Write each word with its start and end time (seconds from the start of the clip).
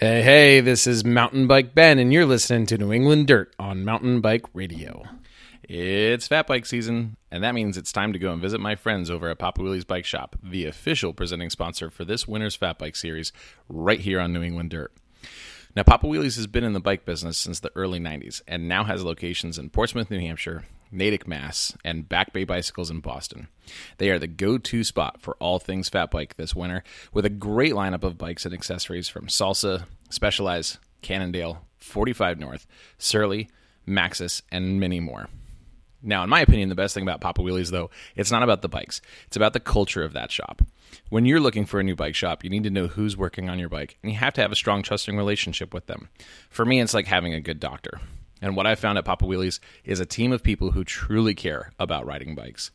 Hey, 0.00 0.22
hey, 0.22 0.60
this 0.60 0.86
is 0.86 1.04
Mountain 1.04 1.48
Bike 1.48 1.74
Ben, 1.74 1.98
and 1.98 2.12
you're 2.12 2.24
listening 2.24 2.66
to 2.66 2.78
New 2.78 2.92
England 2.92 3.26
Dirt 3.26 3.52
on 3.58 3.84
Mountain 3.84 4.20
Bike 4.20 4.44
Radio. 4.54 5.02
It's 5.64 6.28
fat 6.28 6.46
bike 6.46 6.66
season, 6.66 7.16
and 7.32 7.42
that 7.42 7.52
means 7.52 7.76
it's 7.76 7.90
time 7.90 8.12
to 8.12 8.18
go 8.20 8.30
and 8.30 8.40
visit 8.40 8.60
my 8.60 8.76
friends 8.76 9.10
over 9.10 9.28
at 9.28 9.40
Papa 9.40 9.60
Wheelie's 9.60 9.84
Bike 9.84 10.04
Shop, 10.04 10.36
the 10.40 10.66
official 10.66 11.12
presenting 11.12 11.50
sponsor 11.50 11.90
for 11.90 12.04
this 12.04 12.28
winter's 12.28 12.54
fat 12.54 12.78
bike 12.78 12.94
series, 12.94 13.32
right 13.68 13.98
here 13.98 14.20
on 14.20 14.32
New 14.32 14.44
England 14.44 14.70
Dirt. 14.70 14.92
Now, 15.74 15.82
Papa 15.82 16.06
Wheelies 16.06 16.36
has 16.36 16.46
been 16.46 16.62
in 16.62 16.74
the 16.74 16.80
bike 16.80 17.04
business 17.04 17.36
since 17.36 17.58
the 17.58 17.72
early 17.74 17.98
90s 17.98 18.40
and 18.46 18.68
now 18.68 18.84
has 18.84 19.02
locations 19.02 19.58
in 19.58 19.68
Portsmouth, 19.68 20.12
New 20.12 20.20
Hampshire, 20.20 20.62
Natick, 20.90 21.26
Mass, 21.26 21.76
and 21.84 22.08
Back 22.08 22.32
Bay 22.32 22.44
Bicycles 22.44 22.90
in 22.90 23.00
Boston. 23.00 23.48
They 23.98 24.10
are 24.10 24.18
the 24.18 24.26
go 24.26 24.58
to 24.58 24.84
spot 24.84 25.20
for 25.20 25.36
all 25.40 25.58
things 25.58 25.88
fat 25.88 26.10
bike 26.10 26.36
this 26.36 26.54
winter, 26.54 26.82
with 27.12 27.24
a 27.24 27.30
great 27.30 27.72
lineup 27.72 28.04
of 28.04 28.18
bikes 28.18 28.44
and 28.44 28.54
accessories 28.54 29.08
from 29.08 29.26
Salsa, 29.26 29.84
Specialized, 30.10 30.78
Cannondale, 31.02 31.64
45 31.78 32.38
North, 32.38 32.66
Surly, 32.98 33.48
Maxxis, 33.86 34.42
and 34.50 34.80
many 34.80 35.00
more. 35.00 35.28
Now, 36.02 36.22
in 36.22 36.30
my 36.30 36.40
opinion, 36.40 36.68
the 36.68 36.74
best 36.76 36.94
thing 36.94 37.02
about 37.02 37.20
Papa 37.20 37.42
Wheelies, 37.42 37.70
though, 37.70 37.90
it's 38.14 38.30
not 38.30 38.44
about 38.44 38.62
the 38.62 38.68
bikes. 38.68 39.00
It's 39.26 39.36
about 39.36 39.52
the 39.52 39.60
culture 39.60 40.04
of 40.04 40.12
that 40.12 40.30
shop. 40.30 40.62
When 41.10 41.24
you're 41.26 41.40
looking 41.40 41.66
for 41.66 41.80
a 41.80 41.84
new 41.84 41.96
bike 41.96 42.14
shop, 42.14 42.44
you 42.44 42.50
need 42.50 42.64
to 42.64 42.70
know 42.70 42.86
who's 42.86 43.16
working 43.16 43.50
on 43.50 43.58
your 43.58 43.68
bike, 43.68 43.98
and 44.02 44.12
you 44.12 44.18
have 44.18 44.32
to 44.34 44.40
have 44.40 44.52
a 44.52 44.56
strong, 44.56 44.82
trusting 44.82 45.16
relationship 45.16 45.74
with 45.74 45.86
them. 45.86 46.08
For 46.50 46.64
me, 46.64 46.80
it's 46.80 46.94
like 46.94 47.06
having 47.06 47.34
a 47.34 47.40
good 47.40 47.58
doctor. 47.58 48.00
And 48.40 48.56
what 48.56 48.66
I 48.66 48.74
found 48.74 48.98
at 48.98 49.04
Papa 49.04 49.24
Wheelies 49.24 49.60
is 49.84 50.00
a 50.00 50.06
team 50.06 50.32
of 50.32 50.42
people 50.42 50.72
who 50.72 50.84
truly 50.84 51.34
care 51.34 51.72
about 51.78 52.06
riding 52.06 52.34
bikes. 52.34 52.70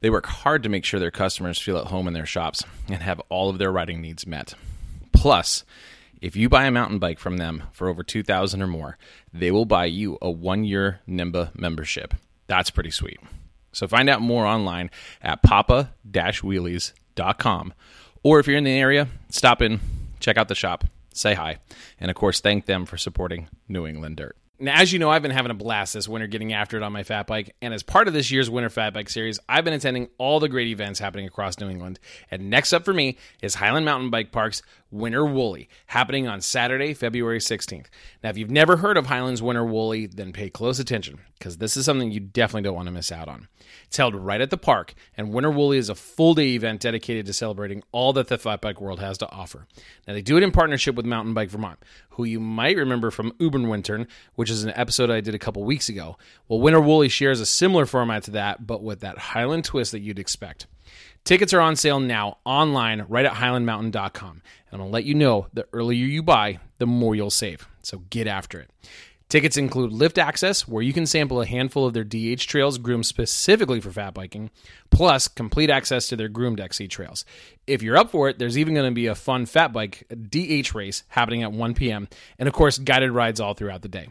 They 0.00 0.10
work 0.10 0.26
hard 0.26 0.62
to 0.62 0.68
make 0.68 0.84
sure 0.84 0.98
their 0.98 1.10
customers 1.10 1.60
feel 1.60 1.76
at 1.76 1.88
home 1.88 2.08
in 2.08 2.14
their 2.14 2.26
shops 2.26 2.64
and 2.88 3.02
have 3.02 3.20
all 3.28 3.50
of 3.50 3.58
their 3.58 3.70
riding 3.70 4.00
needs 4.00 4.26
met. 4.26 4.54
Plus, 5.12 5.64
if 6.22 6.36
you 6.36 6.48
buy 6.48 6.64
a 6.64 6.70
mountain 6.70 6.98
bike 6.98 7.18
from 7.18 7.36
them 7.36 7.64
for 7.72 7.88
over 7.88 8.02
2000 8.02 8.62
or 8.62 8.66
more, 8.66 8.96
they 9.32 9.50
will 9.50 9.66
buy 9.66 9.86
you 9.86 10.16
a 10.22 10.32
1-year 10.32 11.00
NEMBA 11.08 11.58
membership. 11.58 12.14
That's 12.46 12.70
pretty 12.70 12.90
sweet. 12.90 13.20
So 13.72 13.86
find 13.86 14.08
out 14.08 14.22
more 14.22 14.46
online 14.46 14.90
at 15.22 15.42
papa-wheelies.com 15.42 17.74
or 18.22 18.38
if 18.38 18.46
you're 18.46 18.56
in 18.56 18.64
the 18.64 18.70
area, 18.70 19.08
stop 19.28 19.62
in, 19.62 19.80
check 20.18 20.36
out 20.36 20.48
the 20.48 20.54
shop, 20.54 20.84
say 21.12 21.34
hi, 21.34 21.58
and 21.98 22.10
of 22.10 22.16
course 22.16 22.40
thank 22.40 22.66
them 22.66 22.86
for 22.86 22.96
supporting 22.96 23.48
New 23.68 23.86
England 23.86 24.16
Dirt. 24.16 24.36
Now, 24.62 24.74
as 24.74 24.92
you 24.92 24.98
know, 24.98 25.08
I've 25.08 25.22
been 25.22 25.30
having 25.30 25.50
a 25.50 25.54
blast 25.54 25.94
this 25.94 26.06
winter 26.06 26.26
getting 26.26 26.52
after 26.52 26.76
it 26.76 26.82
on 26.82 26.92
my 26.92 27.02
fat 27.02 27.26
bike. 27.26 27.56
And 27.62 27.72
as 27.72 27.82
part 27.82 28.08
of 28.08 28.14
this 28.14 28.30
year's 28.30 28.50
Winter 28.50 28.68
Fat 28.68 28.92
Bike 28.92 29.08
Series, 29.08 29.40
I've 29.48 29.64
been 29.64 29.72
attending 29.72 30.08
all 30.18 30.38
the 30.38 30.50
great 30.50 30.68
events 30.68 31.00
happening 31.00 31.26
across 31.26 31.58
New 31.58 31.70
England. 31.70 31.98
And 32.30 32.50
next 32.50 32.74
up 32.74 32.84
for 32.84 32.92
me 32.92 33.16
is 33.40 33.54
Highland 33.54 33.86
Mountain 33.86 34.10
Bike 34.10 34.32
Park's 34.32 34.60
Winter 34.90 35.24
Woolly, 35.24 35.68
happening 35.86 36.26
on 36.26 36.40
Saturday, 36.40 36.94
February 36.94 37.38
16th. 37.38 37.86
Now, 38.22 38.30
if 38.30 38.38
you've 38.38 38.50
never 38.50 38.78
heard 38.78 38.96
of 38.96 39.06
Highland's 39.06 39.42
Winter 39.42 39.64
Woolly, 39.64 40.06
then 40.06 40.32
pay 40.32 40.50
close 40.50 40.78
attention 40.78 41.20
because 41.38 41.58
this 41.58 41.76
is 41.76 41.84
something 41.84 42.10
you 42.10 42.20
definitely 42.20 42.62
don't 42.62 42.74
want 42.74 42.86
to 42.86 42.92
miss 42.92 43.12
out 43.12 43.28
on. 43.28 43.48
It's 43.84 43.96
held 43.96 44.14
right 44.14 44.40
at 44.40 44.50
the 44.50 44.56
park, 44.56 44.94
and 45.16 45.32
Winter 45.32 45.50
Woolly 45.50 45.78
is 45.78 45.88
a 45.88 45.94
full 45.94 46.34
day 46.34 46.54
event 46.54 46.80
dedicated 46.80 47.26
to 47.26 47.32
celebrating 47.32 47.82
all 47.92 48.12
that 48.14 48.28
the 48.28 48.38
fat 48.38 48.60
bike 48.60 48.80
world 48.80 49.00
has 49.00 49.16
to 49.18 49.30
offer. 49.30 49.66
Now, 50.06 50.14
they 50.14 50.22
do 50.22 50.36
it 50.36 50.42
in 50.42 50.52
partnership 50.52 50.94
with 50.94 51.06
Mountain 51.06 51.34
Bike 51.34 51.50
Vermont, 51.50 51.78
who 52.10 52.24
you 52.24 52.40
might 52.40 52.76
remember 52.76 53.10
from 53.10 53.32
Wintern, 53.32 54.06
which 54.34 54.50
is 54.50 54.64
an 54.64 54.72
episode 54.74 55.10
I 55.10 55.20
did 55.20 55.34
a 55.34 55.38
couple 55.38 55.64
weeks 55.64 55.88
ago. 55.88 56.16
Well, 56.48 56.60
Winter 56.60 56.80
Woolly 56.80 57.08
shares 57.08 57.40
a 57.40 57.46
similar 57.46 57.86
format 57.86 58.24
to 58.24 58.30
that, 58.32 58.66
but 58.66 58.82
with 58.82 59.00
that 59.00 59.18
Highland 59.18 59.64
twist 59.64 59.92
that 59.92 60.00
you'd 60.00 60.18
expect. 60.18 60.66
Tickets 61.24 61.52
are 61.52 61.60
on 61.60 61.76
sale 61.76 62.00
now 62.00 62.38
online 62.44 63.04
right 63.08 63.26
at 63.26 63.34
highlandmountain.com. 63.34 64.30
And 64.30 64.42
I'm 64.72 64.78
going 64.78 64.88
to 64.88 64.92
let 64.92 65.04
you 65.04 65.14
know 65.14 65.48
the 65.52 65.66
earlier 65.72 66.06
you 66.06 66.22
buy, 66.22 66.60
the 66.78 66.86
more 66.86 67.14
you'll 67.14 67.30
save. 67.30 67.68
So 67.82 67.98
get 68.10 68.26
after 68.26 68.60
it. 68.60 68.70
Tickets 69.28 69.56
include 69.56 69.92
lift 69.92 70.18
access, 70.18 70.66
where 70.66 70.82
you 70.82 70.92
can 70.92 71.06
sample 71.06 71.40
a 71.40 71.46
handful 71.46 71.86
of 71.86 71.94
their 71.94 72.02
DH 72.02 72.40
trails 72.40 72.78
groomed 72.78 73.06
specifically 73.06 73.80
for 73.80 73.92
fat 73.92 74.12
biking, 74.12 74.50
plus 74.90 75.28
complete 75.28 75.70
access 75.70 76.08
to 76.08 76.16
their 76.16 76.28
groomed 76.28 76.58
XC 76.58 76.88
trails. 76.88 77.24
If 77.64 77.80
you're 77.80 77.96
up 77.96 78.10
for 78.10 78.28
it, 78.28 78.40
there's 78.40 78.58
even 78.58 78.74
going 78.74 78.90
to 78.90 78.94
be 78.94 79.06
a 79.06 79.14
fun 79.14 79.46
fat 79.46 79.72
bike 79.72 80.04
DH 80.10 80.74
race 80.74 81.04
happening 81.06 81.44
at 81.44 81.52
1 81.52 81.74
p.m., 81.74 82.08
and 82.40 82.48
of 82.48 82.54
course, 82.54 82.78
guided 82.78 83.12
rides 83.12 83.38
all 83.38 83.54
throughout 83.54 83.82
the 83.82 83.88
day. 83.88 84.08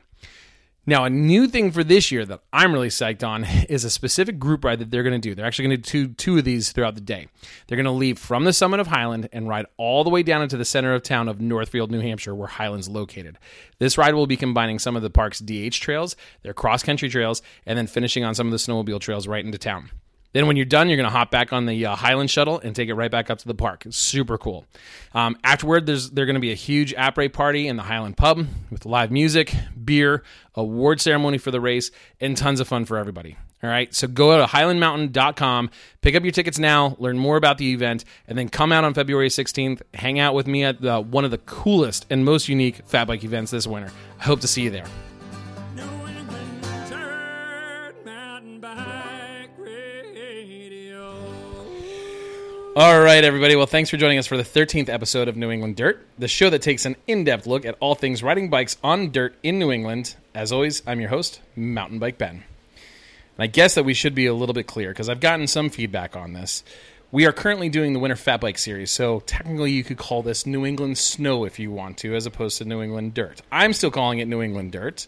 Now, 0.89 1.05
a 1.05 1.09
new 1.11 1.47
thing 1.47 1.69
for 1.69 1.83
this 1.83 2.11
year 2.11 2.25
that 2.25 2.39
I'm 2.51 2.73
really 2.73 2.87
psyched 2.87 3.23
on 3.23 3.43
is 3.69 3.83
a 3.83 3.91
specific 3.91 4.39
group 4.39 4.65
ride 4.65 4.79
that 4.79 4.89
they're 4.89 5.03
going 5.03 5.13
to 5.13 5.19
do. 5.19 5.35
They're 5.35 5.45
actually 5.45 5.67
going 5.67 5.81
to 5.83 5.91
do 5.91 6.13
two 6.15 6.39
of 6.39 6.45
these 6.45 6.71
throughout 6.71 6.95
the 6.95 7.01
day. 7.01 7.27
They're 7.67 7.75
going 7.75 7.85
to 7.85 7.91
leave 7.91 8.17
from 8.17 8.43
the 8.43 8.53
summit 8.53 8.79
of 8.79 8.87
Highland 8.87 9.29
and 9.31 9.47
ride 9.47 9.67
all 9.77 10.03
the 10.03 10.09
way 10.09 10.23
down 10.23 10.41
into 10.41 10.57
the 10.57 10.65
center 10.65 10.95
of 10.95 11.03
town 11.03 11.29
of 11.29 11.39
Northfield, 11.39 11.91
New 11.91 11.99
Hampshire, 11.99 12.33
where 12.33 12.47
Highland's 12.47 12.89
located. 12.89 13.37
This 13.77 13.99
ride 13.99 14.15
will 14.15 14.25
be 14.25 14.35
combining 14.35 14.79
some 14.79 14.95
of 14.95 15.03
the 15.03 15.11
park's 15.11 15.37
DH 15.37 15.73
trails, 15.73 16.15
their 16.41 16.55
cross 16.55 16.81
country 16.81 17.07
trails, 17.07 17.43
and 17.67 17.77
then 17.77 17.85
finishing 17.85 18.23
on 18.23 18.33
some 18.33 18.47
of 18.47 18.51
the 18.51 18.57
snowmobile 18.57 18.99
trails 18.99 19.27
right 19.27 19.45
into 19.45 19.59
town. 19.59 19.91
Then, 20.31 20.47
when 20.47 20.55
you're 20.55 20.65
done, 20.65 20.89
you're 20.89 20.97
going 20.97 21.09
to 21.09 21.15
hop 21.15 21.31
back 21.31 21.51
on 21.51 21.65
the 21.65 21.85
uh, 21.85 21.95
Highland 21.95 22.29
shuttle 22.29 22.59
and 22.59 22.75
take 22.75 22.89
it 22.89 22.93
right 22.93 23.09
back 23.09 23.29
up 23.29 23.39
to 23.39 23.47
the 23.47 23.55
park. 23.55 23.85
Super 23.89 24.37
cool. 24.37 24.65
Um, 25.13 25.37
afterward, 25.43 25.85
there's 25.85 26.11
there's 26.11 26.27
going 26.27 26.35
to 26.35 26.39
be 26.39 26.51
a 26.51 26.55
huge 26.55 26.93
après 26.95 27.31
party 27.31 27.67
in 27.67 27.75
the 27.75 27.83
Highland 27.83 28.17
pub 28.17 28.45
with 28.69 28.85
live 28.85 29.11
music, 29.11 29.53
beer, 29.83 30.23
award 30.55 31.01
ceremony 31.01 31.37
for 31.37 31.51
the 31.51 31.61
race, 31.61 31.91
and 32.21 32.37
tons 32.37 32.59
of 32.59 32.67
fun 32.67 32.85
for 32.85 32.97
everybody. 32.97 33.37
All 33.61 33.69
right, 33.69 33.93
so 33.93 34.07
go 34.07 34.37
to 34.37 34.45
highlandmountain.com, 34.45 35.69
pick 36.01 36.15
up 36.15 36.23
your 36.23 36.31
tickets 36.31 36.57
now, 36.57 36.95
learn 36.97 37.17
more 37.17 37.35
about 37.35 37.57
the 37.57 37.73
event, 37.73 38.05
and 38.25 38.37
then 38.37 38.47
come 38.47 38.71
out 38.71 38.85
on 38.85 38.93
February 38.93 39.27
16th. 39.27 39.81
Hang 39.93 40.17
out 40.17 40.33
with 40.33 40.47
me 40.47 40.63
at 40.63 40.79
the, 40.79 41.01
one 41.01 41.25
of 41.25 41.31
the 41.31 41.39
coolest 41.39 42.05
and 42.09 42.23
most 42.23 42.47
unique 42.47 42.77
fat 42.85 43.05
bike 43.05 43.25
events 43.25 43.51
this 43.51 43.67
winter. 43.67 43.91
I 44.17 44.23
hope 44.23 44.39
to 44.41 44.47
see 44.47 44.61
you 44.61 44.69
there. 44.69 44.85
All 52.79 52.97
right, 52.97 53.25
everybody. 53.25 53.57
Well, 53.57 53.65
thanks 53.65 53.89
for 53.89 53.97
joining 53.97 54.19
us 54.19 54.27
for 54.27 54.37
the 54.37 54.43
13th 54.43 54.87
episode 54.87 55.27
of 55.27 55.35
New 55.35 55.51
England 55.51 55.75
Dirt, 55.75 56.07
the 56.17 56.29
show 56.29 56.49
that 56.49 56.61
takes 56.61 56.85
an 56.85 56.95
in 57.07 57.25
depth 57.25 57.45
look 57.45 57.65
at 57.65 57.75
all 57.81 57.93
things 57.93 58.23
riding 58.23 58.49
bikes 58.49 58.77
on 58.81 59.11
dirt 59.11 59.35
in 59.43 59.59
New 59.59 59.69
England. 59.69 60.15
As 60.33 60.53
always, 60.53 60.81
I'm 60.87 61.01
your 61.01 61.09
host, 61.09 61.41
Mountain 61.57 61.99
Bike 61.99 62.17
Ben. 62.17 62.29
And 62.29 62.43
I 63.37 63.47
guess 63.47 63.75
that 63.75 63.83
we 63.83 63.93
should 63.93 64.15
be 64.15 64.27
a 64.27 64.33
little 64.33 64.53
bit 64.53 64.65
clear 64.65 64.91
because 64.91 65.09
I've 65.09 65.19
gotten 65.19 65.45
some 65.45 65.69
feedback 65.69 66.15
on 66.15 66.31
this. 66.31 66.63
We 67.11 67.25
are 67.25 67.33
currently 67.33 67.67
doing 67.67 67.91
the 67.91 67.99
Winter 67.99 68.15
Fat 68.15 68.39
Bike 68.39 68.57
series, 68.57 68.91
so 68.91 69.19
technically 69.25 69.73
you 69.73 69.83
could 69.83 69.97
call 69.97 70.23
this 70.23 70.45
New 70.45 70.65
England 70.65 70.97
Snow 70.97 71.43
if 71.43 71.59
you 71.59 71.71
want 71.71 71.97
to, 71.97 72.15
as 72.15 72.25
opposed 72.25 72.59
to 72.59 72.63
New 72.63 72.81
England 72.81 73.13
Dirt. 73.13 73.41
I'm 73.51 73.73
still 73.73 73.91
calling 73.91 74.19
it 74.19 74.29
New 74.29 74.41
England 74.41 74.71
Dirt, 74.71 75.05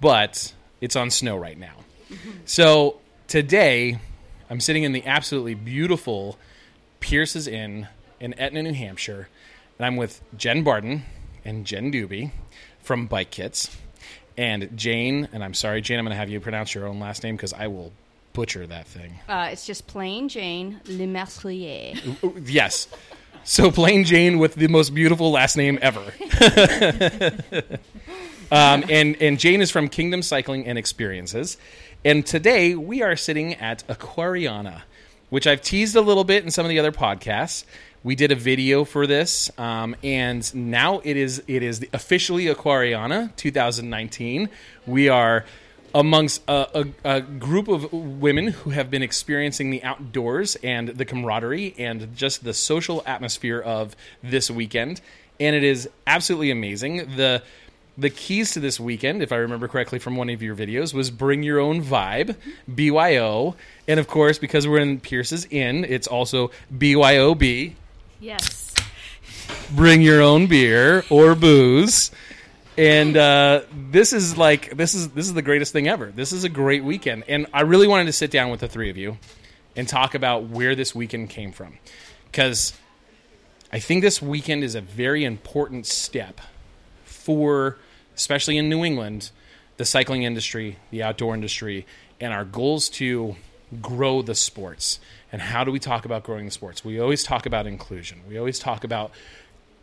but 0.00 0.54
it's 0.80 0.96
on 0.96 1.10
snow 1.10 1.36
right 1.36 1.58
now. 1.58 1.74
Mm-hmm. 2.08 2.30
So 2.46 3.00
today, 3.28 3.98
I'm 4.48 4.60
sitting 4.60 4.84
in 4.84 4.92
the 4.92 5.04
absolutely 5.04 5.52
beautiful 5.52 6.38
Pierce's 7.02 7.46
Inn 7.46 7.88
in 8.20 8.32
Etna, 8.38 8.62
New 8.62 8.72
Hampshire, 8.72 9.28
and 9.78 9.84
I'm 9.84 9.96
with 9.96 10.22
Jen 10.36 10.62
Barden 10.62 11.02
and 11.44 11.66
Jen 11.66 11.92
Duby 11.92 12.30
from 12.80 13.08
Bikekitz, 13.08 13.76
and 14.38 14.70
Jane. 14.76 15.28
And 15.32 15.44
I'm 15.44 15.52
sorry, 15.52 15.82
Jane, 15.82 15.98
I'm 15.98 16.04
going 16.04 16.14
to 16.14 16.18
have 16.18 16.30
you 16.30 16.40
pronounce 16.40 16.74
your 16.74 16.86
own 16.86 17.00
last 17.00 17.22
name 17.24 17.36
because 17.36 17.52
I 17.52 17.66
will 17.66 17.92
butcher 18.32 18.66
that 18.66 18.86
thing. 18.86 19.18
Uh, 19.28 19.48
it's 19.52 19.66
just 19.66 19.86
plain 19.86 20.28
Jane 20.28 20.80
Le 20.86 21.06
Mercier. 21.06 21.94
Yes. 22.44 22.88
So 23.44 23.72
plain 23.72 24.04
Jane 24.04 24.38
with 24.38 24.54
the 24.54 24.68
most 24.68 24.94
beautiful 24.94 25.32
last 25.32 25.56
name 25.56 25.78
ever. 25.82 26.00
um, 28.52 28.84
and 28.88 29.20
and 29.20 29.38
Jane 29.40 29.60
is 29.60 29.70
from 29.70 29.88
Kingdom 29.88 30.22
Cycling 30.22 30.66
and 30.66 30.78
Experiences, 30.78 31.58
and 32.04 32.24
today 32.24 32.76
we 32.76 33.02
are 33.02 33.16
sitting 33.16 33.54
at 33.54 33.86
Aquariana, 33.88 34.82
which 35.32 35.46
I've 35.46 35.62
teased 35.62 35.96
a 35.96 36.02
little 36.02 36.24
bit 36.24 36.44
in 36.44 36.50
some 36.50 36.66
of 36.66 36.68
the 36.68 36.78
other 36.78 36.92
podcasts. 36.92 37.64
We 38.02 38.14
did 38.14 38.30
a 38.32 38.34
video 38.34 38.84
for 38.84 39.06
this, 39.06 39.50
um, 39.56 39.96
and 40.04 40.54
now 40.54 41.00
it 41.04 41.16
is 41.16 41.42
it 41.46 41.62
is 41.62 41.86
officially 41.94 42.48
Aquariana 42.48 43.34
2019. 43.36 44.50
We 44.86 45.08
are 45.08 45.46
amongst 45.94 46.42
a, 46.48 46.82
a, 46.82 47.16
a, 47.16 47.20
group 47.22 47.68
of 47.68 47.90
women 47.94 48.48
who 48.48 48.70
have 48.70 48.90
been 48.90 49.02
experiencing 49.02 49.70
the 49.70 49.82
outdoors 49.82 50.56
and 50.56 50.90
the 50.90 51.06
camaraderie 51.06 51.74
and 51.78 52.14
just 52.14 52.44
the 52.44 52.52
social 52.52 53.02
atmosphere 53.06 53.60
of 53.60 53.96
this 54.22 54.50
weekend. 54.50 55.00
And 55.40 55.56
it 55.56 55.64
is 55.64 55.88
absolutely 56.06 56.50
amazing. 56.50 57.16
The 57.16 57.42
the 57.96 58.10
keys 58.10 58.52
to 58.52 58.60
this 58.60 58.80
weekend, 58.80 59.22
if 59.22 59.32
I 59.32 59.36
remember 59.36 59.68
correctly 59.68 59.98
from 59.98 60.16
one 60.16 60.30
of 60.30 60.42
your 60.42 60.56
videos, 60.56 60.94
was 60.94 61.10
bring 61.10 61.42
your 61.42 61.58
own 61.58 61.82
vibe, 61.82 62.36
BYO. 62.72 63.56
And 63.86 64.00
of 64.00 64.08
course, 64.08 64.38
because 64.38 64.66
we're 64.66 64.80
in 64.80 65.00
Pierce's 65.00 65.46
Inn, 65.50 65.84
it's 65.84 66.06
also 66.06 66.50
BYOB. 66.76 67.74
Yes. 68.20 68.74
Bring 69.74 70.02
your 70.02 70.22
own 70.22 70.46
beer 70.46 71.04
or 71.10 71.34
booze 71.34 72.10
and 72.78 73.16
uh, 73.16 73.62
this 73.90 74.12
is 74.12 74.38
like 74.38 74.76
this 74.76 74.94
is 74.94 75.10
this 75.10 75.26
is 75.26 75.34
the 75.34 75.42
greatest 75.42 75.72
thing 75.72 75.88
ever. 75.88 76.10
This 76.10 76.32
is 76.32 76.44
a 76.44 76.48
great 76.48 76.82
weekend, 76.84 77.24
and 77.28 77.46
I 77.52 77.62
really 77.62 77.86
wanted 77.86 78.06
to 78.06 78.12
sit 78.12 78.30
down 78.30 78.50
with 78.50 78.60
the 78.60 78.68
three 78.68 78.90
of 78.90 78.96
you 78.96 79.18
and 79.76 79.88
talk 79.88 80.14
about 80.14 80.44
where 80.44 80.74
this 80.74 80.94
weekend 80.94 81.30
came 81.30 81.52
from, 81.52 81.78
because 82.30 82.72
I 83.72 83.78
think 83.78 84.02
this 84.02 84.22
weekend 84.22 84.64
is 84.64 84.74
a 84.74 84.80
very 84.80 85.24
important 85.24 85.86
step 85.86 86.40
for, 87.24 87.78
especially 88.14 88.58
in 88.58 88.68
New 88.68 88.84
England, 88.84 89.30
the 89.76 89.84
cycling 89.84 90.22
industry, 90.22 90.76
the 90.90 91.02
outdoor 91.02 91.34
industry, 91.34 91.86
and 92.20 92.32
our 92.32 92.44
goals 92.44 92.88
to 92.88 93.36
grow 93.80 94.22
the 94.22 94.34
sports. 94.34 95.00
And 95.30 95.40
how 95.40 95.64
do 95.64 95.70
we 95.70 95.78
talk 95.78 96.04
about 96.04 96.24
growing 96.24 96.44
the 96.44 96.50
sports? 96.50 96.84
We 96.84 97.00
always 97.00 97.22
talk 97.22 97.46
about 97.46 97.66
inclusion. 97.66 98.20
We 98.28 98.38
always 98.38 98.58
talk 98.58 98.84
about 98.84 99.12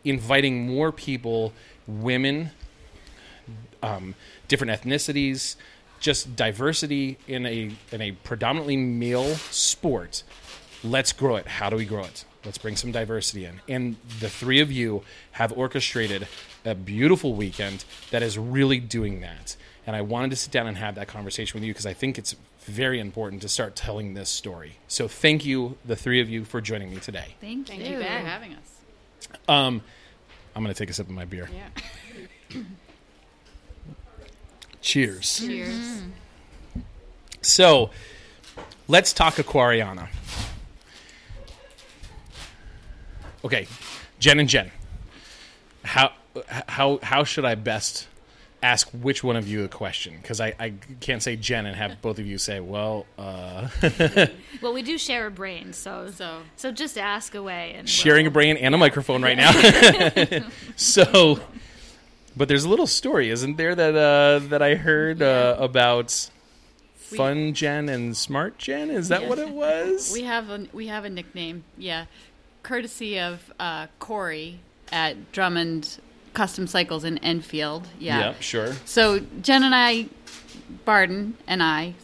inviting 0.04 0.66
more 0.66 0.92
people, 0.92 1.52
women, 1.86 2.50
um, 3.82 4.14
different 4.48 4.80
ethnicities, 4.80 5.56
just 5.98 6.36
diversity 6.36 7.18
in 7.26 7.46
a 7.46 7.70
in 7.92 8.00
a 8.00 8.12
predominantly 8.12 8.76
male 8.76 9.34
sport. 9.50 10.22
Let's 10.82 11.12
grow 11.12 11.36
it. 11.36 11.46
How 11.46 11.68
do 11.68 11.76
we 11.76 11.84
grow 11.84 12.04
it? 12.04 12.24
Let's 12.44 12.58
bring 12.58 12.76
some 12.76 12.90
diversity 12.90 13.44
in. 13.44 13.60
And 13.68 13.96
the 14.20 14.30
three 14.30 14.60
of 14.60 14.72
you 14.72 15.02
have 15.32 15.52
orchestrated 15.52 16.26
a 16.64 16.74
beautiful 16.74 17.34
weekend 17.34 17.84
that 18.10 18.22
is 18.22 18.38
really 18.38 18.80
doing 18.80 19.20
that. 19.20 19.56
And 19.86 19.94
I 19.94 20.00
wanted 20.00 20.30
to 20.30 20.36
sit 20.36 20.50
down 20.50 20.66
and 20.66 20.76
have 20.78 20.94
that 20.94 21.08
conversation 21.08 21.58
with 21.58 21.66
you 21.66 21.72
because 21.72 21.86
I 21.86 21.92
think 21.92 22.16
it's 22.18 22.36
very 22.60 23.00
important 23.00 23.42
to 23.42 23.48
start 23.48 23.76
telling 23.76 24.14
this 24.14 24.30
story. 24.30 24.76
So 24.88 25.08
thank 25.08 25.44
you, 25.44 25.76
the 25.84 25.96
three 25.96 26.20
of 26.20 26.28
you, 26.28 26.44
for 26.44 26.60
joining 26.60 26.90
me 26.90 26.96
today. 26.98 27.34
Thank, 27.40 27.68
Thank 27.68 27.80
you. 27.84 27.92
you 27.92 27.98
for 27.98 28.04
having 28.04 28.54
us. 28.54 28.80
Um, 29.48 29.82
I'm 30.54 30.62
going 30.62 30.74
to 30.74 30.78
take 30.78 30.90
a 30.90 30.92
sip 30.92 31.06
of 31.06 31.12
my 31.12 31.24
beer. 31.24 31.48
Yeah. 31.52 32.62
Cheers. 34.80 35.40
Cheers. 35.40 36.02
So, 37.42 37.90
let's 38.88 39.12
talk 39.12 39.34
Aquariana. 39.34 40.08
Okay, 43.44 43.66
Jen 44.18 44.38
and 44.40 44.48
Jen. 44.48 44.70
How 45.84 46.12
how 46.46 46.98
how 47.02 47.24
should 47.24 47.44
I 47.44 47.54
best 47.54 48.06
ask 48.62 48.88
which 48.90 49.24
one 49.24 49.36
of 49.36 49.48
you 49.48 49.64
a 49.64 49.68
question? 49.68 50.18
Because 50.20 50.40
I, 50.40 50.54
I 50.60 50.74
can't 51.00 51.22
say 51.22 51.36
Jen 51.36 51.64
and 51.64 51.74
have 51.74 52.02
both 52.02 52.18
of 52.18 52.26
you 52.26 52.36
say, 52.36 52.60
well, 52.60 53.06
uh, 53.18 53.68
Well, 54.60 54.74
we 54.74 54.82
do 54.82 54.98
share 54.98 55.26
a 55.26 55.30
brain, 55.30 55.72
so 55.72 56.10
So 56.14 56.42
so 56.56 56.70
just 56.70 56.98
ask 56.98 57.34
away. 57.34 57.74
And 57.76 57.88
sharing 57.88 58.26
a 58.26 58.28
we'll- 58.28 58.34
brain 58.34 58.56
and 58.58 58.74
a 58.74 58.78
microphone 58.78 59.22
right 59.22 59.36
now. 59.38 59.52
so, 60.76 61.40
but 62.36 62.48
there's 62.48 62.64
a 62.64 62.68
little 62.68 62.86
story, 62.86 63.30
isn't 63.30 63.56
there, 63.56 63.74
that 63.74 63.94
uh, 63.96 64.46
that 64.48 64.60
I 64.60 64.74
heard 64.74 65.22
uh, 65.22 65.56
about 65.58 66.28
Fun 66.96 67.54
Jen 67.54 67.88
and 67.88 68.14
Smart 68.14 68.58
Jen? 68.58 68.90
Is 68.90 69.08
that 69.08 69.22
Yeah. 69.22 69.28
what 69.30 69.38
it 69.38 69.48
was? 69.48 70.12
we 70.12 70.24
have 70.24 70.50
a 70.50 70.66
we 70.74 70.88
have 70.88 71.06
a 71.06 71.10
nickname. 71.10 71.64
Yeah, 71.78 72.04
courtesy 72.70 73.18
of 73.18 73.52
uh, 73.58 73.88
Corey 73.98 74.60
at 74.92 75.32
Drummond 75.32 75.98
Custom 76.34 76.68
Cycles 76.68 77.02
in 77.02 77.18
Enfield. 77.18 77.88
Yeah. 77.98 78.20
yeah, 78.20 78.34
sure. 78.38 78.74
So 78.84 79.18
Jen 79.42 79.64
and 79.64 79.74
I, 79.74 80.06
Barden 80.84 81.36
and 81.48 81.64
I, 81.64 81.94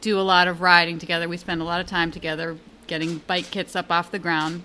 do 0.00 0.20
a 0.20 0.22
lot 0.22 0.46
of 0.46 0.60
riding 0.60 1.00
together. 1.00 1.28
We 1.28 1.38
spend 1.38 1.60
a 1.60 1.64
lot 1.64 1.80
of 1.80 1.88
time 1.88 2.12
together 2.12 2.56
getting 2.86 3.18
Bikekitz 3.18 3.74
up 3.74 3.90
off 3.90 4.12
the 4.12 4.20
ground, 4.20 4.62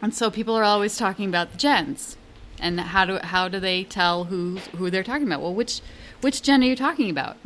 and 0.00 0.14
so 0.14 0.30
people 0.30 0.54
are 0.54 0.64
always 0.64 0.96
talking 0.96 1.28
about 1.28 1.52
the 1.52 1.58
Jens 1.58 2.16
and 2.58 2.80
how 2.80 3.04
do 3.04 3.18
how 3.18 3.48
do 3.48 3.60
they 3.60 3.84
tell 3.84 4.24
who 4.24 4.56
who 4.76 4.88
they're 4.88 5.04
talking 5.04 5.26
about? 5.26 5.42
Well, 5.42 5.54
which 5.54 5.82
which 6.22 6.40
Jen 6.40 6.62
are 6.62 6.66
you 6.66 6.76
talking 6.76 7.10
about? 7.10 7.36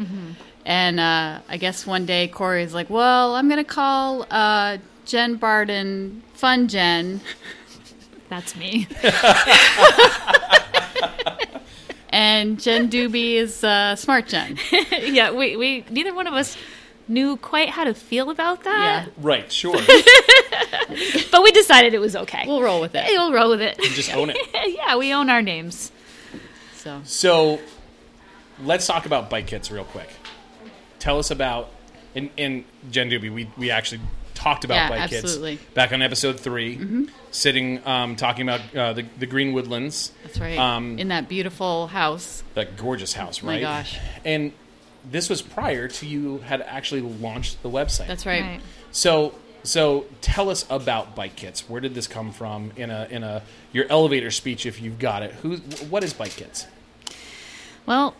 And 0.64 1.00
uh, 1.00 1.40
I 1.48 1.56
guess 1.56 1.86
one 1.86 2.06
day 2.06 2.28
Corey's 2.28 2.72
like, 2.72 2.88
"Well, 2.88 3.34
I'm 3.34 3.48
going 3.48 3.64
to 3.64 3.64
call 3.64 4.26
uh, 4.30 4.78
Jen 5.04 5.36
Barden 5.36 6.22
Fun 6.34 6.68
Jen." 6.68 7.20
That's 8.28 8.56
me. 8.56 8.88
And 12.14 12.60
Jen 12.60 12.90
Duby 12.90 13.36
is 13.36 13.64
uh, 13.64 13.96
Smart 13.96 14.28
Jen. 14.28 14.58
yeah, 15.00 15.30
we, 15.30 15.56
we 15.56 15.82
neither 15.88 16.14
one 16.14 16.26
of 16.26 16.34
us 16.34 16.58
knew 17.08 17.38
quite 17.38 17.70
how 17.70 17.84
to 17.84 17.94
feel 17.94 18.28
about 18.28 18.64
that, 18.64 19.06
Yeah, 19.06 19.12
Right, 19.16 19.50
sure. 19.50 19.72
but 21.30 21.42
we 21.42 21.50
decided 21.52 21.94
it 21.94 22.00
was 22.00 22.14
okay. 22.14 22.44
we'll 22.46 22.60
roll 22.60 22.82
with 22.82 22.92
Hey, 22.92 23.14
it. 23.14 23.18
we'll 23.18 23.32
roll 23.32 23.48
with 23.48 23.62
it. 23.62 23.78
Just 23.80 24.14
own 24.14 24.28
it. 24.28 24.36
yeah, 24.76 24.94
we 24.96 25.12
own 25.14 25.30
our 25.30 25.40
names. 25.40 25.90
So 26.76 27.00
So, 27.04 27.60
let's 28.62 28.86
talk 28.86 29.06
about 29.06 29.30
Bikekitz 29.30 29.70
real 29.70 29.84
quick. 29.84 30.10
Tell 30.98 31.18
us 31.18 31.30
about, 31.30 31.70
and, 32.14 32.28
and 32.36 32.64
Jen 32.90 33.08
Doobie, 33.08 33.32
we, 33.32 33.50
we 33.56 33.70
actually 33.70 34.02
talked 34.42 34.64
about 34.64 34.74
Yeah, 34.74 34.88
bike 34.88 35.12
absolutely. 35.12 35.56
kits 35.56 35.70
back 35.74 35.92
on 35.92 36.02
episode 36.02 36.40
3 36.40 37.08
sitting 37.30 37.86
um, 37.86 38.16
talking 38.16 38.48
about 38.48 38.74
uh, 38.76 38.92
the, 38.92 39.06
the 39.18 39.26
Green 39.26 39.52
Woodlands. 39.52 40.12
That's 40.24 40.40
right. 40.40 40.58
Um, 40.58 40.98
in 40.98 41.08
that 41.08 41.28
beautiful 41.28 41.86
house. 41.86 42.42
that 42.54 42.76
gorgeous 42.76 43.12
house, 43.12 43.42
my 43.42 43.52
right? 43.54 43.60
gosh. 43.60 43.98
And 44.24 44.52
this 45.10 45.28
was 45.30 45.42
prior 45.42 45.88
to 45.88 46.06
you 46.06 46.38
had 46.38 46.60
actually 46.62 47.00
launched 47.00 47.62
the 47.62 47.70
website. 47.70 48.06
That's 48.08 48.26
right. 48.26 48.42
Right. 48.42 48.60
So 48.90 49.34
so 49.64 50.06
tell 50.20 50.50
us 50.50 50.66
about 50.68 51.14
Bikekitz. 51.14 51.68
Where 51.68 51.80
did 51.80 51.94
this 51.94 52.06
come 52.08 52.32
from 52.32 52.72
in 52.76 52.90
a 52.90 53.06
in 53.10 53.22
a 53.22 53.42
your 53.72 53.86
elevator 53.88 54.30
speech 54.30 54.66
if 54.66 54.80
you've 54.82 54.98
got 54.98 55.22
it? 55.22 55.32
Who 55.42 55.56
what 55.88 56.02
is 56.04 56.14
Bikekitz? 56.14 56.66
Well, 57.86 58.14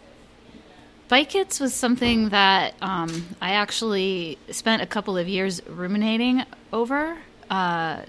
Bikekitz 1.13 1.61
was 1.61 1.75
something 1.75 2.31
that 2.31 2.73
um, 2.81 3.37
I 3.39 3.51
actually 3.51 4.39
spent 4.51 4.81
a 4.81 4.87
couple 4.87 5.19
of 5.19 5.29
years 5.29 5.61
ruminating 5.67 6.43
over. 6.73 7.19
Uh, 7.51 8.01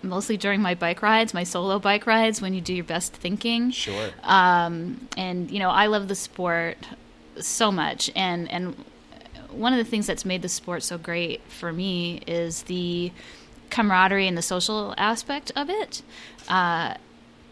mostly 0.00 0.38
during 0.38 0.62
my 0.62 0.74
bike 0.74 1.02
rides, 1.02 1.34
my 1.34 1.44
solo 1.44 1.78
bike 1.78 2.06
rides, 2.06 2.40
when 2.40 2.54
you 2.54 2.62
do 2.62 2.72
your 2.72 2.84
best 2.84 3.12
thinking. 3.12 3.72
Sure. 3.72 4.08
um, 4.22 5.06
and 5.18 5.50
you 5.50 5.58
know 5.58 5.68
I 5.68 5.88
love 5.88 6.08
the 6.08 6.14
sport 6.14 6.78
so 7.38 7.70
much, 7.70 8.10
and 8.16 8.50
and 8.50 8.74
one 9.50 9.74
of 9.74 9.78
the 9.78 9.84
things 9.84 10.06
that's 10.06 10.24
made 10.24 10.40
the 10.40 10.48
sport 10.48 10.82
so 10.82 10.96
great 10.96 11.42
for 11.50 11.74
me 11.74 12.22
is 12.26 12.62
the 12.62 13.12
camaraderie 13.68 14.26
and 14.26 14.38
the 14.38 14.40
social 14.42 14.94
aspect 14.96 15.52
of 15.54 15.68
it. 15.68 16.00
Uh, 16.48 16.94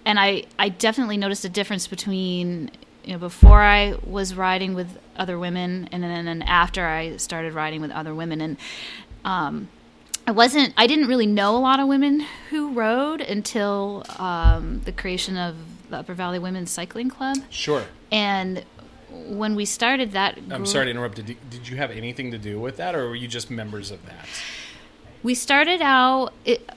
and 0.06 0.19
I 0.19 0.45
I 0.59 0.71
definitely 0.71 1.19
noticed 1.19 1.45
a 1.45 1.51
difference 1.51 1.87
between 1.87 2.71
you 3.05 3.12
know 3.12 3.19
before 3.19 3.61
I 3.61 3.97
was 4.05 4.35
riding 4.35 4.75
with 4.75 4.99
other 5.17 5.39
women 5.39 5.89
and 5.93 6.03
then 6.03 6.11
and 6.11 6.27
then 6.27 6.43
after 6.43 6.87
I 6.87 7.17
started 7.17 7.55
riding 7.55 7.81
with 7.81 7.91
other 7.91 8.15
women 8.15 8.41
and 8.41 8.56
um, 9.25 9.69
I 10.27 10.33
wasn't 10.33 10.75
I 10.77 10.87
didn't 10.87 11.06
really 11.06 11.27
know 11.27 11.56
a 11.56 11.59
lot 11.59 11.81
of 11.81 11.89
women 11.89 12.21
who 12.51 12.73
rode 12.73 13.21
until 13.21 14.05
um, 14.19 14.81
the 14.85 14.93
creation 14.93 15.37
of 15.37 15.56
the 15.91 15.99
Upper 15.99 16.15
Valley 16.15 16.39
Women's 16.39 16.71
Cycling 16.71 17.11
Club 17.11 17.39
Sure. 17.51 17.85
and 18.11 18.65
when 19.11 19.55
we 19.55 19.65
started 19.65 20.13
that 20.13 20.39
I'm 20.51 20.67
sorry 20.67 20.87
to 20.87 20.91
interrupt. 20.91 21.17
Did 21.17 21.29
you, 21.29 21.37
did 21.49 21.69
you 21.69 21.77
have 21.77 21.91
anything 21.91 22.31
to 22.32 22.39
do 22.39 22.58
with 22.58 22.77
that, 22.79 22.94
or 22.94 23.08
were 23.08 23.15
you 23.15 23.29
just 23.29 23.51
members 23.51 23.91
of 23.91 24.05
that? 24.06 24.27
We 25.23 25.34
started 25.34 25.81
out 25.81 26.32
it, 26.44 26.69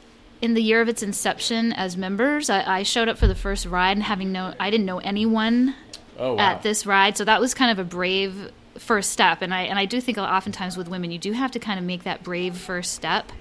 in 0.41 0.53
the 0.53 0.61
year 0.61 0.81
of 0.81 0.87
its 0.87 1.01
inception 1.01 1.73
as 1.73 1.97
members. 1.97 2.49
I, 2.49 2.79
I 2.79 2.83
showed 2.83 3.07
up 3.07 3.17
for 3.17 3.27
the 3.27 3.35
first 3.35 3.65
ride, 3.65 3.97
and 3.97 4.03
having 4.03 4.31
no, 4.31 4.53
I 4.59 4.69
didn't 4.69 4.85
know 4.85 4.99
anyone 4.99 5.75
Oh, 6.17 6.33
wow. 6.33 6.39
at 6.39 6.63
this 6.63 6.85
ride, 6.85 7.17
so 7.17 7.25
that 7.25 7.39
was 7.39 7.53
kind 7.53 7.71
of 7.71 7.79
a 7.79 7.87
brave 7.87 8.51
first 8.79 9.11
step. 9.11 9.41
And 9.41 9.53
I 9.53 9.63
and 9.63 9.77
I 9.77 9.85
do 9.85 10.01
think 10.01 10.17
oftentimes 10.17 10.77
with 10.77 10.87
women, 10.87 11.11
you 11.11 11.19
do 11.19 11.31
have 11.31 11.51
to 11.51 11.59
kind 11.59 11.79
of 11.79 11.85
make 11.85 12.03
that 12.03 12.23
brave 12.23 12.57
first 12.57 12.93
step. 12.93 13.31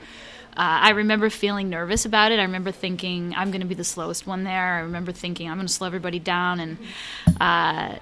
Uh, 0.57 0.89
I 0.89 0.91
remember 0.91 1.29
feeling 1.29 1.69
nervous 1.69 2.07
about 2.07 2.33
it. 2.33 2.39
I 2.39 2.43
remember 2.45 2.73
thinking 2.73 3.35
I'm 3.37 3.51
going 3.51 3.61
to 3.61 3.67
be 3.67 3.75
the 3.75 3.85
slowest 3.85 4.27
one 4.27 4.45
there. 4.45 4.77
I 4.77 4.81
remember 4.81 5.13
thinking 5.13 5.51
I'm 5.51 5.59
going 5.59 5.67
to 5.67 5.73
slow 5.73 5.87
everybody 5.87 6.19
down, 6.19 6.61
and 6.61 6.79
uh, 7.39 7.97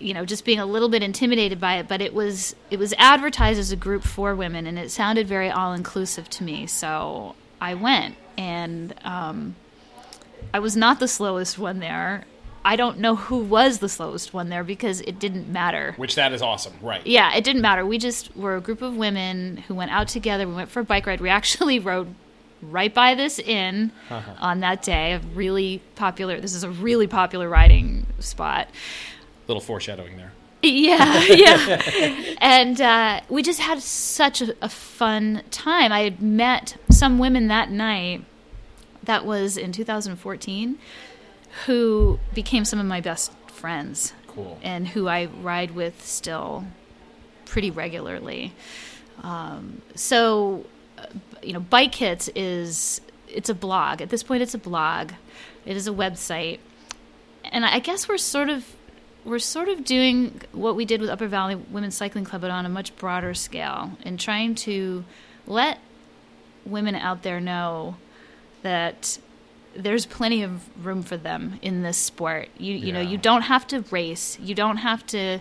you 0.00 0.12
know, 0.12 0.24
just 0.24 0.44
being 0.44 0.58
a 0.58 0.66
little 0.66 0.88
bit 0.88 1.04
intimidated 1.04 1.60
by 1.60 1.76
it. 1.76 1.86
But 1.86 2.00
it 2.00 2.12
was 2.12 2.56
it 2.70 2.80
was 2.80 2.92
advertised 2.98 3.60
as 3.60 3.70
a 3.70 3.76
group 3.76 4.02
for 4.02 4.34
women, 4.34 4.66
and 4.66 4.80
it 4.80 4.90
sounded 4.90 5.28
very 5.28 5.48
all 5.48 5.74
inclusive 5.74 6.28
to 6.30 6.42
me. 6.42 6.66
So 6.66 7.36
I 7.60 7.74
went, 7.74 8.16
and 8.36 8.92
um, 9.04 9.54
I 10.52 10.58
was 10.58 10.76
not 10.76 10.98
the 10.98 11.08
slowest 11.08 11.56
one 11.56 11.78
there. 11.78 12.24
I 12.66 12.74
don't 12.74 12.98
know 12.98 13.14
who 13.14 13.38
was 13.38 13.78
the 13.78 13.88
slowest 13.88 14.34
one 14.34 14.48
there 14.48 14.64
because 14.64 15.00
it 15.02 15.20
didn't 15.20 15.48
matter. 15.48 15.94
Which 15.96 16.16
that 16.16 16.32
is 16.32 16.42
awesome, 16.42 16.72
right? 16.82 17.06
Yeah, 17.06 17.32
it 17.32 17.44
didn't 17.44 17.62
matter. 17.62 17.86
We 17.86 17.96
just 17.96 18.36
were 18.36 18.56
a 18.56 18.60
group 18.60 18.82
of 18.82 18.96
women 18.96 19.58
who 19.68 19.74
went 19.76 19.92
out 19.92 20.08
together. 20.08 20.48
We 20.48 20.54
went 20.54 20.68
for 20.68 20.80
a 20.80 20.84
bike 20.84 21.06
ride. 21.06 21.20
We 21.20 21.28
actually 21.28 21.78
rode 21.90 22.12
right 22.60 22.92
by 22.92 23.14
this 23.14 23.38
inn 23.38 23.92
on 24.10 24.58
that 24.60 24.82
day. 24.82 25.12
A 25.12 25.20
really 25.32 25.80
popular. 25.94 26.40
This 26.40 26.54
is 26.54 26.64
a 26.64 26.70
really 26.70 27.06
popular 27.06 27.48
riding 27.48 28.04
spot. 28.18 28.66
Little 29.46 29.60
foreshadowing 29.60 30.16
there. 30.16 30.32
Yeah, 30.62 31.22
yeah. 31.28 32.34
and 32.40 32.80
uh, 32.80 33.20
we 33.28 33.44
just 33.44 33.60
had 33.60 33.80
such 33.80 34.42
a, 34.42 34.56
a 34.60 34.68
fun 34.68 35.44
time. 35.52 35.92
I 35.92 36.00
had 36.00 36.20
met 36.20 36.76
some 36.90 37.20
women 37.20 37.46
that 37.46 37.70
night. 37.70 38.24
That 39.04 39.24
was 39.24 39.56
in 39.56 39.70
2014, 39.70 40.78
who 41.64 42.18
became 42.34 42.64
some 42.64 42.78
of 42.78 42.86
my 42.86 43.00
best 43.00 43.32
friends 43.48 44.12
Cool. 44.28 44.58
and 44.62 44.86
who 44.88 45.08
I 45.08 45.26
ride 45.26 45.70
with 45.70 46.04
still 46.04 46.64
pretty 47.46 47.70
regularly. 47.70 48.52
Um, 49.22 49.80
so, 49.94 50.66
uh, 50.98 51.06
you 51.42 51.52
know, 51.54 51.60
Bikekitz 51.60 52.28
is 52.34 53.00
it's 53.28 53.48
a 53.48 53.54
blog. 53.54 54.02
At 54.02 54.10
this 54.10 54.22
point, 54.22 54.42
it's 54.42 54.54
a 54.54 54.58
blog. 54.58 55.12
It 55.64 55.76
is 55.76 55.88
a 55.88 55.92
website, 55.92 56.58
and 57.44 57.64
I 57.64 57.78
guess 57.80 58.08
we're 58.08 58.18
sort 58.18 58.48
of 58.50 58.64
we're 59.24 59.38
sort 59.40 59.68
of 59.68 59.84
doing 59.84 60.40
what 60.52 60.76
we 60.76 60.84
did 60.84 61.00
with 61.00 61.10
Upper 61.10 61.26
Valley 61.26 61.56
Women's 61.56 61.96
Cycling 61.96 62.24
Club, 62.24 62.42
but 62.42 62.50
on 62.50 62.64
a 62.66 62.68
much 62.68 62.94
broader 62.96 63.34
scale, 63.34 63.92
and 64.04 64.20
trying 64.20 64.54
to 64.56 65.04
let 65.46 65.78
women 66.64 66.94
out 66.94 67.22
there 67.22 67.40
know 67.40 67.96
that 68.62 69.18
there's 69.76 70.06
plenty 70.06 70.42
of 70.42 70.62
room 70.84 71.02
for 71.02 71.16
them 71.16 71.58
in 71.62 71.82
this 71.82 71.96
sport. 71.98 72.48
You 72.58 72.74
you 72.74 72.92
know 72.92 73.00
you 73.00 73.18
don't 73.18 73.42
have 73.42 73.66
to 73.68 73.80
race. 73.90 74.38
You 74.40 74.54
don't 74.54 74.78
have 74.78 75.06
to 75.08 75.40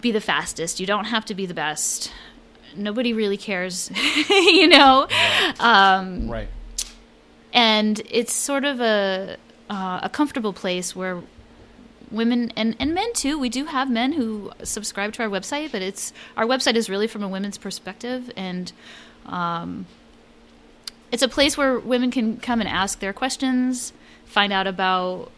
be 0.00 0.10
the 0.12 0.20
fastest. 0.20 0.80
You 0.80 0.86
don't 0.86 1.04
have 1.06 1.24
to 1.26 1.34
be 1.34 1.46
the 1.46 1.54
best. 1.54 2.12
Nobody 2.76 3.12
really 3.12 3.36
cares, 3.36 3.90
you 4.30 4.66
know. 4.68 5.06
Um, 5.60 6.28
Right. 6.28 6.48
and 7.52 8.00
it's 8.10 8.32
sort 8.34 8.64
of 8.64 8.80
a 8.80 9.36
uh, 9.70 10.00
a 10.02 10.08
comfortable 10.08 10.52
place 10.52 10.94
where 10.96 11.22
women 12.10 12.52
and, 12.56 12.76
and 12.78 12.92
men 12.94 13.10
too 13.14 13.38
we 13.38 13.48
do 13.48 13.64
have 13.66 13.90
men 13.90 14.12
who 14.12 14.50
subscribe 14.62 15.14
to 15.14 15.22
our 15.22 15.30
website 15.30 15.72
but 15.72 15.80
it's 15.80 16.12
our 16.36 16.44
website 16.44 16.74
is 16.74 16.90
really 16.90 17.06
from 17.06 17.22
a 17.22 17.28
women's 17.28 17.56
perspective 17.56 18.30
and 18.36 18.70
um, 19.24 19.86
it's 21.12 21.22
a 21.22 21.28
place 21.28 21.56
where 21.56 21.78
women 21.78 22.10
can 22.10 22.38
come 22.38 22.60
and 22.60 22.68
ask 22.68 22.98
their 22.98 23.12
questions 23.12 23.92
find 24.24 24.52
out 24.52 24.66
about 24.66 25.30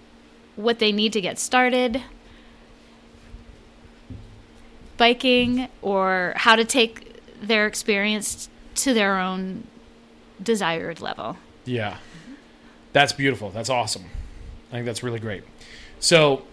what 0.56 0.78
they 0.78 0.92
need 0.92 1.12
to 1.12 1.20
get 1.20 1.38
started 1.38 2.02
biking 4.96 5.68
or 5.82 6.32
how 6.36 6.54
to 6.56 6.64
take 6.64 7.20
their 7.42 7.66
experience 7.66 8.48
to 8.74 8.94
their 8.94 9.18
own 9.18 9.66
desired 10.42 11.00
level 11.00 11.36
Yeah. 11.64 11.96
That's 12.94 13.12
beautiful. 13.12 13.50
That's 13.50 13.68
awesome. 13.68 14.04
I 14.70 14.76
think 14.76 14.86
that's 14.86 15.02
really 15.02 15.18
great. 15.18 15.42
So, 15.98 16.44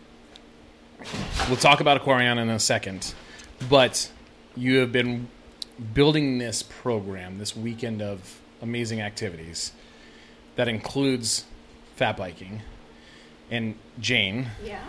we'll 1.47 1.57
talk 1.57 1.81
about 1.81 2.01
Aquariana 2.01 2.41
in 2.41 2.49
a 2.49 2.59
second, 2.59 3.13
but 3.69 4.09
you 4.55 4.79
have 4.79 4.91
been 4.91 5.27
building 5.93 6.39
this 6.39 6.63
program, 6.63 7.37
this 7.37 7.55
weekend 7.55 8.01
of 8.01 8.40
amazing 8.61 9.01
activities 9.01 9.71
that 10.55 10.67
includes 10.67 11.45
fat 11.95 12.17
biking. 12.17 12.61
And 13.49 13.75
Jane, 13.99 14.47
Yeah. 14.63 14.79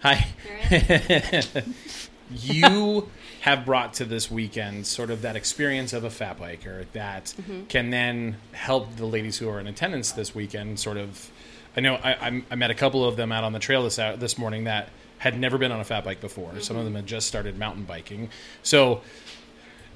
Hi. 0.00 0.26
hi. 0.68 1.42
you 2.30 3.08
have 3.40 3.64
brought 3.64 3.94
to 3.94 4.04
this 4.04 4.30
weekend 4.30 4.86
sort 4.86 5.10
of 5.10 5.22
that 5.22 5.36
experience 5.36 5.92
of 5.92 6.04
a 6.04 6.10
fat 6.10 6.38
biker 6.38 6.86
that 6.92 7.34
mm-hmm. 7.40 7.64
can 7.66 7.90
then 7.90 8.36
help 8.52 8.96
the 8.96 9.06
ladies 9.06 9.38
who 9.38 9.48
are 9.48 9.60
in 9.60 9.66
attendance 9.66 10.12
this 10.12 10.34
weekend 10.34 10.80
sort 10.80 10.96
of 10.96 11.30
i 11.76 11.80
know 11.80 11.96
i, 11.96 12.14
I'm- 12.14 12.44
met 12.56 12.70
a 12.70 12.74
couple 12.74 13.04
of 13.04 13.16
them 13.16 13.30
out 13.30 13.44
on 13.44 13.52
the 13.52 13.58
trail 13.58 13.84
this 13.84 13.98
out 13.98 14.20
this 14.20 14.38
morning 14.38 14.64
that 14.64 14.88
had 15.18 15.38
never 15.38 15.58
been 15.58 15.72
on 15.72 15.80
a 15.80 15.84
fat 15.84 16.04
bike 16.04 16.20
before 16.20 16.58
some 16.60 16.76
of 16.76 16.80
mm-hmm. 16.80 16.94
them 16.94 16.94
had 16.94 17.06
just 17.06 17.28
started 17.28 17.58
mountain 17.58 17.84
biking 17.84 18.30
so 18.62 19.02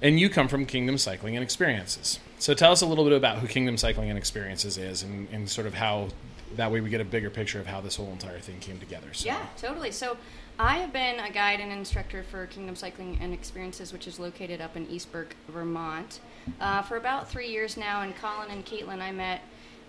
and 0.03 0.21
you 0.21 0.29
come 0.29 0.49
from 0.49 0.67
kingdom 0.67 0.99
cycling 0.99 1.35
and 1.35 1.43
experiences 1.43 2.21
so 2.39 2.55
tell 2.55 2.73
us 2.73 2.83
a 2.83 2.87
little 2.87 3.05
bit 3.05 3.13
about 3.13 3.39
who 3.39 3.47
kingdom 3.47 3.77
cycling 3.77 4.09
and 4.09 4.19
experiences 4.19 4.79
is 4.79 5.03
and, 5.03 5.29
and 5.33 5.49
sort 5.49 5.67
of 5.67 5.75
how 5.75 6.09
that 6.57 6.71
way 6.73 6.81
we 6.81 6.91
get 6.91 7.01
a 7.01 7.05
bigger 7.05 7.31
picture 7.31 7.61
of 7.61 7.67
how 7.67 7.81
this 7.81 7.97
whole 7.97 8.11
entire 8.11 8.39
thing 8.39 8.59
came 8.61 8.79
together 8.79 9.13
so 9.13 9.27
Yeah, 9.27 9.47
totally. 9.57 9.91
So 9.91 10.17
I 10.59 10.79
have 10.79 10.93
been 10.93 11.21
a 11.21 11.31
guide 11.31 11.61
and 11.61 11.71
instructor 11.71 12.25
for 12.25 12.47
Kingdom 12.47 12.75
Cycling 12.75 13.19
and 13.21 13.33
Experiences, 13.33 13.93
which 13.93 14.09
is 14.09 14.19
located 14.19 14.61
up 14.61 14.77
in 14.77 14.89
East 14.89 15.13
Burke, 15.13 15.37
Vermont, 15.49 16.21
uh, 16.61 16.83
for 16.83 16.97
about 16.97 17.31
three 17.31 17.49
years 17.49 17.77
now. 17.77 18.03
And 18.03 18.17
Colin 18.17 18.51
and 18.51 18.67
Caitlin 18.67 19.01
I 19.01 19.13
met 19.13 19.43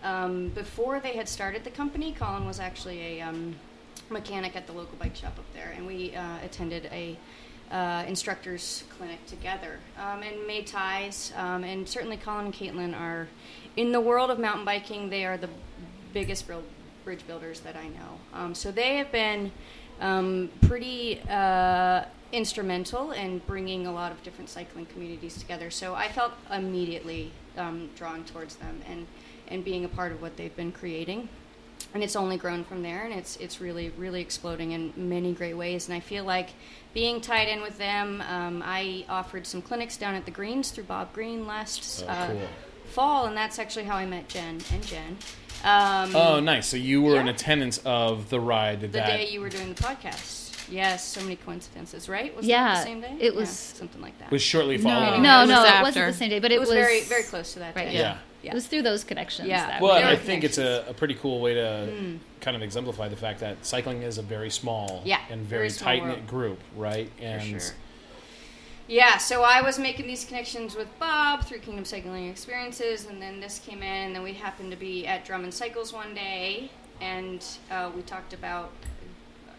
um, 0.03 0.49
before 0.49 0.99
they 0.99 1.13
had 1.13 1.27
started 1.27 1.63
the 1.63 1.71
company. 1.71 2.11
Colin 2.11 2.45
was 2.45 2.59
actually 2.59 2.99
a 3.01 3.21
um, 3.21 3.55
mechanic 4.11 4.55
at 4.55 4.67
the 4.67 4.73
local 4.73 4.95
bike 4.97 5.15
shop 5.15 5.39
up 5.39 5.53
there, 5.55 5.73
and 5.75 5.87
we 5.87 6.13
uh, 6.15 6.37
attended 6.43 6.85
a 6.91 7.17
uh, 7.71 8.03
instructors 8.07 8.83
clinic 8.97 9.25
together 9.27 9.79
um, 9.99 10.23
and 10.23 10.47
made 10.47 10.67
ties. 10.67 11.33
Um, 11.35 11.63
and 11.63 11.87
certainly, 11.87 12.17
Colin 12.17 12.45
and 12.45 12.53
Caitlin 12.53 12.99
are 12.99 13.27
in 13.75 13.91
the 13.91 14.01
world 14.01 14.31
of 14.31 14.39
mountain 14.39 14.65
biking. 14.65 15.09
They 15.09 15.25
are 15.25 15.37
the 15.37 15.49
biggest 16.13 16.47
build, 16.47 16.63
bridge 17.03 17.25
builders 17.27 17.59
that 17.61 17.75
I 17.75 17.87
know. 17.87 18.19
Um, 18.33 18.55
so 18.55 18.71
they 18.71 18.97
have 18.97 19.11
been 19.11 19.51
um, 20.01 20.49
pretty 20.61 21.21
uh, 21.29 22.05
instrumental 22.31 23.11
in 23.11 23.39
bringing 23.47 23.87
a 23.87 23.91
lot 23.91 24.11
of 24.11 24.21
different 24.23 24.49
cycling 24.49 24.85
communities 24.87 25.37
together. 25.37 25.69
So 25.69 25.93
I 25.95 26.09
felt 26.09 26.33
immediately 26.51 27.31
um, 27.57 27.89
drawn 27.95 28.23
towards 28.25 28.55
them 28.55 28.81
and 28.89 29.05
and 29.49 29.65
being 29.65 29.83
a 29.83 29.89
part 29.89 30.11
of 30.11 30.21
what 30.21 30.37
they've 30.37 30.55
been 30.55 30.71
creating. 30.71 31.27
And 31.93 32.03
it's 32.03 32.15
only 32.15 32.37
grown 32.37 32.63
from 32.63 32.83
there, 32.83 33.03
and 33.05 33.13
it's 33.13 33.35
it's 33.37 33.59
really 33.59 33.89
really 33.97 34.21
exploding 34.21 34.71
in 34.73 34.93
many 34.95 35.33
great 35.33 35.55
ways. 35.55 35.87
And 35.87 35.95
I 35.97 35.99
feel 35.99 36.23
like 36.23 36.49
being 36.93 37.19
tied 37.21 37.47
in 37.47 37.61
with 37.61 37.77
them. 37.77 38.21
Um, 38.29 38.61
I 38.65 39.05
offered 39.09 39.47
some 39.47 39.61
clinics 39.61 39.97
down 39.97 40.13
at 40.15 40.25
the 40.25 40.31
Greens 40.31 40.69
through 40.71 40.83
Bob 40.85 41.13
Green 41.13 41.47
last 41.47 42.03
Oh, 42.07 42.11
uh, 42.11 42.27
cool. 42.27 42.41
fall, 42.89 43.25
and 43.25 43.35
that's 43.37 43.57
actually 43.59 43.85
how 43.85 43.95
I 43.95 44.05
met 44.05 44.27
Jen 44.27 44.59
and 44.71 44.85
Jen. 44.85 45.17
Um, 45.63 46.15
Oh, 46.15 46.39
nice. 46.39 46.67
So 46.67 46.77
you 46.77 47.01
were 47.01 47.19
in 47.19 47.27
attendance 47.27 47.79
of 47.85 48.29
the 48.29 48.39
ride 48.39 48.81
the 48.81 48.87
that. 48.89 49.07
day 49.07 49.29
you 49.29 49.41
were 49.41 49.49
doing 49.49 49.73
the 49.73 49.81
podcast. 49.81 50.47
Yes, 50.71 51.03
so 51.03 51.21
many 51.21 51.35
coincidences, 51.35 52.07
right? 52.07 52.35
Was 52.35 52.45
Yeah, 52.45 52.73
it 52.73 52.75
the 52.77 52.83
same 52.83 53.01
day? 53.01 53.15
it 53.19 53.33
Yeah, 53.33 53.39
was- 53.39 53.49
something 53.49 54.01
like 54.01 54.17
that. 54.19 54.29
was 54.31 54.41
shortly 54.43 54.77
No. 54.77 54.83
following. 54.83 55.21
No, 55.23 55.43
It 55.43 55.47
no, 55.47 55.61
was 55.61 55.69
it 55.69 55.81
wasn't 55.81 56.07
the 56.07 56.13
same 56.13 56.29
day, 56.29 56.39
but 56.39 56.51
it, 56.51 56.55
it 56.55 56.59
was, 56.59 56.69
very 56.69 57.01
very 57.01 57.23
close 57.23 57.53
to 57.53 57.59
that 57.59 57.75
Right, 57.75 57.87
day. 57.89 57.93
Yeah. 57.95 57.99
yeah. 57.99 58.17
It 58.43 58.53
was 58.53 58.67
through 58.67 58.83
those 58.83 59.03
connections. 59.03 59.47
Yeah. 59.49 59.67
that 59.67 59.81
Well, 59.81 59.97
we- 59.97 60.03
I 60.07 60.15
think 60.15 60.43
it's 60.43 60.57
a, 60.57 60.85
a 60.87 60.93
pretty 60.93 61.15
cool 61.15 61.39
way 61.41 61.53
to 61.55 62.19
kind 62.41 62.55
of 62.55 62.63
exemplify 62.63 63.09
the 63.09 63.15
fact 63.17 63.39
that 63.41 63.65
cycling 63.65 64.01
is 64.01 64.17
a 64.17 64.21
very 64.21 64.49
small 64.49 65.01
Yeah, 65.05 65.19
and 65.29 65.41
very 65.45 65.69
very, 65.69 65.99
tight 65.99 66.05
knit 66.05 66.27
group, 66.27 66.59
right? 66.75 67.11
And 67.19 67.61
sure. 67.61 67.73
Yeah, 68.87 69.17
so 69.17 69.43
I 69.43 69.61
was 69.61 69.77
making 69.77 70.07
these 70.07 70.25
connections 70.25 70.75
with 70.75 70.87
Bob 70.97 71.45
through 71.45 71.59
Kingdom 71.59 71.85
Cycling 71.85 72.27
Experiences, 72.27 73.05
and 73.05 73.21
then 73.21 73.39
this 73.39 73.59
came 73.59 73.83
in, 73.83 74.07
and 74.07 74.15
then 74.15 74.23
we 74.23 74.33
happened 74.33 74.71
to 74.71 74.77
be 74.77 75.05
at 75.05 75.23
Drummond 75.25 75.53
Cycles 75.53 75.93
one 75.93 76.15
day, 76.15 76.71
and 76.99 77.45
uh, 77.69 77.91
we 77.95 78.01
talked 78.01 78.33
about 78.33 78.71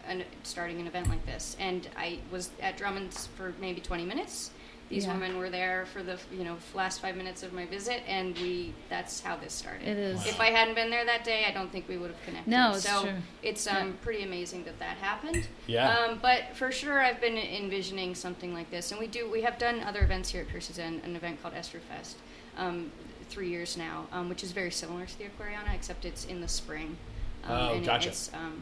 an, 0.05 0.25
starting 0.43 0.81
an 0.81 0.87
event 0.87 1.07
like 1.07 1.25
this. 1.25 1.55
And 1.59 1.87
I 1.95 2.19
was 2.29 2.49
at 2.61 2.75
Drummond's 2.77 3.27
for 3.37 3.53
maybe 3.61 3.79
20 3.79 4.03
minutes. 4.03 4.51
These 4.91 5.05
Yeah. 5.05 5.13
women 5.13 5.37
were 5.37 5.49
there 5.49 5.85
for 5.93 6.03
the 6.03 6.19
you 6.33 6.43
know 6.43 6.57
last 6.73 6.99
five 7.01 7.15
minutes 7.15 7.43
of 7.43 7.53
my 7.53 7.65
visit, 7.65 8.03
and 8.07 8.37
we 8.37 8.73
that's 8.89 9.21
how 9.21 9.37
this 9.37 9.53
started. 9.53 9.87
It 9.87 9.97
is. 9.97 10.27
If 10.27 10.39
I 10.41 10.47
hadn't 10.47 10.75
been 10.75 10.89
there 10.89 11.05
that 11.05 11.23
day, 11.23 11.45
I 11.47 11.51
don't 11.51 11.71
think 11.71 11.87
we 11.87 11.95
would 11.95 12.11
have 12.11 12.21
connected. 12.23 12.51
No, 12.51 12.73
it's 12.73 12.83
so 12.83 13.03
true. 13.03 13.13
it's 13.41 13.65
um, 13.67 13.97
pretty 14.01 14.23
amazing 14.23 14.65
that 14.65 14.77
that 14.79 14.97
happened. 14.97 15.47
Yeah. 15.65 15.89
Um, 15.97 16.19
but 16.21 16.55
for 16.55 16.73
sure, 16.73 16.99
I've 16.99 17.21
been 17.21 17.37
envisioning 17.37 18.13
something 18.15 18.53
like 18.53 18.69
this, 18.69 18.91
and 18.91 18.99
we 18.99 19.07
do. 19.07 19.31
We 19.31 19.41
have 19.43 19.57
done 19.57 19.79
other 19.83 20.01
events 20.01 20.29
here 20.29 20.41
at 20.41 20.49
Pierce's 20.49 20.77
Inn, 20.77 20.99
an 21.05 21.15
event 21.15 21.41
called 21.41 21.53
Estrofest, 21.53 22.15
um, 22.57 22.91
three 23.29 23.47
years 23.49 23.77
now, 23.77 24.07
um, 24.11 24.27
which 24.27 24.43
is 24.43 24.51
very 24.51 24.71
similar 24.71 25.05
to 25.05 25.17
the 25.17 25.23
Aquariana, 25.23 25.73
except 25.73 26.03
it's 26.03 26.25
in 26.25 26.41
the 26.41 26.49
spring. 26.49 26.97
Um, 27.45 27.51
Oh, 27.51 27.73
and 27.75 27.85
gotcha. 27.85 28.09
It's 28.09 28.29
um, 28.33 28.61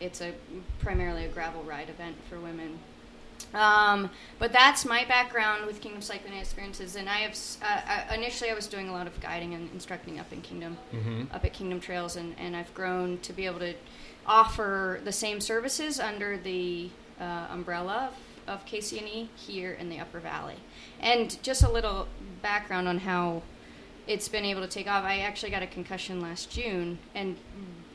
it's 0.00 0.22
a 0.22 0.32
primarily 0.78 1.26
a 1.26 1.28
gravel 1.28 1.62
ride 1.64 1.90
event 1.90 2.16
for 2.30 2.40
women. 2.40 2.78
Um, 3.54 4.10
but 4.38 4.52
that's 4.52 4.84
my 4.84 5.04
background 5.04 5.66
with 5.66 5.80
Kingdom 5.80 6.02
Cycling 6.02 6.34
Experiences, 6.34 6.96
and 6.96 7.08
I 7.08 7.18
have 7.18 7.36
uh, 7.62 8.10
uh, 8.10 8.14
initially 8.14 8.50
I 8.50 8.54
was 8.54 8.66
doing 8.66 8.88
a 8.88 8.92
lot 8.92 9.06
of 9.06 9.18
guiding 9.20 9.54
and 9.54 9.70
instructing 9.72 10.18
up 10.18 10.32
in 10.32 10.42
Kingdom, 10.42 10.76
up 11.32 11.44
at 11.44 11.52
Kingdom 11.52 11.80
Trails, 11.80 12.16
and, 12.16 12.34
and 12.38 12.54
I've 12.54 12.72
grown 12.74 13.18
to 13.20 13.32
be 13.32 13.46
able 13.46 13.60
to 13.60 13.74
offer 14.26 15.00
the 15.04 15.12
same 15.12 15.40
services 15.40 16.00
under 16.00 16.36
the 16.36 16.90
uh, 17.20 17.46
umbrella 17.50 18.10
of, 18.46 18.60
of 18.60 18.66
KCNE 18.66 19.28
here 19.36 19.72
in 19.72 19.88
the 19.88 20.00
Upper 20.00 20.18
Valley. 20.18 20.56
And 21.00 21.42
just 21.42 21.62
a 21.62 21.70
little 21.70 22.08
background 22.42 22.88
on 22.88 22.98
how 22.98 23.42
it's 24.06 24.28
been 24.28 24.44
able 24.44 24.60
to 24.62 24.68
take 24.68 24.88
off. 24.88 25.04
I 25.04 25.20
actually 25.20 25.50
got 25.50 25.62
a 25.62 25.66
concussion 25.66 26.20
last 26.20 26.50
June, 26.50 26.98
and 27.14 27.36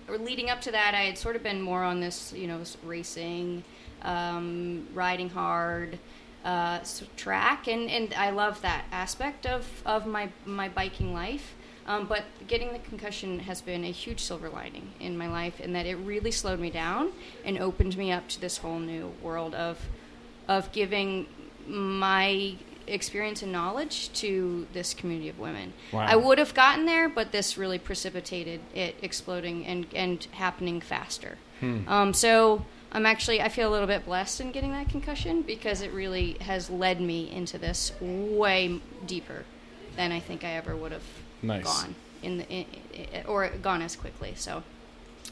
leading 0.10 0.50
up 0.50 0.62
to 0.62 0.72
that, 0.72 0.94
I 0.96 1.04
had 1.04 1.18
sort 1.18 1.36
of 1.36 1.44
been 1.44 1.62
more 1.62 1.84
on 1.84 2.00
this, 2.00 2.34
you 2.34 2.48
know, 2.48 2.62
racing, 2.84 3.64
um, 4.04 4.88
riding 4.94 5.30
hard, 5.30 6.00
uh, 6.44 6.80
track, 7.18 7.68
and, 7.68 7.90
and 7.90 8.14
I 8.14 8.32
love 8.32 8.62
that 8.62 8.86
aspect 8.92 9.46
of, 9.46 9.68
of 9.86 10.06
my 10.06 10.30
my 10.46 10.70
biking 10.70 11.14
life. 11.14 11.56
Um, 11.88 12.06
but 12.06 12.24
getting 12.48 12.74
the 12.74 12.80
concussion 12.80 13.40
has 13.40 13.60
been 13.62 13.84
a 13.84 13.92
huge 13.92 14.20
silver 14.20 14.50
lining 14.50 14.92
in 15.00 15.18
my 15.18 15.28
life, 15.28 15.60
in 15.60 15.74
that 15.74 15.86
it 15.86 15.96
really 15.96 16.32
slowed 16.32 16.60
me 16.60 16.70
down 16.70 17.12
and 17.44 17.58
opened 17.58 17.98
me 17.98 18.12
up 18.12 18.28
to 18.30 18.42
this 18.42 18.58
whole 18.58 18.80
new 18.80 19.14
world 19.22 19.56
of 19.56 19.78
of 20.48 20.72
giving 20.72 21.26
my 21.68 22.56
experience 22.88 23.42
and 23.42 23.52
knowledge 23.52 24.12
to 24.14 24.68
this 24.74 24.94
community 24.94 25.30
of 25.30 25.40
women. 25.40 25.74
Wow. 25.92 26.02
I 26.02 26.16
would 26.16 26.40
have 26.40 26.54
gotten 26.54 26.86
there, 26.86 27.08
but 27.08 27.32
this 27.32 27.58
really 27.58 27.80
precipitated 27.80 28.60
it 28.74 28.96
exploding 29.02 29.66
and, 29.66 29.86
and 29.96 30.28
happening 30.32 30.82
faster. 30.82 31.38
Um, 31.88 32.14
so 32.14 32.66
I'm 32.92 33.06
actually 33.06 33.42
I 33.42 33.50
feel 33.50 33.70
a 33.70 33.72
little 33.72 33.88
bit 33.88 34.06
blessed 34.06 34.42
in 34.42 34.52
getting 34.52 34.72
that 34.72 34.90
concussion 34.90 35.42
because 35.44 35.82
it 35.82 35.92
really 35.94 36.34
has 36.42 36.70
led 36.70 37.00
me 37.00 37.32
into 37.32 37.58
this 37.58 37.92
way 38.02 38.80
deeper 39.06 39.46
than 39.96 40.12
I 40.12 40.20
think 40.20 40.44
I 40.44 40.52
ever 40.54 40.76
would 40.76 40.92
have 40.92 41.04
Nice. 41.42 41.64
gone 41.64 41.96
in 42.22 42.38
the 42.40 42.50
in, 42.50 42.66
in, 42.94 43.26
or 43.26 43.48
gone 43.62 43.82
as 43.82 43.96
quickly. 43.96 44.34
So, 44.36 44.64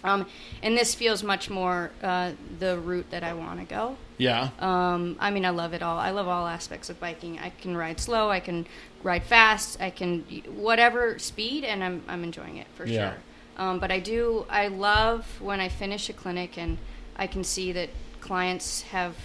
um, 0.03 0.25
and 0.63 0.77
this 0.77 0.95
feels 0.95 1.21
much 1.23 1.49
more 1.49 1.91
uh, 2.01 2.31
the 2.59 2.79
route 2.79 3.09
that 3.11 3.23
I 3.23 3.33
want 3.33 3.59
to 3.59 3.65
go. 3.65 3.97
Yeah. 4.17 4.49
Um, 4.59 5.17
I 5.19 5.29
mean, 5.29 5.45
I 5.45 5.49
love 5.49 5.73
it 5.73 5.81
all. 5.81 5.97
I 5.99 6.11
love 6.11 6.27
all 6.27 6.47
aspects 6.47 6.89
of 6.89 6.99
biking. 6.99 7.39
I 7.39 7.49
can 7.51 7.75
ride 7.77 7.99
slow. 7.99 8.29
I 8.31 8.39
can 8.39 8.65
ride 9.03 9.23
fast. 9.23 9.79
I 9.81 9.89
can 9.89 10.21
whatever 10.55 11.19
speed, 11.19 11.63
and 11.65 11.83
I'm 11.83 12.03
I'm 12.07 12.23
enjoying 12.23 12.57
it 12.57 12.67
for 12.75 12.85
Yeah. 12.85 13.11
sure. 13.11 13.19
Um, 13.57 13.79
but 13.79 13.91
I 13.91 13.99
do. 13.99 14.45
I 14.49 14.67
love 14.69 15.41
when 15.41 15.59
I 15.59 15.67
finish 15.67 16.07
a 16.09 16.13
clinic 16.13 16.57
and 16.57 16.77
I 17.19 17.27
can 17.27 17.43
see 17.43 17.71
that 17.73 17.89
clients 18.21 18.81
have 18.83 19.15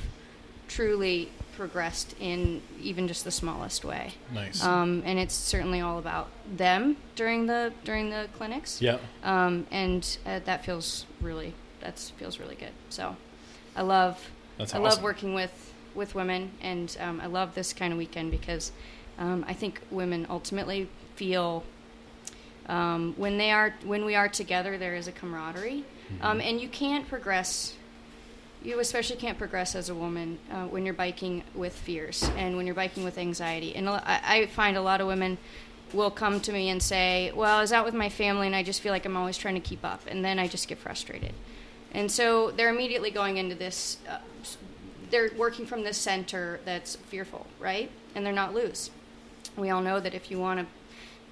truly 0.68 1.30
progressed 1.56 2.16
in 2.20 2.60
even 2.82 3.06
just 3.06 3.24
the 3.24 3.30
smallest 3.30 3.84
way. 3.84 4.14
Nice. 4.32 4.62
Um, 4.64 5.02
and 5.06 5.18
it's 5.18 5.34
certainly 5.34 5.80
all 5.80 5.98
about 5.98 6.28
them 6.56 6.96
during 7.14 7.46
the 7.46 7.72
during 7.84 8.10
the 8.10 8.28
clinics. 8.36 8.82
yeah. 8.82 8.98
Um, 9.22 9.66
and 9.70 10.18
uh, 10.26 10.40
that 10.44 10.64
feels 10.64 11.06
really 11.20 11.54
that 11.80 11.98
feels 12.18 12.40
really 12.40 12.56
good. 12.56 12.72
So 12.90 13.16
I 13.76 13.82
love 13.82 14.18
That's 14.58 14.74
I 14.74 14.78
awesome. 14.78 14.90
love 14.90 15.02
working 15.02 15.32
with 15.34 15.72
with 15.94 16.16
women, 16.16 16.50
and 16.60 16.96
um, 16.98 17.20
I 17.20 17.26
love 17.26 17.54
this 17.54 17.72
kind 17.72 17.92
of 17.92 17.98
weekend 17.98 18.32
because 18.32 18.72
um, 19.16 19.44
I 19.46 19.52
think 19.54 19.80
women 19.92 20.26
ultimately 20.28 20.88
feel 21.14 21.62
um, 22.68 23.14
when 23.16 23.38
they 23.38 23.52
are 23.52 23.74
when 23.84 24.04
we 24.04 24.16
are 24.16 24.28
together, 24.28 24.76
there 24.76 24.96
is 24.96 25.06
a 25.06 25.12
camaraderie, 25.12 25.84
Mm-hmm. 26.04 26.22
um, 26.26 26.40
and 26.42 26.60
you 26.60 26.68
can't 26.68 27.08
progress. 27.08 27.72
You 28.64 28.80
especially 28.80 29.16
can't 29.16 29.37
progress 29.37 29.75
as 29.75 29.90
a 29.90 29.94
woman 29.94 30.38
uh, 30.50 30.64
when 30.64 30.87
you're 30.87 30.94
biking 30.94 31.44
with 31.54 31.75
fears 31.75 32.23
and 32.38 32.56
when 32.56 32.64
you're 32.64 32.75
biking 32.75 33.04
with 33.04 33.18
anxiety. 33.18 33.76
And 33.76 33.87
I, 33.88 34.47
find 34.47 34.78
a 34.78 34.80
lot 34.80 35.02
of 35.02 35.06
women 35.06 35.37
will 35.92 36.11
come 36.11 36.40
to 36.40 36.50
me 36.50 36.71
and 36.71 36.83
say, 36.83 37.30
"Well, 37.35 37.59
I 37.59 37.61
was 37.61 37.75
out 37.75 37.85
with 37.85 37.92
my 37.92 38.09
family, 38.09 38.47
and 38.47 38.56
I 38.56 38.62
just 38.62 38.80
feel 38.80 38.90
like 38.90 39.04
I'm 39.04 39.18
always 39.18 39.37
trying 39.37 39.54
to 39.54 39.61
keep 39.61 39.85
up," 39.85 40.00
and 40.06 40.25
then 40.25 40.38
I 40.38 40.49
just 40.49 40.66
get 40.66 40.78
frustrated. 40.78 41.35
And 41.92 42.11
so 42.11 42.50
they're 42.52 42.71
immediately 42.71 43.11
going 43.11 43.37
into 43.37 43.54
this, 43.54 43.99
uh, 44.09 44.18
they're 45.11 45.30
working 45.37 45.66
from 45.66 45.85
this 45.85 45.99
center 45.99 46.59
that's 46.64 46.97
fearful, 46.97 47.47
right? 47.61 47.90
And 48.14 48.25
they're 48.25 48.33
not 48.33 48.54
loose. 48.54 48.90
We 49.56 49.68
all 49.68 49.83
know 49.83 50.00
that 50.00 50.14
if 50.14 50.30
you 50.30 50.38
want 50.38 50.61
to 50.61 50.66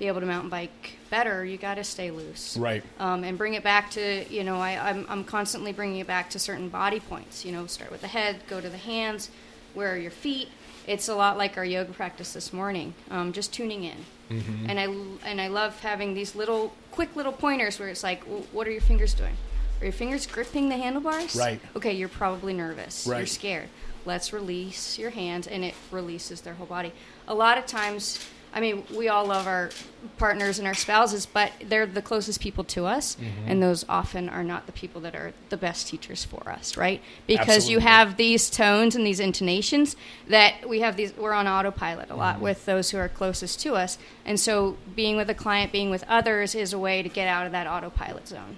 be 0.03 0.09
able 0.09 0.19
to 0.19 0.27
mountain 0.27 0.51
bike 0.51 0.99
better, 1.11 1.45
you 1.45 1.57
got 1.57 1.77
to 1.77 1.85
stay 1.85 2.11
loose 2.11 2.57
Right. 2.57 2.83
um, 2.99 3.23
and 3.23 3.39
bring 3.39 3.55
it 3.55 3.63
back 3.63 3.89
to 3.93 4.25
you 4.29 4.43
know 4.43 4.57
I, 4.59 4.91
I'm, 4.91 5.07
I'm 5.09 5.23
constantly 5.23 5.73
bringing 5.73 5.99
it 6.01 6.09
back 6.09 6.29
to 6.31 6.41
certain 6.41 6.69
body 6.69 6.99
points 6.99 7.45
you 7.45 7.53
know 7.53 7.67
start 7.69 7.93
with 7.93 8.01
the 8.01 8.09
head 8.09 8.41
go 8.49 8.61
to 8.61 8.69
the 8.69 8.79
hands 8.79 9.31
where 9.75 9.93
are 9.95 9.97
your 9.97 10.11
feet 10.11 10.49
it's 10.89 11.07
a 11.09 11.15
lot 11.15 11.39
like 11.39 11.57
our 11.57 11.65
yoga 11.65 11.93
practice 11.93 12.33
this 12.33 12.53
morning 12.53 12.95
um, 13.13 13.33
just 13.33 13.53
tuning 13.55 13.85
in 13.85 13.97
Mm-hmm. 14.31 14.71
and 14.71 14.81
I 14.81 15.29
and 15.29 15.41
I 15.43 15.49
love 15.49 15.79
having 15.81 16.15
these 16.15 16.35
little 16.35 16.73
quick 16.91 17.15
little 17.15 17.33
pointers 17.33 17.79
where 17.79 17.89
it's 17.91 18.03
like 18.03 18.27
well, 18.27 18.43
what 18.51 18.67
are 18.67 18.71
your 18.73 18.81
fingers 18.81 19.13
doing 19.15 19.37
are 19.81 19.85
your 19.85 19.93
fingers 19.93 20.27
gripping 20.27 20.69
the 20.71 20.77
handlebars 20.77 21.37
Right. 21.37 21.61
okay 21.77 21.93
you're 21.93 22.09
probably 22.09 22.55
nervous 22.55 23.07
Right. 23.07 23.19
you're 23.19 23.27
scared 23.27 23.69
let's 24.07 24.33
release 24.33 24.99
your 24.99 25.11
hands 25.11 25.47
and 25.47 25.63
it 25.65 25.75
releases 25.93 26.41
their 26.41 26.55
whole 26.55 26.67
body 26.67 26.93
a 27.29 27.35
lot 27.35 27.57
of 27.59 27.67
times 27.67 28.19
i 28.55 28.61
mean 28.61 28.85
we 28.97 29.09
all 29.09 29.25
love 29.27 29.47
our 29.47 29.71
partners 30.19 30.59
and 30.59 30.67
our 30.67 30.75
spouses 30.75 31.27
but 31.27 31.53
they're 31.67 31.87
the 31.87 32.03
closest 32.03 32.41
people 32.41 32.65
to 32.65 32.85
us 32.87 33.17
Mm-hmm. 33.17 33.49
and 33.51 33.63
those 33.63 33.85
often 33.89 34.29
are 34.29 34.43
not 34.45 34.67
the 34.67 34.73
people 34.73 35.01
that 35.03 35.15
are 35.15 35.33
the 35.49 35.57
best 35.57 35.89
teachers 35.89 36.25
for 36.25 36.49
us 36.51 36.77
right 36.77 37.01
because 37.27 37.69
you 37.69 37.79
have 37.79 38.17
these 38.17 38.51
tones 38.51 38.95
and 38.97 39.07
these 39.07 39.21
intonations 39.21 39.97
that 40.29 40.69
we 40.69 40.81
have 40.81 40.97
these 40.97 41.17
we're 41.17 41.33
on 41.33 41.47
autopilot 41.47 42.07
a 42.07 42.13
Mm-hmm. 42.13 42.19
lot 42.21 42.41
with 42.41 42.65
those 42.67 42.91
who 42.91 42.99
are 42.99 43.09
closest 43.09 43.61
to 43.61 43.75
us 43.75 43.99
and 44.25 44.39
so 44.41 44.77
being 44.95 45.17
with 45.17 45.31
a 45.31 45.35
client 45.35 45.73
being 45.73 45.91
with 45.91 46.05
others 46.09 46.55
is 46.55 46.73
a 46.73 46.79
way 46.79 47.03
to 47.03 47.09
get 47.09 47.29
out 47.29 47.47
of 47.47 47.53
that 47.53 47.67
autopilot 47.67 48.27
zone 48.29 48.57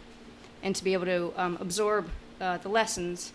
and 0.62 0.74
to 0.76 0.82
be 0.84 0.92
able 0.94 1.04
to 1.06 1.32
um, 1.36 1.58
absorb 1.60 2.08
uh, 2.40 2.56
the 2.58 2.68
lessons 2.68 3.32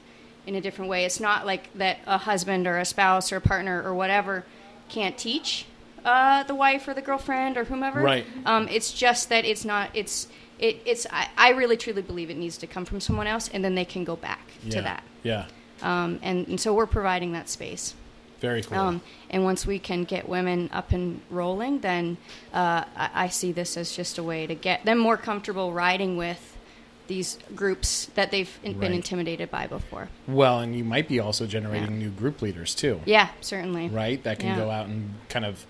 in 0.47 0.55
a 0.55 0.61
different 0.61 0.89
way. 0.89 1.05
It's 1.05 1.19
not 1.19 1.45
like 1.45 1.71
that 1.75 1.99
a 2.07 2.17
husband 2.17 2.65
or 2.65 2.79
a 2.79 2.85
spouse 2.85 3.31
or 3.31 3.35
a 3.35 3.41
partner 3.41 3.83
or 3.83 3.93
whatever 3.93 4.45
can't 4.89 5.15
teach 5.15 5.65
uh, 6.05 6.43
the 6.43 6.55
wife 6.55 6.87
or 6.87 6.93
the 6.93 7.01
girlfriend 7.01 7.57
or 7.57 7.63
whomever. 7.65 8.01
Right. 8.01 8.25
Um, 8.45 8.67
it's 8.69 8.91
just 8.93 9.29
that 9.29 9.45
it's 9.45 9.65
not. 9.65 9.89
It's 9.93 10.27
it, 10.59 10.81
it's. 10.85 11.05
I, 11.11 11.29
I 11.37 11.49
really 11.51 11.77
truly 11.77 12.01
believe 12.01 12.29
it 12.29 12.37
needs 12.37 12.57
to 12.59 12.67
come 12.67 12.85
from 12.85 12.99
someone 12.99 13.27
else, 13.27 13.49
and 13.53 13.63
then 13.63 13.75
they 13.75 13.85
can 13.85 14.03
go 14.03 14.15
back 14.15 14.41
Yeah. 14.63 14.71
to 14.75 14.81
that. 14.83 15.03
Yeah. 15.23 15.45
Um, 15.81 16.19
and, 16.21 16.45
and 16.47 16.59
so 16.59 16.73
we're 16.73 16.85
providing 16.87 17.31
that 17.33 17.47
space. 17.49 17.93
Very 18.41 18.63
cool. 18.63 18.77
Um, 18.77 19.01
and 19.29 19.43
once 19.45 19.65
we 19.65 19.79
can 19.79 20.03
get 20.03 20.27
women 20.27 20.69
up 20.73 20.91
and 20.91 21.21
rolling, 21.29 21.79
then 21.79 22.17
uh, 22.53 22.83
I, 22.95 23.09
I 23.13 23.27
see 23.29 23.51
this 23.53 23.75
as 23.77 23.93
just 23.95 24.17
a 24.17 24.23
way 24.23 24.45
to 24.47 24.55
get 24.55 24.83
them 24.85 24.97
more 24.97 25.15
comfortable 25.17 25.71
riding 25.73 26.15
with 26.17 26.57
these 27.07 27.37
groups 27.55 28.05
that 28.15 28.29
they've 28.31 28.59
in, 28.63 28.73
Right. 28.73 28.81
been 28.81 28.93
intimidated 28.93 29.49
by 29.49 29.67
before. 29.67 30.09
well, 30.27 30.59
and 30.59 30.75
you 30.75 30.83
might 30.83 31.07
be 31.07 31.19
also 31.19 31.47
generating 31.47 31.91
Yeah. 31.91 31.97
new 31.97 32.09
group 32.11 32.41
leaders 32.41 32.75
too. 32.75 33.01
Yeah, 33.05 33.29
certainly. 33.41 33.87
Right. 33.89 34.21
That 34.23 34.39
can 34.39 34.49
Yeah. 34.49 34.57
go 34.57 34.69
out 34.69 34.87
and 34.87 35.13
kind 35.27 35.43
of 35.45 35.65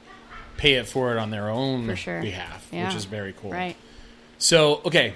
pay 0.59 0.73
it 0.73 0.87
forward 0.87 1.17
on 1.17 1.29
their 1.31 1.49
own 1.49 1.95
sure. 1.95 2.21
behalf, 2.21 2.67
Yeah. 2.71 2.85
which 2.87 2.95
is 2.95 3.05
very 3.05 3.33
cool. 3.33 3.51
Right. 3.51 3.77
So, 4.37 4.81
okay. 4.85 5.13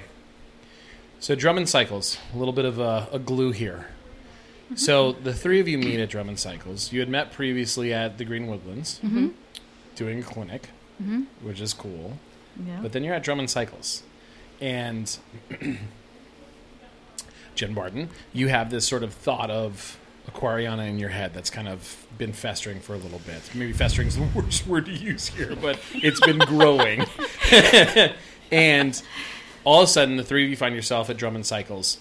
So, 1.20 1.36
Drummond 1.36 1.68
Cycles, 1.70 2.18
a 2.34 2.38
little 2.38 2.54
bit 2.54 2.66
of 2.66 2.80
a, 2.80 3.08
a 3.12 3.20
glue 3.20 3.52
here. 3.52 3.88
Mm-hmm. 4.66 4.76
So, 4.78 5.12
the 5.12 5.34
three 5.34 5.60
of 5.60 5.68
you 5.68 5.78
meet 5.78 6.00
at 6.00 6.10
Drummond 6.10 6.40
Cycles. 6.40 6.92
You 6.94 7.02
had 7.02 7.10
met 7.10 7.32
previously 7.34 7.94
at 7.94 8.18
the 8.18 8.26
Green 8.26 8.48
Woodlands 8.48 9.00
Mm-hmm. 9.04 9.28
doing 9.96 10.20
a 10.20 10.24
clinic, 10.24 10.70
which 11.42 11.60
is 11.60 11.74
cool. 11.74 12.18
Yeah. 12.66 12.80
But 12.82 12.94
then 12.94 13.04
you're 13.04 13.14
at 13.16 13.24
Drummond 13.24 13.50
Cycles. 13.50 14.04
And 14.62 15.18
Jen 17.56 17.74
Barden, 17.74 18.10
you 18.32 18.48
have 18.48 18.70
this 18.70 18.88
sort 18.88 19.04
of 19.04 19.14
thought 19.14 19.50
of 19.52 19.98
Aquariana 20.30 20.88
in 20.88 21.00
your 21.00 21.10
head 21.10 21.34
that's 21.34 21.50
kind 21.50 21.68
of 21.68 22.08
been 22.18 22.34
festering 22.34 22.80
for 22.80 22.94
a 22.94 22.98
little 22.98 23.20
bit. 23.20 23.42
Maybe 23.54 23.74
festering 23.74 24.08
is 24.08 24.16
the 24.16 24.28
worst 24.36 24.66
word 24.68 24.86
to 24.86 24.94
use 24.94 25.28
here, 25.28 25.56
but 25.56 25.80
it's 25.96 26.20
been 26.22 26.40
growing. 26.40 27.06
and 28.52 29.02
all 29.64 29.82
of 29.82 29.90
a 29.90 29.92
sudden, 29.92 30.18
the 30.18 30.24
three 30.24 30.46
of 30.46 30.50
you 30.50 30.56
find 30.56 30.76
yourself 30.76 31.10
at 31.10 31.18
Drummond 31.18 31.46
Cycles. 31.46 32.00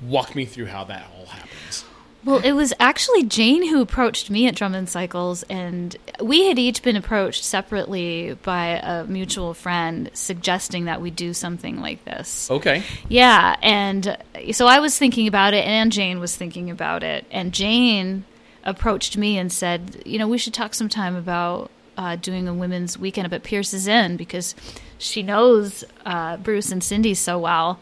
Walk 0.00 0.34
me 0.34 0.44
through 0.44 0.66
how 0.66 0.84
that 0.84 1.10
all 1.16 1.26
happens. 1.26 1.84
Well, 2.26 2.40
it 2.44 2.54
was 2.54 2.72
actually 2.80 3.22
Jane 3.22 3.68
who 3.68 3.80
approached 3.80 4.30
me 4.30 4.48
at 4.48 4.56
Drummond 4.56 4.88
Cycles, 4.88 5.44
and 5.44 5.96
we 6.20 6.48
had 6.48 6.58
each 6.58 6.82
been 6.82 6.96
approached 6.96 7.44
separately 7.44 8.36
by 8.42 8.80
a 8.82 9.04
mutual 9.04 9.54
friend 9.54 10.10
suggesting 10.12 10.86
that 10.86 11.00
we 11.00 11.12
do 11.12 11.32
something 11.32 11.80
like 11.80 12.04
this. 12.04 12.50
Okay. 12.50 12.82
Yeah, 13.08 13.54
and 13.62 14.18
so 14.50 14.66
I 14.66 14.80
was 14.80 14.98
thinking 14.98 15.28
about 15.28 15.54
it, 15.54 15.64
and 15.64 15.92
Jane 15.92 16.18
was 16.18 16.34
thinking 16.34 16.68
about 16.68 17.04
it, 17.04 17.24
and 17.30 17.52
Jane 17.52 18.24
approached 18.64 19.16
me 19.16 19.38
and 19.38 19.52
said, 19.52 20.02
"You 20.04 20.18
know, 20.18 20.26
we 20.26 20.36
should 20.36 20.52
talk 20.52 20.74
sometime 20.74 21.14
about 21.14 21.70
uh, 21.96 22.16
doing 22.16 22.48
a 22.48 22.54
women's 22.54 22.98
weekend 22.98 23.26
up 23.26 23.34
at 23.34 23.44
Pierce's 23.44 23.86
Inn 23.86 24.16
because 24.16 24.56
she 24.98 25.22
knows 25.22 25.84
uh, 26.04 26.38
Bruce 26.38 26.72
and 26.72 26.82
Cindy 26.82 27.14
so 27.14 27.38
well, 27.38 27.78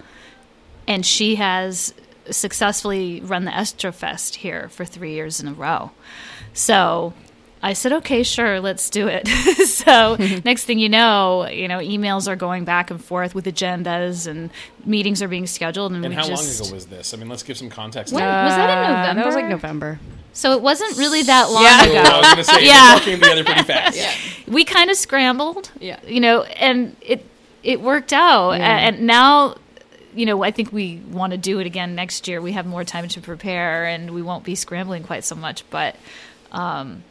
and 0.86 1.06
she 1.06 1.36
has 1.36 1.94
successfully 2.30 3.20
run 3.20 3.44
the 3.44 3.50
Estrofest 3.50 4.36
here 4.36 4.68
for 4.68 4.84
three 4.84 5.12
years 5.14 5.40
in 5.40 5.48
a 5.48 5.52
row. 5.52 5.90
So." 6.52 7.12
I 7.62 7.72
said, 7.72 7.94
okay, 7.94 8.22
sure, 8.24 8.60
let's 8.60 8.90
do 8.90 9.08
it. 9.08 9.26
so 9.66 10.16
next 10.44 10.66
thing 10.66 10.78
you 10.78 10.90
know, 10.90 11.48
you 11.48 11.66
know, 11.66 11.78
emails 11.78 12.28
are 12.28 12.36
going 12.36 12.66
back 12.66 12.90
and 12.90 13.02
forth 13.02 13.34
with 13.34 13.46
agendas 13.46 14.26
and 14.26 14.50
meetings 14.84 15.22
are 15.22 15.28
being 15.28 15.46
scheduled. 15.46 15.92
And, 15.92 16.04
And 16.04 16.12
we 16.12 16.14
how 16.14 16.26
just, 16.26 16.60
long 16.60 16.66
ago 16.68 16.74
was 16.74 16.86
this? 16.88 17.14
I 17.14 17.16
mean, 17.16 17.30
let's 17.30 17.42
give 17.42 17.56
some 17.56 17.70
context. 17.70 18.12
When- 18.12 18.20
to 18.22 18.26
was 18.26 18.54
that 18.54 18.68
in 18.68 18.90
November? 18.92 19.14
That 19.22 19.26
was 19.26 19.34
like 19.34 19.44
November? 19.46 19.86
November. 19.92 20.00
So 20.34 20.52
it 20.52 20.60
wasn't 20.60 20.98
really 20.98 21.22
that 21.22 21.44
long 21.48 21.64
ago. 21.64 21.92
Yeah. 21.94 22.04
So 22.04 22.10
I 22.10 22.18
was 22.18 22.26
going 22.26 22.36
to 22.36 22.44
say, 22.44 22.66
Yeah. 22.66 22.96
it 22.98 23.02
came 23.02 23.18
together 23.18 23.44
pretty 23.44 23.62
fast. 23.62 23.98
we 24.46 24.64
kind 24.66 24.90
of 24.90 24.96
scrambled. 24.98 25.70
Yeah. 25.80 26.00
You 26.06 26.20
know, 26.20 26.42
and 26.42 26.94
it 27.00 27.24
it 27.62 27.80
worked 27.80 28.12
out. 28.12 28.58
Yeah. 28.58 28.76
And 28.88 29.06
now, 29.06 29.56
you 30.14 30.26
know, 30.26 30.42
I 30.42 30.50
think 30.50 30.72
we 30.72 30.98
want 31.10 31.32
to 31.32 31.38
do 31.38 31.58
it 31.58 31.66
again 31.66 31.94
next 31.94 32.28
year. 32.28 32.40
We 32.40 32.52
have 32.52 32.66
more 32.66 32.84
time 32.84 33.08
to 33.08 33.20
prepare, 33.20 33.86
and 33.86 34.12
we 34.12 34.22
won't 34.22 34.44
be 34.44 34.54
scrambling 34.54 35.02
quite 35.02 35.24
so 35.24 35.34
much. 35.34 35.68
But, 35.70 35.96
um, 36.52 37.04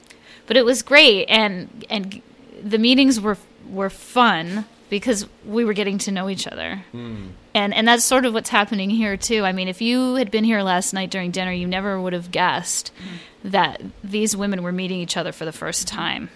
but 0.48 0.58
it 0.58 0.66
was 0.66 0.82
great, 0.82 1.26
and 1.26 1.86
and 1.90 2.22
the 2.64 2.78
meetings 2.78 3.20
were 3.20 3.38
were 3.70 3.90
fun 3.90 4.66
because 4.90 5.26
we 5.46 5.66
were 5.66 5.74
getting 5.74 5.98
to 6.00 6.12
know 6.12 6.30
each 6.30 6.48
other. 6.48 6.84
Hmm. 6.92 7.30
And 7.54 7.74
and 7.74 7.88
that's 7.88 8.04
sort 8.04 8.26
of 8.26 8.34
what's 8.34 8.50
happening 8.50 8.90
here 8.90 9.18
too. 9.18 9.44
I 9.44 9.52
mean, 9.52 9.68
if 9.68 9.82
you 9.82 10.16
had 10.16 10.32
been 10.32 10.44
here 10.44 10.62
last 10.62 10.94
night 10.94 11.10
during 11.10 11.32
dinner, 11.32 11.52
you 11.52 11.68
never 11.68 12.00
would 12.00 12.14
have 12.14 12.32
guessed 12.32 12.90
hmm. 12.90 13.50
that 13.50 13.82
these 14.04 14.36
women 14.36 14.64
were 14.64 14.72
meeting 14.72 15.00
each 15.00 15.18
other 15.18 15.32
for 15.32 15.46
the 15.46 15.52
first 15.52 15.90
hmm. 15.90 15.96
time. 15.96 16.30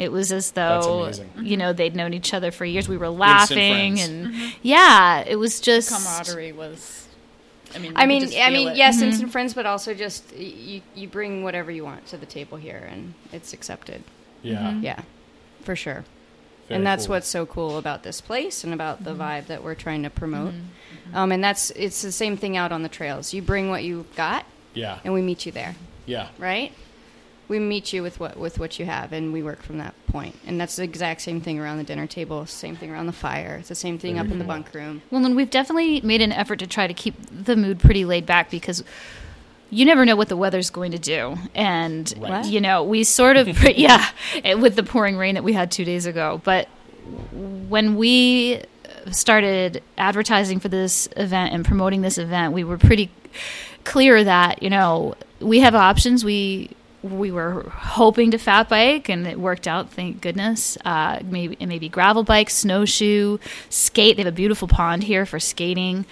It 0.00 0.10
was 0.10 0.32
as 0.32 0.52
though 0.52 1.12
you 1.40 1.56
know 1.56 1.72
they'd 1.72 1.94
known 1.94 2.14
each 2.14 2.32
other 2.32 2.50
for 2.50 2.64
years. 2.64 2.88
We 2.88 2.96
were 2.96 3.10
laughing 3.10 3.96
friends. 3.96 4.08
and 4.08 4.26
mm-hmm. 4.28 4.48
yeah, 4.62 5.20
it 5.26 5.36
was 5.36 5.60
just 5.60 5.90
camaraderie 5.90 6.52
was. 6.52 7.06
I 7.74 7.78
mean, 7.78 7.92
I 7.94 8.06
mean, 8.06 8.22
could 8.22 8.30
just 8.32 8.42
I 8.42 8.50
mean, 8.50 8.68
it. 8.68 8.76
yes, 8.76 8.96
mm-hmm. 8.96 9.04
instant 9.10 9.30
friends, 9.32 9.54
but 9.54 9.66
also 9.66 9.94
just 9.94 10.34
you 10.36 10.82
you 10.94 11.06
bring 11.06 11.44
whatever 11.44 11.70
you 11.70 11.84
want 11.84 12.06
to 12.06 12.16
the 12.16 12.26
table 12.26 12.56
here, 12.58 12.88
and 12.90 13.14
it's 13.32 13.52
accepted. 13.52 14.02
Yeah. 14.42 14.58
Mm-hmm. 14.70 14.84
Yeah, 14.84 15.02
for 15.62 15.76
sure. 15.76 16.04
and 16.70 16.86
that's 16.86 17.06
cool. 17.06 17.16
what's 17.16 17.28
so 17.28 17.44
cool 17.46 17.78
about 17.78 18.02
this 18.02 18.20
place 18.20 18.64
and 18.64 18.72
about 18.72 19.02
Mm-hmm. 19.04 19.18
the 19.18 19.24
vibe 19.24 19.46
that 19.48 19.62
we're 19.62 19.74
trying 19.74 20.02
to 20.04 20.10
promote. 20.10 20.54
Um, 21.12 21.32
and 21.32 21.42
that's 21.44 21.70
it's 21.72 22.02
the 22.02 22.12
same 22.12 22.36
thing 22.36 22.56
out 22.56 22.72
on 22.72 22.82
the 22.82 22.88
trails. 22.88 23.34
You 23.34 23.42
bring 23.42 23.70
what 23.70 23.82
you've 23.84 24.14
got, 24.16 24.44
Yeah. 24.74 24.98
and 25.04 25.12
we 25.12 25.22
meet 25.22 25.44
you 25.46 25.52
there, 25.52 25.74
Yeah. 26.06 26.28
right? 26.38 26.72
We 27.50 27.58
meet 27.58 27.92
you 27.92 28.02
with 28.02 28.20
what 28.20 28.36
with 28.36 28.58
what 28.58 28.78
you 28.78 28.86
have, 28.86 29.12
and 29.12 29.32
we 29.32 29.42
work 29.42 29.62
from 29.62 29.78
that 29.78 29.94
point. 30.06 30.36
And 30.46 30.60
that's 30.60 30.76
the 30.76 30.84
exact 30.84 31.20
same 31.20 31.40
thing 31.40 31.58
around 31.58 31.78
the 31.78 31.84
dinner 31.84 32.06
table, 32.06 32.46
same 32.46 32.76
thing 32.76 32.90
around 32.90 33.06
the 33.06 33.12
fire. 33.12 33.56
It's 33.58 33.68
the 33.68 33.74
same 33.74 33.98
thing 33.98 34.18
up 34.18 34.26
in 34.26 34.30
the 34.30 34.36
mm-hmm. 34.36 34.46
bunk 34.46 34.74
room. 34.74 35.02
Well, 35.10 35.24
and 35.26 35.34
we've 35.34 35.50
definitely 35.50 36.00
made 36.00 36.22
an 36.22 36.32
effort 36.32 36.60
to 36.60 36.66
try 36.66 36.86
to 36.86 36.94
keep 36.94 37.14
the 37.30 37.56
mood 37.56 37.80
pretty 37.80 38.04
laid 38.04 38.24
back 38.24 38.50
because 38.50 38.84
you 39.70 39.84
never 39.84 40.04
know 40.04 40.16
what 40.16 40.28
the 40.28 40.36
weather's 40.36 40.70
going 40.70 40.92
to 40.92 40.98
do. 40.98 41.36
And, 41.54 42.12
Right. 42.18 42.44
you 42.44 42.60
know, 42.60 42.82
we 42.82 43.04
sort 43.04 43.36
of, 43.36 43.48
yeah, 43.76 44.08
eh, 44.44 44.54
with 44.54 44.76
the 44.76 44.82
pouring 44.82 45.16
rain 45.16 45.34
that 45.36 45.44
we 45.44 45.52
had 45.52 45.70
two 45.70 45.84
days 45.84 46.06
ago. 46.06 46.40
But 46.44 46.68
when 47.32 47.96
we 47.96 48.62
started 49.10 49.82
advertising 49.96 50.60
for 50.60 50.68
this 50.68 51.08
event 51.16 51.54
and 51.54 51.64
promoting 51.64 52.02
this 52.02 52.18
event, 52.18 52.52
we 52.52 52.64
were 52.64 52.78
pretty 52.78 53.10
clear 53.84 54.22
that, 54.22 54.62
you 54.62 54.70
know, 54.70 55.14
we 55.40 55.60
have 55.60 55.74
options. 55.74 56.24
We, 56.24 56.70
we 57.02 57.30
were 57.30 57.62
hoping 57.70 58.30
to 58.30 58.38
fat 58.38 58.68
bike 58.68 59.08
and 59.08 59.26
it 59.26 59.38
worked 59.38 59.66
out 59.66 59.90
thank 59.90 60.20
goodness. 60.20 60.76
Uh, 60.84 61.20
maybe 61.24 61.56
maybe 61.64 61.88
gravel 61.88 62.22
bike 62.22 62.50
snowshoe 62.50 63.38
skate. 63.70 64.16
They 64.16 64.22
have 64.22 64.32
a 64.32 64.36
beautiful 64.36 64.68
pond 64.68 65.04
here 65.04 65.24
for 65.24 65.40
skating 65.40 66.04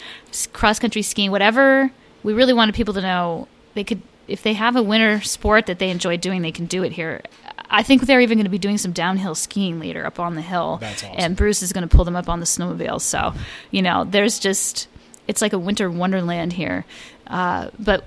cross 0.53 0.79
country 0.79 1.03
skiing 1.03 1.31
whatever 1.31 1.91
we 2.23 2.33
really 2.33 2.53
wanted 2.53 2.75
people 2.75 2.95
to 2.95 3.01
know. 3.01 3.49
They 3.75 3.85
could 3.85 4.03
if 4.27 4.43
they 4.43 4.55
have 4.55 4.77
a 4.77 4.83
winter 4.83 5.21
sport 5.23 5.67
that 5.67 5.79
they 5.79 5.91
enjoy 5.91 6.17
doing 6.17 6.43
they 6.43 6.53
can 6.53 6.67
do 6.67 6.83
it 6.83 6.93
here. 6.93 7.23
I 7.71 7.83
think 7.83 8.07
they're 8.07 8.21
even 8.21 8.39
going 8.39 8.45
to 8.45 8.51
be 8.51 8.59
doing 8.59 8.79
some 8.79 8.93
downhill 8.93 9.35
skiing 9.35 9.79
later 9.79 10.07
up 10.07 10.19
on 10.19 10.37
the 10.37 10.43
hill. 10.43 10.79
That's 10.81 11.05
awesome. 11.05 11.17
and 11.19 11.37
bruce 11.37 11.63
is 11.63 11.73
going 11.73 11.87
to 11.87 11.95
pull 11.95 12.07
them 12.07 12.17
up 12.17 12.29
on 12.29 12.41
the 12.41 12.47
snowmobile. 12.47 13.01
So 13.01 13.35
you 13.71 13.83
know 13.83 14.05
there's 14.05 14.39
just 14.39 14.89
it's 15.27 15.43
like 15.43 15.53
a 15.53 15.59
winter 15.59 15.91
wonderland 15.91 16.55
here. 16.55 16.87
Uh, 17.29 17.71
but 17.79 18.05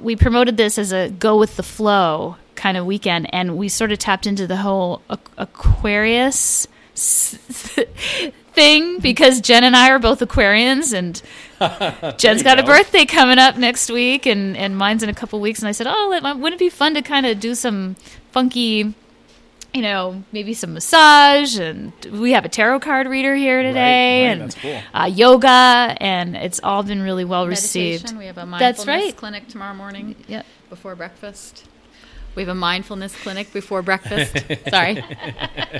we 0.00 0.16
promoted 0.16 0.56
this 0.56 0.78
as 0.78 0.92
a 0.92 1.10
go 1.10 1.38
with 1.38 1.56
the 1.56 1.62
flow 1.62 2.36
kind 2.54 2.76
of 2.76 2.86
weekend, 2.86 3.32
and 3.32 3.56
we 3.56 3.68
sort 3.68 3.92
of 3.92 3.98
tapped 3.98 4.26
into 4.26 4.46
the 4.46 4.56
whole 4.56 5.02
Aquarius 5.36 6.66
thing 8.54 8.98
because 9.00 9.40
Jen 9.40 9.64
and 9.64 9.76
I 9.76 9.90
are 9.90 9.98
both 9.98 10.20
Aquarians, 10.20 10.92
and 10.94 11.20
Jen's 12.18 12.42
got 12.42 12.58
a 12.58 12.62
birthday 12.62 13.04
coming 13.04 13.38
up 13.38 13.56
next 13.56 13.90
week, 13.90 14.26
and, 14.26 14.56
and 14.56 14.76
mine's 14.76 15.02
in 15.02 15.08
a 15.08 15.14
couple 15.14 15.40
weeks. 15.40 15.60
And 15.60 15.68
I 15.68 15.72
said, 15.72 15.86
oh, 15.88 16.08
wouldn't 16.10 16.54
it 16.54 16.58
be 16.58 16.70
fun 16.70 16.94
to 16.94 17.02
kind 17.02 17.26
of 17.26 17.40
do 17.40 17.54
some 17.54 17.96
funky 18.30 18.94
you 19.74 19.82
know, 19.82 20.22
maybe 20.32 20.52
some 20.54 20.74
massage, 20.74 21.58
and 21.58 21.92
we 22.12 22.32
have 22.32 22.44
a 22.44 22.48
tarot 22.48 22.80
card 22.80 23.06
reader 23.06 23.34
here 23.34 23.62
today, 23.62 24.26
right, 24.26 24.32
and 24.32 24.40
that's 24.42 24.54
cool. 24.56 24.80
uh, 24.92 25.06
yoga, 25.06 25.96
and 26.00 26.36
it's 26.36 26.60
all 26.62 26.82
been 26.82 27.00
really 27.02 27.24
well 27.24 27.46
received. 27.46 28.14
We 28.16 28.26
have 28.26 28.36
a 28.36 28.40
That's 28.58 28.84
mindfulness 28.84 28.86
right. 28.86 29.16
clinic 29.16 29.48
tomorrow 29.48 29.74
morning 29.74 30.14
Yep. 30.28 30.44
before 30.68 30.94
breakfast. 30.94 31.64
We 32.34 32.42
have 32.42 32.48
a 32.50 32.54
mindfulness 32.54 33.14
clinic 33.22 33.52
before 33.52 33.82
breakfast. 33.82 34.36
Sorry. 34.70 35.02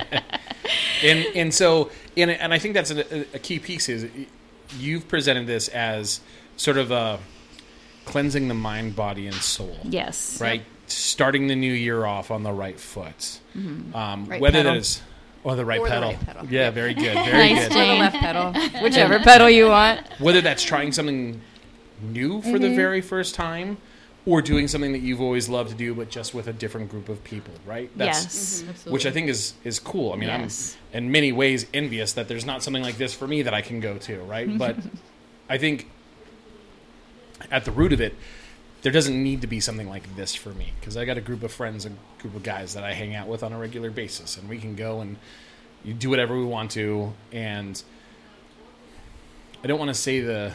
and 1.03 1.25
and 1.35 1.53
so 1.53 1.89
and 2.15 2.31
and 2.31 2.53
I 2.53 2.59
think 2.59 2.73
that's 2.73 2.91
a, 2.91 3.21
a 3.35 3.39
key 3.39 3.59
piece 3.59 3.89
is 3.89 4.07
you've 4.77 5.07
presented 5.07 5.47
this 5.47 5.67
as 5.69 6.19
sort 6.57 6.77
of 6.77 6.91
a 6.91 7.19
cleansing 8.05 8.47
the 8.47 8.53
mind, 8.53 8.95
body, 8.95 9.27
and 9.27 9.35
soul. 9.35 9.75
Yes. 9.83 10.39
Right, 10.41 10.63
starting 10.93 11.47
the 11.47 11.55
new 11.55 11.73
year 11.73 12.05
off 12.05 12.31
on 12.31 12.43
the 12.43 12.51
right 12.51 12.79
foot. 12.79 13.39
Um, 13.55 14.25
Right 14.27 14.41
whether 14.41 14.59
pedal. 14.59 14.73
that 14.73 14.79
is 14.79 15.01
or 15.43 15.55
the 15.55 15.65
right 15.65 15.79
Or 15.79 15.85
the 15.87 15.89
pedal. 15.91 16.09
right 16.09 16.25
pedal. 16.25 16.45
Yeah, 16.49 16.69
very 16.71 16.93
good, 16.93 17.13
very 17.25 17.53
Nice, 17.53 17.67
good. 17.67 17.77
Or 17.77 17.85
the 17.85 17.93
left 17.99 18.15
pedal, 18.17 18.53
whichever 18.81 19.19
pedal 19.31 19.49
you 19.49 19.67
want. 19.67 20.07
Whether 20.19 20.41
that's 20.41 20.63
trying 20.63 20.91
something 20.91 21.41
new 22.01 22.41
for 22.41 22.47
Mm-hmm. 22.49 22.57
the 22.61 22.75
very 22.75 23.01
first 23.01 23.35
time. 23.35 23.77
Or 24.25 24.41
doing 24.41 24.69
something 24.69 24.93
that 24.93 25.01
you've 25.01 25.19
always 25.19 25.49
loved 25.49 25.71
to 25.71 25.75
do, 25.75 25.93
but 25.93 26.09
just 26.09 26.33
with 26.33 26.47
a 26.47 26.53
different 26.53 26.89
group 26.89 27.09
of 27.09 27.21
people, 27.25 27.53
right? 27.65 27.91
Yes. 27.97 28.63
which 28.87 29.05
I 29.05 29.11
think 29.11 29.27
is 29.27 29.53
is 29.65 29.79
cool. 29.79 30.13
I 30.13 30.15
mean, 30.15 30.29
Yes. 30.29 30.77
I'm 30.93 30.99
in 31.07 31.11
many 31.11 31.33
ways 31.33 31.65
envious 31.73 32.13
that 32.13 32.29
there's 32.29 32.45
not 32.45 32.63
something 32.63 32.81
like 32.81 32.97
this 32.97 33.13
for 33.13 33.27
me 33.27 33.41
that 33.41 33.53
I 33.53 33.59
can 33.61 33.81
go 33.81 33.97
to, 33.97 34.19
right? 34.21 34.57
But 34.57 34.77
I 35.49 35.57
think 35.57 35.89
at 37.51 37.65
the 37.65 37.71
root 37.71 37.91
of 37.91 37.99
it, 37.99 38.15
there 38.83 38.91
doesn't 38.91 39.21
need 39.21 39.41
to 39.41 39.47
be 39.47 39.59
something 39.59 39.89
like 39.89 40.15
this 40.15 40.35
for 40.35 40.49
me 40.49 40.73
because 40.79 40.95
I 40.97 41.05
got 41.05 41.17
a 41.17 41.21
group 41.21 41.41
of 41.43 41.51
friends, 41.51 41.85
a 41.85 41.91
group 42.19 42.35
of 42.35 42.43
guys 42.43 42.73
that 42.75 42.83
I 42.83 42.93
hang 42.93 43.15
out 43.15 43.27
with 43.27 43.41
on 43.43 43.51
a 43.53 43.57
regular 43.57 43.89
basis, 43.89 44.37
and 44.37 44.47
we 44.47 44.59
can 44.59 44.75
go 44.75 45.01
and 45.01 45.17
you 45.83 45.93
do 45.93 46.09
whatever 46.09 46.37
we 46.37 46.45
want 46.45 46.71
to, 46.71 47.13
and 47.31 47.81
I 49.63 49.67
don't 49.67 49.79
want 49.79 49.89
to 49.89 49.93
say 49.95 50.19
the 50.21 50.51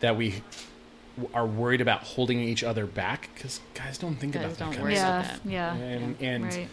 that 0.00 0.16
we 0.16 0.42
are 1.32 1.46
worried 1.46 1.80
about 1.80 2.00
holding 2.02 2.40
each 2.40 2.64
other 2.64 2.86
back 2.86 3.30
because 3.34 3.60
guys 3.74 3.98
don't 3.98 4.16
think 4.16 4.34
Guys 4.34 4.44
about 4.44 4.58
that 4.58 4.64
don't 4.64 4.72
kind 4.72 4.82
worry 4.82 4.92
of 4.94 4.98
Yeah. 4.98 5.22
stuff. 5.22 5.40
Yeah. 5.44 5.74
And, 5.74 6.16
and 6.20 6.44
Right. 6.44 6.68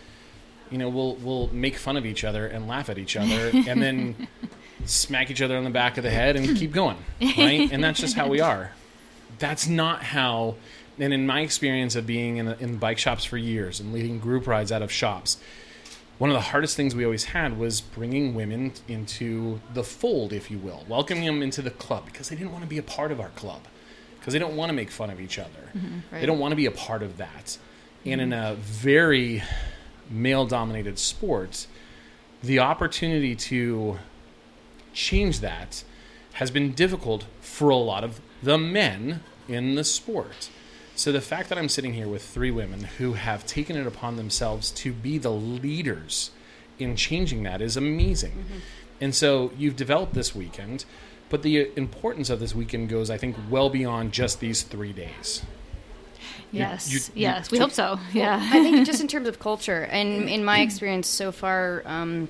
you 0.71 0.78
know, 0.80 0.89
we'll 0.89 1.15
we'll 1.17 1.47
make 1.54 1.78
fun 1.78 1.95
of 1.97 2.06
each 2.06 2.24
other 2.24 2.47
and 2.47 2.67
laugh 2.67 2.89
at 2.89 2.97
each 2.97 3.15
other, 3.21 3.52
and 3.54 3.82
then 3.82 4.28
smack 4.86 5.30
each 5.30 5.41
other 5.43 5.56
on 5.58 5.63
the 5.63 5.69
back 5.69 5.97
of 5.97 6.04
the 6.04 6.10
head 6.10 6.36
and 6.36 6.58
keep 6.58 6.71
going, 6.71 6.97
right? 7.21 7.71
And 7.71 7.84
that's 7.84 8.00
just 8.00 8.15
how 8.15 8.28
we 8.28 8.39
are. 8.41 8.71
That's 9.41 9.67
not 9.67 10.04
how. 10.04 10.56
And 10.99 11.13
in 11.13 11.25
my 11.25 11.41
experience 11.41 11.95
of 11.95 12.06
being 12.06 12.38
in, 12.38 12.47
in 12.47 12.77
bike 12.77 12.97
shops 12.99 13.25
for 13.25 13.38
years 13.38 13.80
and 13.80 13.91
leading 13.91 14.19
group 14.19 14.45
rides 14.45 14.71
out 14.71 14.82
of 14.84 14.91
shops, 14.91 15.38
one 16.19 16.30
of 16.30 16.36
the 16.36 16.41
hardest 16.41 16.77
things 16.77 16.93
we 16.93 17.04
always 17.04 17.23
had 17.25 17.58
was 17.58 17.82
bringing 17.82 18.36
women 18.36 18.73
into 18.88 19.60
the 19.73 19.84
fold, 19.84 20.32
if 20.32 20.51
you 20.51 20.60
will, 20.60 20.86
welcoming 20.88 21.25
them 21.25 21.41
into 21.41 21.62
the 21.63 21.71
club 21.71 22.06
because 22.06 22.30
they 22.30 22.36
didn't 22.36 22.51
want 22.51 22.63
to 22.63 22.69
be 22.69 22.77
a 22.77 22.84
part 22.84 23.12
of 23.12 23.19
our 23.19 23.30
club, 23.30 23.62
because 24.19 24.32
they 24.34 24.38
don't 24.39 24.56
want 24.56 24.69
to 24.69 24.73
make 24.73 24.91
fun 24.91 25.10
of 25.10 25.19
each 25.19 25.39
other. 25.39 25.49
Mm-hmm, 25.75 25.99
they 26.12 26.17
Right. 26.17 26.25
don't 26.27 26.38
want 26.39 26.51
to 26.51 26.56
be 26.56 26.67
a 26.67 26.71
part 26.71 27.01
of 27.01 27.17
that. 27.17 27.58
And 28.06 28.21
in 28.21 28.32
a 28.34 28.54
very 28.56 29.41
male 30.10 30.45
dominated 30.45 30.99
sport, 30.99 31.65
the 32.43 32.60
opportunity 32.60 33.36
to 33.36 33.97
change 34.93 35.39
that 35.39 35.84
has 36.34 36.51
been 36.51 36.73
difficult 36.73 37.25
for 37.39 37.69
a 37.69 37.75
lot 37.75 38.04
of 38.04 38.21
the 38.43 38.58
men 38.58 39.23
in 39.53 39.75
the 39.75 39.83
sport. 39.83 40.49
So 40.95 41.11
the 41.11 41.21
fact 41.21 41.49
that 41.49 41.57
I'm 41.57 41.69
sitting 41.69 41.93
here 41.93 42.07
with 42.07 42.23
three 42.23 42.51
women 42.51 42.83
who 42.97 43.13
have 43.13 43.45
taken 43.45 43.75
it 43.75 43.87
upon 43.87 44.17
themselves 44.17 44.69
to 44.71 44.91
be 44.91 45.17
the 45.17 45.31
leaders 45.31 46.31
in 46.77 46.95
changing 46.95 47.43
that 47.43 47.61
is 47.61 47.77
amazing. 47.77 48.45
And 48.99 49.15
so 49.15 49.51
you've 49.57 49.75
developed 49.75 50.13
this 50.13 50.35
weekend, 50.35 50.85
but 51.29 51.41
the 51.43 51.71
importance 51.75 52.29
of 52.29 52.39
this 52.39 52.53
weekend 52.53 52.89
goes, 52.89 53.09
I 53.09 53.17
think, 53.17 53.35
well 53.49 53.69
beyond 53.69 54.11
just 54.11 54.39
these 54.39 54.61
three 54.63 54.93
days. 54.93 55.43
Yes. 56.51 56.91
you- 56.91 56.99
yes. 57.15 57.51
you 57.51 57.55
we 57.55 57.59
hope 57.59 57.71
so. 57.71 57.97
Yeah. 58.13 58.39
I 58.51 58.61
think 58.61 58.85
just 58.85 59.01
in 59.01 59.07
terms 59.07 59.27
of 59.27 59.39
culture, 59.39 59.83
and 59.83 60.29
in 60.29 60.43
my 60.43 60.59
experience 60.59 61.07
so 61.07 61.31
far, 61.31 61.81
um, 61.85 62.27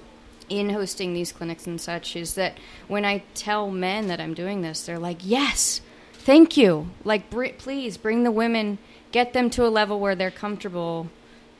in 0.49 0.69
hosting 0.69 1.13
these 1.13 1.31
clinics 1.31 1.65
and 1.65 1.79
such, 1.81 2.15
is 2.15 2.35
that 2.35 2.57
when 2.87 3.03
I 3.05 3.23
tell 3.33 3.71
men 3.71 4.07
that 4.07 4.19
I'm 4.19 4.33
doing 4.33 4.61
this, 4.61 4.85
they're 4.85 4.99
like, 4.99 5.19
"Yes, 5.23 5.81
thank 6.21 6.55
you. 6.57 6.87
Like, 7.03 7.29
br- 7.29 7.47
please 7.57 7.97
bring 7.97 8.23
the 8.23 8.31
women, 8.31 8.77
get 9.11 9.33
them 9.33 9.49
to 9.51 9.65
a 9.65 9.69
level 9.69 9.99
where 9.99 10.15
they're 10.15 10.31
comfortable." 10.31 11.07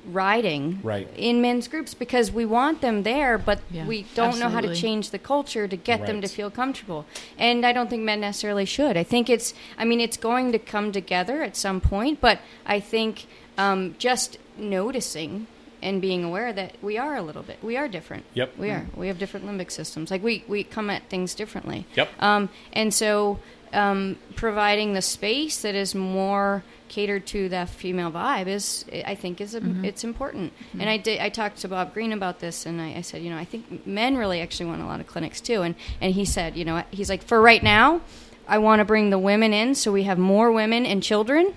riding 0.04 0.80
Right. 0.82 1.08
in 1.16 1.42
men's 1.44 1.68
groups 1.68 1.94
because 1.94 2.32
we 2.32 2.44
want 2.44 2.82
them 2.82 3.04
there 3.04 3.38
but 3.38 3.60
Yeah, 3.70 3.86
we 3.86 4.08
don't 4.16 4.40
know 4.40 4.50
how 4.50 4.60
to 4.60 4.74
change 4.74 5.12
the 5.12 5.20
culture 5.20 5.68
to 5.68 5.76
get 5.78 6.08
them 6.08 6.22
to 6.22 6.28
feel 6.28 6.50
comfortable 6.50 7.06
and 7.38 7.64
i 7.64 7.72
don't 7.72 7.88
think 7.88 8.02
men 8.02 8.20
necessarily 8.22 8.66
should 8.66 8.98
i 8.98 9.04
think 9.04 9.30
it's 9.30 9.54
i 9.78 9.86
mean 9.86 10.02
it's 10.02 10.18
going 10.18 10.52
to 10.54 10.58
come 10.58 10.92
together 10.92 11.44
at 11.44 11.56
some 11.56 11.80
point 11.80 12.20
but 12.20 12.40
i 12.66 12.80
think 12.80 13.28
um, 13.60 13.94
just 14.00 14.40
noticing 14.58 15.46
and 15.84 16.02
being 16.02 16.24
aware 16.24 16.52
that 16.52 16.76
we 16.82 16.98
are 16.98 17.16
a 17.16 17.22
little 17.22 17.44
bit 17.44 17.58
we 17.62 17.78
are 17.78 17.88
different 17.88 18.24
Yep. 18.34 18.58
we 18.58 18.72
are 18.72 18.88
we 18.96 19.06
have 19.08 19.20
different 19.20 19.46
limbic 19.46 19.70
systems 19.72 20.10
like 20.10 20.24
we 20.24 20.44
we 20.48 20.64
come 20.64 20.90
at 20.90 21.04
things 21.10 21.36
differently 21.36 21.86
Yep. 21.96 22.10
um, 22.24 22.50
and 22.74 22.92
so 22.92 23.38
um, 23.74 24.18
providing 24.36 24.94
the 24.94 25.02
space 25.02 25.62
that 25.62 25.76
is 25.76 25.96
more 25.96 26.64
catered 26.90 27.26
to 27.26 27.48
the 27.48 27.66
female 27.66 28.12
vibe 28.12 28.48
is 28.48 28.84
I 29.06 29.16
think 29.16 29.40
is 29.40 29.56
a, 29.56 29.62
it's 29.82 30.04
important. 30.04 30.52
And 30.78 30.90
I 30.90 30.98
did 30.98 31.22
I 31.22 31.30
talked 31.30 31.58
to 31.62 31.70
Bob 31.70 31.94
Green 31.94 32.12
about 32.12 32.40
this 32.40 32.66
and 32.66 32.82
I, 32.82 32.96
I 32.98 33.02
said 33.02 33.22
you 33.22 33.30
know 33.30 33.38
I 33.38 33.46
think 33.46 33.88
men 33.88 34.18
really 34.18 34.42
actually 34.42 34.66
want 34.66 34.82
a 34.82 34.86
lot 34.86 35.00
of 35.00 35.08
clinics 35.08 35.40
too 35.40 35.62
and 35.62 35.76
and 36.02 36.14
he 36.14 36.26
said 36.26 36.58
you 36.58 36.66
know 36.66 36.84
he's 36.92 37.10
like 37.10 37.24
for 37.24 37.40
right 37.42 37.64
now 37.64 38.02
I 38.48 38.58
want 38.58 38.80
to 38.80 38.86
bring 38.86 39.10
the 39.10 39.20
women 39.20 39.54
in 39.54 39.74
so 39.74 39.92
we 39.92 40.04
have 40.04 40.18
more 40.18 40.52
women 40.52 40.86
and 40.86 41.02
children 41.02 41.54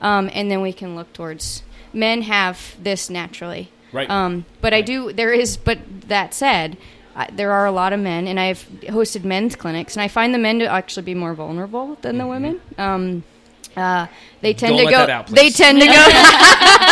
um, 0.00 0.30
and 0.32 0.50
then 0.50 0.62
we 0.62 0.72
can 0.72 0.96
look 0.96 1.12
towards 1.12 1.62
men 1.92 2.22
have 2.22 2.76
this 2.82 3.10
naturally 3.10 3.70
Right. 3.92 4.08
um, 4.10 4.44
but 4.60 4.74
I 4.74 4.82
do. 4.82 5.12
There 5.12 5.32
is. 5.32 5.56
But 5.56 5.78
that 6.08 6.34
said, 6.34 6.76
I, 7.18 7.28
there 7.32 7.50
are 7.52 7.66
a 7.66 7.72
lot 7.72 7.92
of 7.92 8.00
men, 8.00 8.26
and 8.28 8.38
I've 8.38 8.62
hosted 8.84 9.24
men's 9.24 9.56
clinics, 9.56 9.96
and 9.96 10.02
I 10.02 10.08
find 10.08 10.32
the 10.32 10.38
men 10.38 10.60
to 10.60 10.66
actually 10.66 11.02
be 11.02 11.14
more 11.14 11.34
vulnerable 11.34 11.96
than 12.02 12.16
the 12.18 12.26
women. 12.26 12.60
Um, 12.78 13.24
Uh, 13.76 14.06
they 14.40 14.54
tend 14.54 14.76
Don't 14.76 14.86
to 14.86 14.90
go. 14.90 15.12
out, 15.12 15.26
they 15.28 15.50
tend 15.50 15.78
to 15.80 15.86
go. 15.98 16.04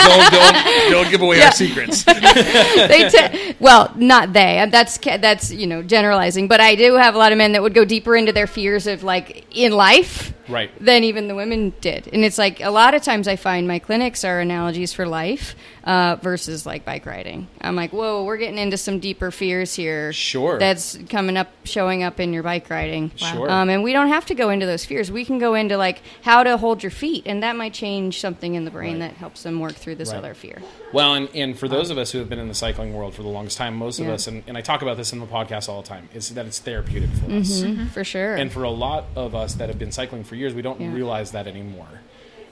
don't, 0.06 0.30
don't, 0.30 0.90
don't 0.92 1.10
give 1.14 1.20
away 1.22 1.42
our 1.42 1.50
secrets. 1.50 2.04
they 2.92 3.08
te- 3.10 3.56
well, 3.58 3.92
not 3.96 4.32
they. 4.32 4.60
Uh, 4.60 4.66
That's 4.66 4.98
that's 4.98 5.50
you 5.50 5.66
know 5.66 5.82
generalizing, 5.82 6.46
but 6.48 6.60
I 6.60 6.76
do 6.76 6.94
have 6.94 7.14
a 7.14 7.18
lot 7.18 7.32
of 7.32 7.38
men 7.38 7.52
that 7.52 7.62
would 7.62 7.74
go 7.74 7.84
deeper 7.84 8.14
into 8.14 8.32
their 8.32 8.46
fears 8.46 8.86
of 8.86 9.02
like 9.02 9.46
in 9.56 9.72
life, 9.72 10.32
Right. 10.48 10.70
Than 10.84 11.04
even 11.04 11.28
the 11.28 11.34
women 11.34 11.72
did, 11.80 12.08
and 12.12 12.24
it's 12.24 12.38
like 12.38 12.60
a 12.60 12.70
lot 12.70 12.94
of 12.94 13.02
times 13.02 13.26
I 13.28 13.36
find 13.36 13.66
my 13.66 13.78
clinics 13.78 14.24
are 14.24 14.40
analogies 14.40 14.92
for 14.92 15.06
life 15.06 15.54
uh, 15.84 16.16
versus 16.22 16.66
like 16.66 16.84
bike 16.84 17.06
riding. 17.06 17.48
I'm 17.60 17.76
like, 17.76 17.92
whoa, 17.92 18.24
we're 18.24 18.36
getting 18.36 18.58
into 18.58 18.76
some 18.76 18.98
deeper 19.00 19.30
fears 19.30 19.74
here. 19.74 20.12
Sure. 20.12 20.58
that's 20.58 20.98
coming 21.08 21.36
up, 21.36 21.48
showing 21.64 22.02
up 22.02 22.18
in 22.20 22.32
your 22.32 22.42
bike 22.42 22.68
riding. 22.70 23.10
Sure. 23.16 23.50
um, 23.50 23.68
and 23.70 23.82
we 23.82 23.92
don't 23.92 24.08
have 24.08 24.26
to 24.26 24.34
go 24.34 24.50
into 24.50 24.66
those 24.66 24.84
fears. 24.84 25.10
We 25.10 25.24
can 25.24 25.38
go 25.38 25.54
into 25.54 25.76
like 25.76 26.02
how 26.22 26.42
to 26.42 26.56
hold 26.56 26.82
your 26.82 26.90
feet, 26.90 27.24
and 27.26 27.42
that 27.42 27.56
might 27.56 27.72
change 27.72 28.20
something 28.20 28.54
in 28.54 28.64
the 28.64 28.70
brain 28.70 29.00
Right. 29.00 29.10
that 29.10 29.14
helps 29.16 29.42
them 29.42 29.58
work 29.60 29.74
through 29.74 29.96
this 29.96 30.10
Right. 30.10 30.18
other 30.18 30.34
fear. 30.34 30.62
Well, 30.92 31.14
and, 31.14 31.28
and 31.34 31.58
for 31.58 31.66
those 31.68 31.90
of 31.90 31.98
us 31.98 32.12
who 32.12 32.18
have 32.18 32.28
been 32.28 32.38
in 32.38 32.48
the 32.48 32.54
cycling 32.54 32.94
world 32.94 33.14
for 33.14 33.22
the 33.22 33.28
longest 33.28 33.58
time, 33.58 33.74
most 33.76 33.98
of 33.98 34.06
Yeah. 34.06 34.12
us, 34.14 34.26
and, 34.28 34.42
and 34.46 34.56
I 34.56 34.60
talk 34.60 34.82
about 34.82 34.96
this 34.96 35.12
in 35.12 35.18
the 35.20 35.26
podcast 35.26 35.68
all 35.68 35.82
the 35.82 35.88
time, 35.88 36.08
is 36.14 36.30
that 36.30 36.46
it's 36.46 36.58
therapeutic 36.60 37.10
for 37.10 37.32
us. 37.32 37.64
For 37.92 38.04
sure. 38.04 38.34
And 38.36 38.52
for 38.52 38.62
a 38.62 38.70
lot 38.70 39.06
of 39.16 39.34
us 39.34 39.54
that 39.54 39.68
have 39.68 39.78
been 39.78 39.92
cycling 39.92 40.22
for 40.24 40.35
years, 40.36 40.54
we 40.54 40.62
don't 40.62 40.80
Yeah. 40.80 40.92
realize 40.92 41.32
that 41.32 41.46
anymore. 41.46 41.86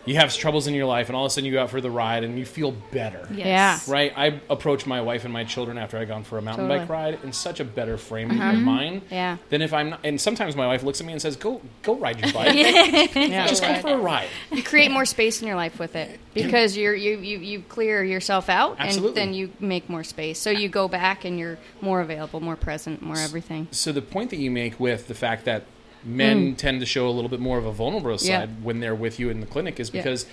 You 0.07 0.17
have 0.17 0.35
troubles 0.37 0.67
in 0.67 0.75
your 0.75 0.85
life, 0.85 1.09
and 1.09 1.17
all 1.17 1.25
of 1.25 1.31
a 1.31 1.33
sudden 1.33 1.47
you 1.47 1.53
go 1.53 1.63
out 1.63 1.71
for 1.71 1.81
the 1.81 1.91
ride 1.91 2.25
and 2.25 2.39
you 2.39 2.45
feel 2.45 2.73
better. 2.93 3.27
Yes. 3.33 3.87
Yeah. 3.89 3.95
Right? 3.95 4.13
I 4.15 4.39
approach 4.51 4.85
my 4.85 5.01
wife 5.01 5.25
and 5.25 5.33
my 5.33 5.45
children 5.45 5.79
after 5.79 5.97
I'd 5.97 6.09
gone 6.09 6.25
for 6.25 6.37
a 6.37 6.43
mountain 6.43 6.69
bike 6.69 6.81
Totally. 6.83 6.99
Uh-huh. 6.99 7.13
ride 7.17 7.19
in 7.25 7.33
such 7.33 7.59
a 7.59 7.65
better 7.65 7.97
frame 7.97 8.31
of 8.31 8.59
mind 8.59 9.01
Yeah. 9.11 9.39
than 9.49 9.63
if 9.63 9.73
I'm 9.73 9.89
not. 9.89 10.01
And 10.05 10.21
sometimes 10.21 10.57
my 10.57 10.67
wife 10.67 10.83
looks 10.83 11.01
at 11.01 11.07
me 11.07 11.15
and 11.15 11.23
says, 11.23 11.37
Go 11.37 11.63
go 11.83 11.95
ride 11.95 12.21
your 12.21 12.31
bike. 12.35 12.55
Yeah. 13.15 13.47
Just 13.47 13.63
go 13.63 13.75
for 13.77 13.95
a 13.95 13.97
ride. 13.97 14.29
you 14.53 14.63
create 14.63 14.91
more 14.91 15.07
space 15.07 15.41
in 15.41 15.49
your 15.49 15.57
life 15.57 15.79
with 15.79 15.97
it 15.97 16.21
because 16.35 16.77
you're 16.77 16.95
you 16.95 17.17
you, 17.21 17.39
you 17.39 17.63
clear 17.63 18.05
yourself 18.05 18.51
out 18.51 18.77
Absolutely. 18.79 19.23
and 19.23 19.29
then 19.31 19.35
you 19.35 19.53
make 19.59 19.89
more 19.89 20.05
space 20.05 20.39
so 20.39 20.51
you 20.51 20.69
go 20.69 20.87
back 20.87 21.25
and 21.25 21.39
you're 21.39 21.57
more 21.81 22.03
available 22.03 22.41
more 22.41 22.57
present 22.57 23.01
more 23.01 23.17
everything 23.17 23.69
So 23.71 23.91
the 23.91 24.03
point 24.03 24.29
that 24.31 24.39
you 24.39 24.51
make 24.51 24.79
with 24.79 25.09
the 25.09 25.15
fact 25.15 25.47
that 25.47 25.63
men 26.05 26.55
tend 26.57 26.81
to 26.81 26.87
show 26.87 27.09
a 27.09 27.11
little 27.13 27.29
bit 27.31 27.41
more 27.41 27.59
of 27.59 27.65
a 27.67 27.73
vulnerable 27.73 28.19
side 28.19 28.49
Mm. 28.51 28.53
Yeah. 28.59 28.65
when 28.65 28.81
they're 28.81 28.95
with 28.95 29.19
you 29.19 29.31
in 29.31 29.41
the 29.41 29.47
clinic 29.47 29.81
is 29.81 29.91
Yeah. 29.93 30.03
because 30.03 30.27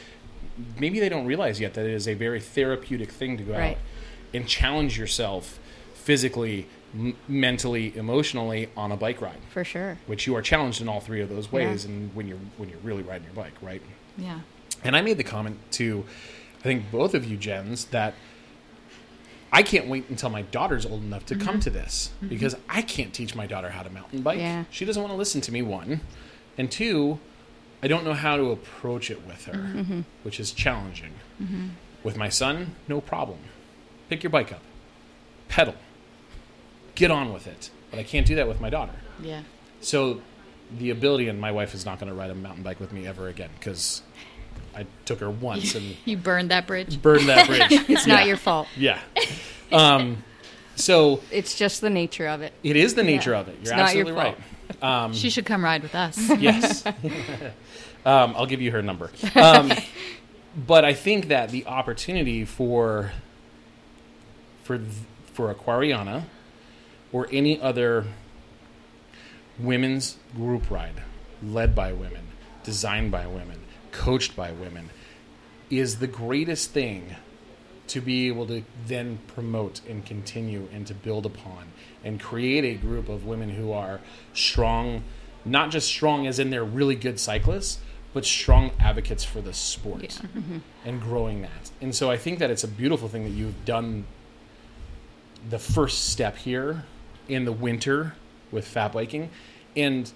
maybe 0.80 1.00
they 1.00 1.10
don't 1.10 1.26
realize 1.26 1.60
yet 1.60 1.74
that 1.76 1.86
it 1.86 1.92
is 1.94 2.08
a 2.08 2.14
very 2.14 2.40
therapeutic 2.40 3.10
thing 3.12 3.38
to 3.38 3.44
go 3.44 3.56
out 3.56 3.78
and 4.34 4.48
challenge 4.48 4.98
yourself 4.98 5.60
physically, 5.94 6.68
m- 6.94 7.16
mentally, 7.28 7.96
emotionally 7.96 8.70
on 8.76 8.92
a 8.92 8.98
bike 8.98 9.22
ride, 9.22 9.38
for 9.50 9.64
sure 9.64 9.98
which 10.08 10.28
you 10.28 10.36
are 10.36 10.42
challenged 10.42 10.82
in 10.82 10.90
all 10.90 11.00
three 11.00 11.22
of 11.22 11.30
those 11.30 11.52
ways. 11.52 11.86
Yeah. 11.86 11.92
And 11.92 12.16
when 12.16 12.28
you're 12.28 12.38
when 12.58 12.70
you're 12.70 12.80
really 12.84 13.04
riding 13.04 13.26
your 13.26 13.34
bike, 13.34 13.54
right? 13.62 13.82
Yeah. 14.18 14.40
And 14.84 14.96
I 14.96 15.02
made 15.02 15.18
the 15.18 15.24
comment 15.24 15.58
to, 15.74 16.04
I 16.60 16.64
think 16.64 16.92
both 16.92 17.14
of 17.14 17.24
you, 17.24 17.38
Jens, 17.38 17.86
that 17.86 18.14
I 19.52 19.64
can't 19.64 19.88
wait 19.88 20.10
until 20.10 20.30
my 20.30 20.44
daughter's 20.44 20.86
old 20.86 21.04
enough 21.04 21.26
to 21.28 21.36
come 21.36 21.56
mm-hmm. 21.56 21.60
to 21.60 21.70
this 21.72 22.12
mm-hmm. 22.18 22.30
because 22.30 22.56
I 22.70 22.82
can't 22.82 23.14
teach 23.14 23.36
my 23.36 23.48
daughter 23.48 23.70
how 23.70 23.84
to 23.84 23.90
mountain 23.90 24.22
bike. 24.22 24.40
Yeah. 24.40 24.64
She 24.72 24.86
doesn't 24.86 25.02
want 25.02 25.12
to 25.12 25.18
listen 25.18 25.42
to 25.42 25.52
me, 25.52 25.62
one. 25.62 26.02
And 26.58 26.72
two, 26.72 27.20
I 27.84 27.88
don't 27.88 28.06
know 28.06 28.14
how 28.14 28.38
to 28.38 28.52
approach 28.52 29.12
it 29.12 29.26
with 29.26 29.46
her, 29.46 29.54
mm-hmm. 29.54 30.02
which 30.24 30.40
is 30.40 30.52
challenging. 30.52 31.14
With 32.04 32.18
my 32.18 32.30
son, 32.30 32.76
no 32.88 33.02
problem. 33.02 33.40
Pick 34.10 34.24
your 34.24 34.30
bike 34.30 34.52
up, 34.52 34.62
pedal, 35.48 35.76
get 36.96 37.12
on 37.12 37.34
with 37.34 37.48
it. 37.48 37.70
But 37.90 38.00
I 38.00 38.04
can't 38.04 38.26
do 38.26 38.36
that 38.36 38.48
with 38.48 38.62
my 38.62 38.70
daughter. 38.70 38.94
Yeah. 39.22 39.42
So 39.82 40.22
the 40.78 40.90
ability, 40.92 41.28
and 41.28 41.42
my 41.42 41.52
wife 41.52 41.74
is 41.74 41.86
not 41.86 42.00
going 42.00 42.10
to 42.10 42.18
ride 42.18 42.30
a 42.30 42.36
mountain 42.36 42.64
bike 42.64 42.80
with 42.80 42.94
me 42.94 43.06
ever 43.06 43.28
again 43.28 43.50
because 43.60 44.02
I 44.76 44.86
took 45.06 45.20
her 45.20 45.30
once 45.30 45.76
and 45.76 45.96
You 46.06 46.18
burned 46.18 46.52
that 46.52 46.68
bridge. 46.68 47.02
burned 47.02 47.28
that 47.30 47.48
bridge. 47.50 47.90
it's 47.90 48.08
not 48.08 48.26
your 48.26 48.38
fault 48.38 48.68
Yeah. 48.78 49.00
Um, 49.72 50.22
so 50.76 51.22
it's 51.32 51.58
just 51.58 51.80
the 51.80 51.90
nature 51.90 52.28
of 52.28 52.42
it 52.42 52.52
it 52.62 52.76
is 52.76 52.94
the 52.96 53.04
nature 53.04 53.34
of 53.34 53.48
it. 53.48 53.54
You're 53.54 53.62
It's 53.62 53.72
not 53.72 53.96
your 53.96 54.08
absolutely 54.08 54.14
right. 54.82 54.84
Um, 54.84 55.14
she 55.14 55.30
should 55.30 55.46
come 55.46 55.64
ride 55.64 55.82
with 55.82 55.96
us. 55.96 56.18
yes. 56.40 56.86
um, 56.86 58.34
I'll 58.36 58.46
give 58.46 58.62
you 58.62 58.72
her 58.72 58.82
number. 58.82 59.10
Um, 59.36 59.72
but 60.68 60.84
I 60.84 60.94
think 60.94 61.30
that 61.30 61.50
the 61.52 61.66
opportunity 61.68 62.44
for 62.44 63.12
for 64.64 64.78
th- 64.78 64.90
for 65.34 65.54
Aquariana 65.54 66.24
or 67.14 67.28
any 67.32 67.60
other 67.62 68.06
women's 69.60 70.18
group 70.36 70.70
ride 70.72 71.02
led 71.44 71.76
by 71.76 71.94
women, 71.94 72.28
designed 72.64 73.12
by 73.12 73.26
women, 73.28 73.60
coached 73.92 74.36
by 74.36 74.52
women 74.52 74.90
is 75.70 76.00
the 76.00 76.08
greatest 76.08 76.72
thing 76.72 77.16
to 77.88 78.00
be 78.00 78.28
able 78.28 78.48
to 78.48 78.64
then 78.86 79.20
promote 79.28 79.82
and 79.88 80.06
continue 80.06 80.68
and 80.74 80.88
to 80.88 80.94
build 80.94 81.26
upon 81.26 81.68
and 82.04 82.20
create 82.20 82.64
a 82.64 82.74
group 82.76 83.10
of 83.10 83.26
women 83.26 83.50
who 83.50 83.72
are 83.72 84.00
strong, 84.34 85.04
not 85.44 85.72
just 85.72 85.88
strong 85.88 86.26
as 86.26 86.40
in 86.40 86.50
they're 86.50 86.64
really 86.64 86.96
good 86.96 87.20
cyclists, 87.20 87.80
but 88.14 88.26
strong 88.26 88.72
advocates 88.80 89.24
for 89.24 89.42
the 89.42 89.54
sport 89.54 90.02
mm-hmm. 90.02 90.60
and 90.86 91.02
growing 91.02 91.42
that. 91.42 91.72
And 91.82 91.94
so 91.96 92.10
I 92.10 92.18
think 92.18 92.40
that 92.40 92.50
it's 92.50 92.64
a 92.64 92.68
beautiful 92.68 93.08
thing 93.08 93.24
that 93.24 93.32
you've 93.32 93.66
done 93.66 94.06
the 95.50 95.60
first 95.60 96.10
step 96.10 96.38
here 96.38 96.86
in 97.28 97.46
the 97.46 97.52
winter 97.52 98.14
with 98.52 98.68
fat 98.68 98.94
biking. 98.94 99.30
And 99.76 100.12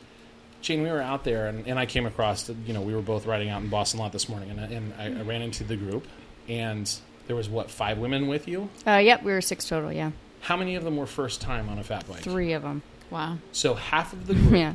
Jane, 0.66 0.82
we 0.82 0.90
were 0.90 1.00
out 1.02 1.24
there, 1.24 1.48
and, 1.48 1.68
and 1.68 1.78
I 1.78 1.86
came 1.86 2.08
across, 2.08 2.50
you 2.66 2.74
know, 2.74 2.82
we 2.82 2.96
were 2.96 3.02
both 3.04 3.28
riding 3.28 3.50
out 3.50 3.62
in 3.62 3.70
Boston 3.70 4.00
a 4.00 4.04
lot 4.04 4.12
this 4.12 4.28
morning, 4.28 4.50
and, 4.50 4.60
I- 4.60 4.64
and 4.66 4.94
I, 4.98 5.20
I 5.20 5.22
ran 5.22 5.44
into 5.44 5.64
the 5.64 5.76
group, 5.78 6.08
and 6.50 6.92
there 7.28 7.36
was 7.36 7.48
what 7.48 7.70
five 7.70 8.00
women 8.00 8.28
with 8.28 8.48
you. 8.48 8.70
uh, 8.88 8.94
yep 8.98 9.22
we 9.24 9.32
were 9.32 9.42
six 9.42 9.68
total 9.68 9.92
yeah 9.94 10.12
How 10.42 10.58
many 10.58 10.76
of 10.76 10.84
them 10.84 10.98
were 10.98 11.06
first 11.08 11.40
time 11.42 11.70
on 11.70 11.78
a 11.80 11.84
fat 11.84 12.08
bike? 12.08 12.22
three 12.22 12.54
of 12.54 12.64
them 12.64 12.82
Wow. 13.12 13.38
So 13.52 13.76
half 13.76 14.12
of 14.14 14.26
the 14.28 14.34
group 14.34 14.52
yeah 14.54 14.74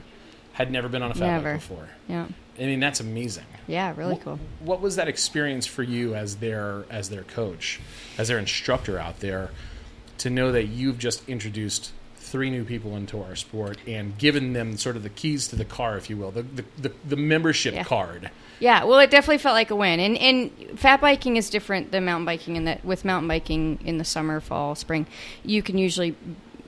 had 0.53 0.71
never 0.71 0.89
been 0.89 1.03
on 1.03 1.11
a 1.11 1.15
fat 1.15 1.27
Never. 1.27 1.53
bike 1.55 1.61
before. 1.61 1.89
yeah 2.09 2.27
I 2.59 2.63
mean, 2.63 2.79
that's 2.81 3.01
amazing. 3.01 3.47
yeah 3.67 3.93
really 3.97 4.15
What- 4.15 4.23
cool 4.23 4.39
What 4.61 4.81
was 4.81 4.95
that 4.97 5.09
experience 5.09 5.67
for 5.67 5.83
you 5.83 6.15
as 6.15 6.37
their 6.37 6.85
as 6.91 7.09
their 7.11 7.23
coach, 7.23 7.81
as 8.17 8.29
their 8.29 8.39
instructor 8.39 8.97
out 8.99 9.19
there, 9.21 9.51
to 10.19 10.31
know 10.31 10.53
that 10.53 10.67
you've 10.67 10.99
just 10.99 11.29
introduced 11.29 11.93
three 12.31 12.51
new 12.51 12.65
people 12.65 12.97
into 12.97 13.23
our 13.23 13.35
sport 13.37 13.79
and 13.87 14.17
given 14.19 14.53
them 14.53 14.77
sort 14.77 14.97
of 14.97 15.03
the 15.03 15.09
keys 15.11 15.49
to 15.49 15.57
the 15.57 15.65
car, 15.65 15.97
if 15.97 16.09
you 16.09 16.17
will, 16.17 16.31
the 16.31 16.43
the, 16.43 16.65
the, 16.79 16.93
the 17.09 17.17
membership 17.17 17.75
Yeah. 17.75 17.85
card. 17.85 18.31
Yeah, 18.61 18.85
well, 18.85 18.99
it 18.99 19.11
definitely 19.11 19.39
felt 19.39 19.55
like 19.55 19.71
a 19.71 19.77
win. 19.77 20.01
And 20.01 20.17
and 20.19 20.79
fat 20.79 21.01
biking 21.01 21.37
is 21.37 21.49
different 21.51 21.93
than 21.93 22.05
mountain 22.05 22.27
biking 22.27 22.57
in 22.57 22.65
that 22.67 22.85
with 22.85 23.05
mountain 23.05 23.27
biking 23.29 23.79
in 23.85 23.99
the 23.99 24.05
summer, 24.05 24.39
fall, 24.41 24.75
spring, 24.75 25.07
you 25.45 25.63
can 25.63 25.79
usually 25.79 26.15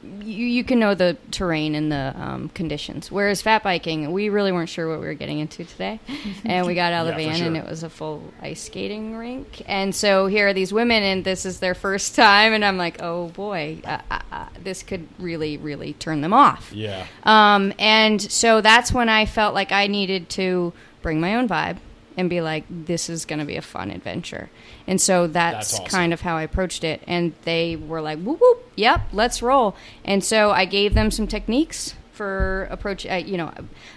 you, 0.02 0.46
you 0.46 0.64
can 0.64 0.78
know 0.78 0.94
the 0.94 1.16
terrain 1.30 1.74
and 1.74 1.90
the 1.92 2.12
um, 2.16 2.48
conditions. 2.50 3.10
Whereas 3.10 3.42
fat 3.42 3.62
biking, 3.62 4.12
we 4.12 4.28
really 4.28 4.52
weren't 4.52 4.68
sure 4.68 4.88
what 4.88 5.00
we 5.00 5.06
were 5.06 5.14
getting 5.14 5.38
into 5.38 5.64
today, 5.64 6.00
and 6.44 6.66
we 6.66 6.74
got 6.74 6.92
out 6.92 7.06
of 7.06 7.14
the 7.14 7.22
Yeah, 7.22 7.32
for 7.32 7.38
van 7.38 7.46
and 7.46 7.56
it 7.56 7.64
was 7.64 7.82
a 7.82 7.90
full 7.90 8.32
ice 8.40 8.62
skating 8.62 9.16
rink. 9.16 9.62
And 9.66 9.94
so 9.94 10.26
here 10.26 10.48
are 10.48 10.52
these 10.52 10.72
women, 10.72 11.02
and 11.02 11.24
this 11.24 11.46
is 11.46 11.60
their 11.60 11.74
first 11.74 12.14
time, 12.16 12.52
and 12.52 12.64
I'm 12.64 12.76
like, 12.76 13.00
oh 13.00 13.28
boy, 13.28 13.80
uh, 13.84 13.98
uh, 14.10 14.20
uh, 14.30 14.46
this 14.62 14.82
could 14.82 15.06
really, 15.18 15.56
really 15.56 15.92
turn 15.94 16.20
them 16.20 16.32
off. 16.32 16.72
Yeah. 16.72 17.06
Um, 17.24 17.72
and 17.78 18.20
so 18.20 18.60
that's 18.60 18.92
when 18.92 19.08
I 19.08 19.26
felt 19.26 19.54
like 19.54 19.72
I 19.72 19.86
needed 19.86 20.28
to 20.30 20.72
bring 21.02 21.20
my 21.20 21.34
own 21.34 21.48
vibe 21.48 21.78
and 22.16 22.28
be 22.28 22.40
like, 22.40 22.64
this 22.68 23.08
is 23.08 23.24
going 23.24 23.38
to 23.38 23.44
be 23.44 23.56
a 23.56 23.62
fun 23.62 23.90
adventure. 23.90 24.50
And 24.86 25.00
so 25.00 25.26
that's, 25.26 25.70
That's 25.70 25.74
awesome. 25.80 25.86
kind 25.86 26.12
of 26.12 26.20
how 26.20 26.36
I 26.36 26.42
approached 26.42 26.84
it. 26.84 27.02
And 27.06 27.32
they 27.44 27.76
were 27.76 28.00
like, 28.02 28.20
whoop, 28.20 28.38
whoop, 28.40 28.61
yep, 28.76 29.02
let's 29.12 29.42
roll. 29.42 29.74
And 30.04 30.22
so 30.24 30.50
I 30.50 30.64
gave 30.64 30.94
them 30.94 31.10
some 31.10 31.26
techniques 31.26 31.94
for 32.12 32.68
approach. 32.70 33.06
Uh, 33.06 33.14
you 33.14 33.36
know, 33.36 33.52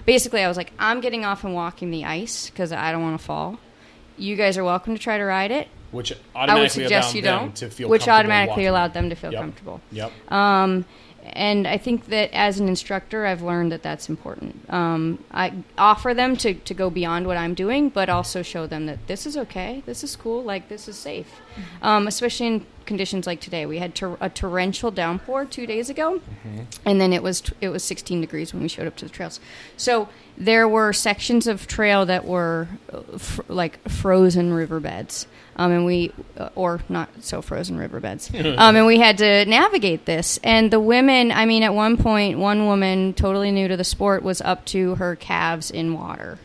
basically, 0.05 0.41
I 0.43 0.47
was 0.47 0.57
like, 0.57 0.71
I'm 0.79 1.01
getting 1.01 1.25
off 1.25 1.43
and 1.43 1.53
walking 1.53 1.91
the 1.91 2.05
ice 2.05 2.49
because 2.49 2.71
I 2.71 2.91
don't 2.91 3.01
want 3.01 3.19
to 3.19 3.25
fall. 3.25 3.59
You 4.17 4.35
guys 4.35 4.57
are 4.57 4.63
welcome 4.63 4.95
to 4.95 5.01
try 5.01 5.17
to 5.17 5.23
ride 5.25 5.51
it. 5.51 5.67
Which 5.91 6.11
I 6.35 6.59
would 6.59 6.71
suggest 6.71 7.15
you 7.15 7.21
don't. 7.21 7.55
to 7.57 7.69
feel 7.69 7.87
which 7.89 8.07
automatically 8.07 8.63
walking. 8.63 8.67
allowed 8.67 8.93
them 8.93 9.09
to 9.09 9.15
feel 9.15 9.31
Yep. 9.31 9.41
comfortable. 9.41 9.81
Yep. 9.91 10.11
Um, 10.31 10.85
and 11.35 11.67
I 11.67 11.77
think 11.77 12.05
that 12.07 12.31
as 12.33 12.59
an 12.59 12.67
instructor, 12.69 13.25
I've 13.25 13.41
learned 13.41 13.71
that 13.73 13.83
that's 13.83 14.07
important. 14.09 14.65
Um, 14.69 15.23
I 15.31 15.53
offer 15.77 16.13
them 16.13 16.37
to, 16.37 16.53
to 16.53 16.73
go 16.73 16.89
beyond 16.89 17.27
what 17.27 17.35
I'm 17.37 17.53
doing, 17.53 17.89
but 17.89 18.07
also 18.09 18.41
show 18.41 18.65
them 18.67 18.85
that 18.85 19.05
this 19.07 19.25
is 19.25 19.35
okay, 19.37 19.83
this 19.85 20.03
is 20.03 20.15
cool, 20.15 20.43
like 20.43 20.69
this 20.69 20.87
is 20.87 20.95
safe. 20.95 21.27
Um, 21.81 22.07
especially 22.07 22.47
in 22.47 22.65
conditions 22.85 23.27
like 23.27 23.41
today, 23.41 23.65
we 23.65 23.79
had 23.79 23.95
tor- 23.95 24.17
a 24.21 24.29
torrential 24.29 24.91
downpour 24.91 25.45
two 25.45 25.65
days 25.65 25.89
ago, 25.89 26.21
and 26.85 27.01
then 27.01 27.11
it 27.11 27.21
was 27.21 27.41
t- 27.41 27.53
it 27.59 27.69
was 27.69 27.83
16 27.83 28.21
degrees 28.21 28.53
when 28.53 28.61
we 28.63 28.69
showed 28.69 28.87
up 28.87 28.95
to 28.97 29.05
the 29.05 29.11
trails. 29.11 29.39
So 29.75 30.07
there 30.37 30.67
were 30.67 30.93
sections 30.93 31.47
of 31.47 31.67
trail 31.67 32.05
that 32.05 32.25
were 32.25 32.67
uh, 32.93 33.17
fr- 33.17 33.41
like 33.49 33.79
frozen 33.89 34.53
riverbeds, 34.53 35.27
um, 35.57 35.71
and 35.71 35.85
we 35.85 36.11
uh, 36.37 36.49
or 36.55 36.81
not 36.89 37.09
so 37.21 37.41
frozen 37.41 37.77
riverbeds, 37.77 38.29
um, 38.33 38.75
and 38.75 38.85
we 38.85 38.99
had 38.99 39.17
to 39.19 39.45
navigate 39.45 40.05
this. 40.05 40.39
And 40.43 40.71
the 40.71 40.79
women, 40.79 41.31
I 41.31 41.45
mean, 41.45 41.63
at 41.63 41.73
one 41.73 41.97
point, 41.97 42.39
one 42.39 42.65
woman 42.65 43.13
totally 43.13 43.51
new 43.51 43.67
to 43.67 43.77
the 43.77 43.83
sport 43.83 44.23
was 44.23 44.41
up 44.41 44.65
to 44.65 44.95
her 44.95 45.15
calves 45.15 45.71
in 45.71 45.93
water. 45.93 46.39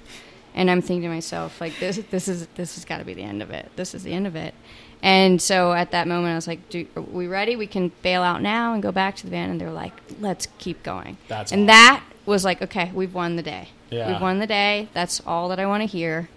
and 0.55 0.71
I'm 0.71 0.83
thinking 0.83 1.03
to 1.03 1.15
myself 1.15 1.61
like 1.61 1.79
this 1.79 1.97
this 2.11 2.27
is 2.29 2.47
this 2.57 2.75
has 2.75 2.85
got 2.85 2.99
to 2.99 3.05
be 3.05 3.15
the 3.15 3.23
end 3.23 3.43
of 3.43 3.51
it. 3.51 3.71
This 3.77 3.95
is 3.95 4.03
the 4.03 4.13
end 4.13 4.27
of 4.27 4.37
it. 4.37 4.55
And 5.03 5.41
so 5.41 5.73
at 5.73 5.93
that 5.93 6.07
moment, 6.07 6.33
I 6.33 6.35
was 6.35 6.47
like, 6.47 6.69
Do, 6.69 6.87
"Are 6.95 7.01
we 7.01 7.27
ready? 7.27 7.57
We 7.57 7.67
can 7.67 7.91
bail 8.03 8.23
out 8.23 8.43
now 8.43 8.75
and 8.75 8.83
go 8.83 8.93
back 8.93 9.17
to 9.17 9.25
the 9.25 9.31
van." 9.31 9.49
And 9.51 9.61
they're 9.61 9.71
like, 9.71 9.95
"Let's 10.21 10.47
keep 10.59 10.83
going." 10.83 11.17
That's 11.27 11.53
and 11.53 11.61
awesome. 11.63 11.67
that 11.69 12.05
was 12.27 12.45
like, 12.45 12.61
"Okay, 12.61 12.91
we've 12.95 13.15
won 13.15 13.37
the 13.37 13.43
day. 13.43 13.69
Yeah. 13.91 14.13
We've 14.13 14.21
won 14.21 14.41
the 14.41 14.47
day. 14.47 14.89
That's 14.93 15.21
all 15.27 15.49
that 15.49 15.59
I 15.59 15.65
want 15.67 15.81
to 15.83 15.87
hear. 15.87 16.29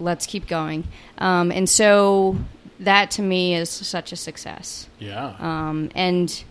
Let's 0.00 0.26
keep 0.26 0.46
going." 0.46 0.84
Um, 1.18 1.52
and 1.52 1.68
so 1.68 2.36
that 2.80 3.10
to 3.12 3.22
me 3.22 3.54
is 3.54 3.68
such 3.68 4.12
a 4.12 4.16
success. 4.16 4.88
Yeah. 4.98 5.36
Um, 5.38 5.90
and 5.94 6.42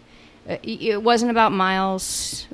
uh, 0.48 0.58
it 0.64 1.04
wasn't 1.04 1.32
about 1.32 1.52
miles 1.52 2.48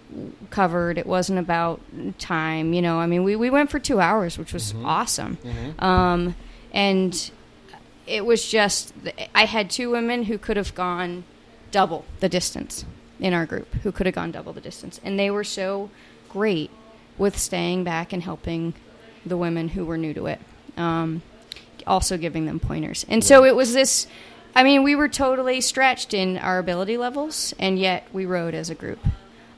covered. 0.50 0.98
It 0.98 1.06
wasn't 1.06 1.40
about 1.40 1.82
time. 2.18 2.74
You 2.74 2.82
know, 2.82 3.00
I 3.00 3.06
mean, 3.06 3.24
we, 3.24 3.36
we 3.36 3.50
went 3.50 3.70
for 3.70 3.80
two 3.80 4.00
hours, 4.00 4.38
which 4.38 4.54
was 4.54 4.74
awesome. 4.84 5.38
Um, 5.80 6.36
and 6.72 7.32
it 8.08 8.26
was 8.26 8.48
just, 8.48 8.94
I 9.34 9.46
had 9.46 9.70
two 9.70 9.92
women 9.92 10.24
who 10.24 10.38
could 10.38 10.58
have 10.58 10.74
gone 10.74 11.26
double 11.72 12.06
the 12.22 12.30
distance 12.30 12.86
in 13.20 13.34
our 13.34 13.46
group, 13.46 13.74
who 13.84 13.92
could 13.92 14.06
have 14.06 14.16
gone 14.16 14.32
double 14.32 14.54
the 14.54 14.62
distance. 14.62 15.00
And 15.04 15.20
they 15.20 15.30
were 15.30 15.44
so 15.44 15.90
great 16.30 16.72
with 17.18 17.38
staying 17.38 17.84
back 17.84 18.14
and 18.14 18.24
helping 18.24 18.74
the 19.26 19.38
women 19.38 19.70
who 19.70 19.86
were 19.86 19.98
new 19.98 20.14
to 20.14 20.28
it. 20.28 20.40
Um, 20.78 21.22
also 21.88 22.18
giving 22.18 22.46
them 22.46 22.60
pointers. 22.60 23.06
And 23.08 23.24
so 23.24 23.44
it 23.46 23.56
was 23.56 23.74
this 23.74 24.08
I 24.56 24.64
mean, 24.64 24.84
we 24.84 24.96
were 24.96 25.10
totally 25.10 25.60
stretched 25.62 26.14
in 26.14 26.38
our 26.38 26.60
ability 26.60 26.98
levels, 26.98 27.54
and 27.60 27.78
yet 27.78 28.08
we 28.14 28.26
rode 28.26 28.54
as 28.56 28.70
a 28.70 28.76
group. 28.76 29.00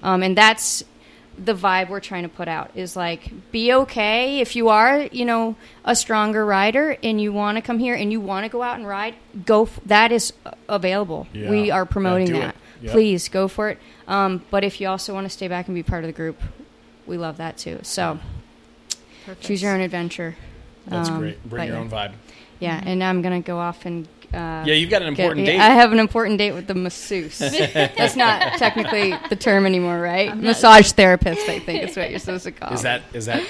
Um, 0.02 0.24
and 0.24 0.36
that's 0.36 0.84
the 1.38 1.54
vibe 1.54 1.90
we're 1.90 2.00
trying 2.00 2.24
to 2.24 2.30
put 2.30 2.48
out 2.48 2.72
is 2.74 2.96
like 2.96 3.30
be 3.52 3.72
okay 3.72 4.40
if 4.40 4.56
you 4.56 4.70
are 4.70 5.02
you 5.12 5.24
know 5.24 5.56
a 5.86 5.96
stronger 5.96 6.44
rider 6.44 6.98
and 7.04 7.22
you 7.22 7.32
want 7.32 7.56
to 7.58 7.62
come 7.62 7.78
here 7.78 7.94
and 7.94 8.12
you 8.12 8.20
want 8.20 8.44
to 8.44 8.50
go 8.50 8.64
out 8.64 8.76
and 8.80 8.88
ride 8.88 9.14
go 9.46 9.66
f- 9.66 9.80
that 9.86 10.12
is 10.12 10.34
available 10.68 11.28
Yeah. 11.34 11.52
we 11.52 11.70
are 11.70 11.86
promoting 11.86 12.30
Yeah, 12.34 12.40
that. 12.40 12.56
Yep. 12.82 12.92
please 12.92 13.30
go 13.30 13.48
for 13.48 13.70
it 13.70 13.78
um, 14.08 14.44
but 14.50 14.64
if 14.64 14.82
you 14.82 14.88
also 14.88 15.14
want 15.14 15.26
to 15.26 15.30
stay 15.30 15.48
back 15.48 15.68
and 15.68 15.76
be 15.76 15.84
part 15.84 16.04
of 16.04 16.08
the 16.08 16.12
group 16.14 16.42
we 17.06 17.18
love 17.20 17.38
that 17.38 17.56
too 17.56 17.78
so 17.84 18.18
choose 19.40 19.62
your 19.62 19.76
own 19.76 19.82
adventure 19.82 20.36
That's 20.88 21.10
Um, 21.10 21.20
great. 21.20 21.44
Bring 21.50 21.68
your 21.68 21.76
yeah. 21.76 21.82
own 21.82 21.90
vibe. 21.90 22.14
yeah 22.60 22.82
and 22.84 23.04
i'm 23.04 23.22
gonna 23.22 23.40
go 23.42 23.60
off 23.60 23.86
and 23.86 24.08
uh, 24.34 24.64
Yeah, 24.66 24.74
you've 24.74 24.90
got 24.90 25.02
an 25.04 25.14
get- 25.14 25.24
important 25.24 25.46
date. 25.46 25.60
I 25.60 25.70
have 25.70 25.94
an 25.94 26.00
important 26.00 26.38
date 26.38 26.52
with 26.52 26.68
the 26.68 26.74
masseuse. 26.76 27.38
That's 27.40 28.16
not 28.18 28.58
technically 28.58 29.16
the 29.30 29.38
term 29.38 29.66
anymore, 29.66 30.02
right? 30.02 30.36
Massage 30.36 30.92
therapist, 30.92 31.48
I 31.48 31.60
think 31.60 31.84
is 31.84 31.96
what 31.96 32.10
you're 32.10 32.20
supposed 32.20 32.44
to 32.44 32.52
call. 32.52 32.74
Is 32.74 32.82
that 32.82 33.04
is 33.14 33.28
that 33.28 33.42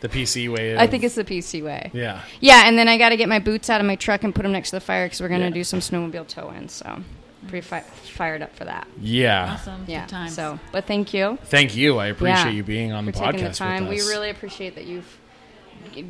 the 0.00 0.08
PC 0.08 0.48
way? 0.48 0.74
Of, 0.74 0.78
I 0.78 0.86
think 0.86 1.02
it's 1.02 1.16
the 1.16 1.24
PC 1.24 1.64
way. 1.64 1.90
Yeah. 1.92 2.20
Yeah, 2.40 2.62
and 2.68 2.78
then 2.78 2.86
I 2.86 2.98
got 2.98 3.08
to 3.08 3.16
get 3.16 3.28
my 3.28 3.40
boots 3.40 3.68
out 3.68 3.80
of 3.80 3.86
my 3.88 3.96
truck 3.96 4.22
and 4.22 4.32
put 4.32 4.42
them 4.42 4.52
next 4.52 4.70
to 4.70 4.76
the 4.76 4.80
fire 4.80 5.06
because 5.06 5.20
we're 5.20 5.26
going 5.28 5.40
to 5.40 5.46
Yeah. 5.48 5.54
do 5.54 5.64
some 5.64 5.80
snowmobile 5.80 6.28
tow-in. 6.28 6.68
So, 6.68 6.86
I'm 6.86 7.04
pretty 7.48 7.66
fi- 7.66 7.80
fired 7.80 8.42
up 8.42 8.54
for 8.54 8.64
that. 8.66 8.86
Yeah. 9.00 9.54
Awesome. 9.54 9.84
Yeah. 9.88 10.02
Good 10.02 10.08
times. 10.10 10.34
So, 10.36 10.60
but 10.70 10.86
thank 10.86 11.12
you 11.12 11.36
Thank 11.46 11.74
you. 11.74 11.98
I 11.98 12.06
appreciate 12.06 12.44
Yeah. 12.44 12.50
you 12.50 12.62
being 12.62 12.92
on 12.92 13.06
for 13.06 13.10
the 13.12 13.18
taking 13.18 13.40
podcast 13.40 13.48
the 13.50 13.54
time. 13.56 13.88
with 13.88 13.98
We 13.98 14.08
really 14.08 14.30
appreciate 14.30 14.76
that 14.76 14.84
you've 14.86 15.18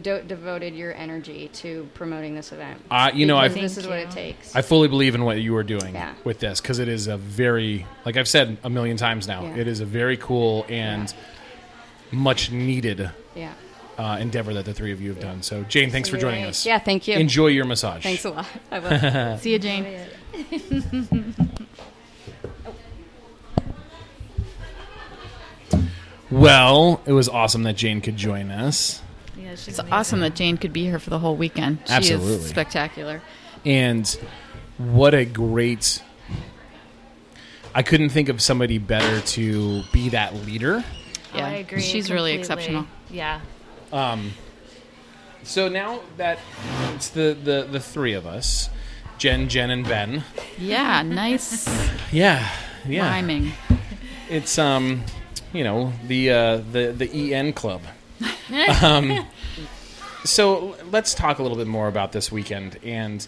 de- 0.02 0.22
devoted 0.22 0.74
your 0.74 0.94
energy 0.94 1.48
to 1.54 1.88
promoting 1.94 2.34
this 2.34 2.52
event. 2.52 2.80
Uh, 2.90 3.10
you 3.12 3.26
know, 3.26 3.36
I 3.36 3.48
this 3.48 3.76
is 3.76 3.86
what 3.86 3.98
Thank 3.98 4.10
it 4.10 4.14
takes. 4.14 4.56
I 4.56 4.62
fully 4.62 4.88
believe 4.88 5.14
in 5.14 5.24
what 5.24 5.40
you 5.40 5.54
are 5.56 5.62
doing 5.64 5.94
Yeah. 5.94 6.14
with 6.24 6.38
this 6.38 6.60
because 6.60 6.78
it 6.78 6.88
is 6.88 7.06
a 7.06 7.16
very, 7.16 7.86
like 8.04 8.16
I've 8.16 8.28
said 8.28 8.58
a 8.62 8.70
million 8.70 8.96
times 8.96 9.26
now, 9.26 9.42
Yeah. 9.42 9.56
it 9.56 9.68
is 9.68 9.80
a 9.80 9.84
very 9.86 10.16
cool 10.16 10.66
and 10.68 11.12
much 12.10 12.50
needed 12.50 13.10
yeah. 13.34 13.52
uh, 13.98 14.18
endeavor 14.20 14.54
that 14.54 14.64
the 14.64 14.74
three 14.74 14.92
of 14.92 15.00
you 15.00 15.10
have 15.10 15.20
done. 15.20 15.42
So, 15.42 15.62
Jane, 15.64 15.90
thanks 15.90 16.08
for 16.08 16.16
joining 16.18 16.44
us. 16.44 16.66
Yeah, 16.66 16.78
thank 16.78 17.08
you. 17.08 17.16
Enjoy 17.16 17.48
your 17.48 17.64
massage. 17.64 18.02
Thanks 18.02 18.24
a 18.24 18.30
lot. 18.30 18.46
I 18.70 18.78
will. 18.78 19.38
See 19.38 19.52
you, 19.52 19.58
Jane. 19.58 20.06
Well, 26.32 27.02
it 27.04 27.12
was 27.12 27.28
awesome 27.28 27.62
that 27.64 27.76
Jane 27.76 28.00
could 28.00 28.16
join 28.16 28.50
us. 28.50 29.01
Yeah, 29.52 29.56
she's 29.56 29.68
It's 29.68 29.78
amazing. 29.80 29.92
awesome 29.92 30.20
that 30.20 30.34
Jane 30.34 30.56
could 30.56 30.72
be 30.72 30.84
here 30.84 30.98
for 30.98 31.10
the 31.10 31.18
whole 31.18 31.36
weekend. 31.36 31.78
She 31.86 31.92
Absolutely. 31.92 32.34
is 32.36 32.48
spectacular. 32.48 33.20
And 33.66 34.08
what 34.78 35.12
a 35.14 35.26
great. 35.26 36.02
I 37.74 37.82
couldn't 37.82 38.08
think 38.08 38.30
of 38.30 38.40
somebody 38.40 38.78
better 38.78 39.20
to 39.20 39.82
be 39.92 40.08
that 40.10 40.34
leader. 40.46 40.82
Oh, 40.82 41.36
Yeah, 41.36 41.46
I 41.46 41.50
agree. 41.56 41.80
she's 41.82 42.10
really 42.10 42.32
exceptional. 42.32 42.86
Yeah. 43.10 43.40
Um, 43.92 44.32
So 45.42 45.68
now 45.68 46.00
that 46.16 46.38
it's 46.94 47.10
the, 47.10 47.36
the, 47.42 47.66
the 47.70 47.80
three 47.80 48.14
of 48.14 48.26
us 48.26 48.70
Jen, 49.18 49.48
Jen, 49.50 49.68
and 49.70 49.84
Ben. 49.86 50.24
Yeah, 50.56 51.02
nice 51.02 51.68
Yeah. 52.12 52.48
Yeah. 52.86 53.06
rhyming. 53.08 53.52
It's, 54.30 54.58
um, 54.58 55.04
you 55.52 55.62
know, 55.62 55.92
the, 56.06 56.30
uh, 56.30 56.56
the, 56.72 56.92
the 56.96 57.34
EN 57.34 57.52
club. 57.52 57.82
um, 58.82 59.26
so 60.24 60.76
let's 60.90 61.14
talk 61.14 61.38
a 61.38 61.42
little 61.42 61.56
bit 61.56 61.66
more 61.66 61.88
about 61.88 62.12
this 62.12 62.30
weekend. 62.30 62.78
And 62.84 63.26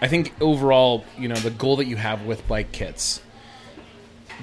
I 0.00 0.08
think 0.08 0.34
overall, 0.40 1.04
you 1.18 1.28
know, 1.28 1.36
the 1.36 1.50
goal 1.50 1.76
that 1.76 1.86
you 1.86 1.96
have 1.96 2.24
with 2.26 2.46
Bikekitz, 2.46 3.20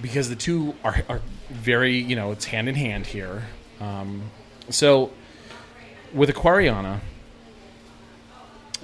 because 0.02 0.30
the 0.30 0.36
two 0.36 0.76
are, 0.84 1.04
are 1.08 1.22
very, 1.50 1.98
you 1.98 2.15
know, 2.15 2.32
it's 2.32 2.46
hand 2.46 2.67
in 2.67 2.76
hand 2.76 3.06
here. 3.06 3.43
Um, 3.80 4.32
so 4.69 5.12
with 6.13 6.30
Aquariana, 6.30 7.02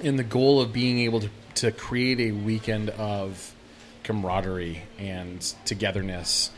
in 0.00 0.16
the 0.16 0.24
goal 0.24 0.60
of 0.60 0.72
being 0.72 1.00
able 1.00 1.20
to, 1.20 1.30
to 1.56 1.72
create 1.72 2.20
a 2.20 2.32
weekend 2.32 2.90
of 2.90 3.54
camaraderie 4.04 4.82
and 4.98 5.40
togetherness, 5.64 6.50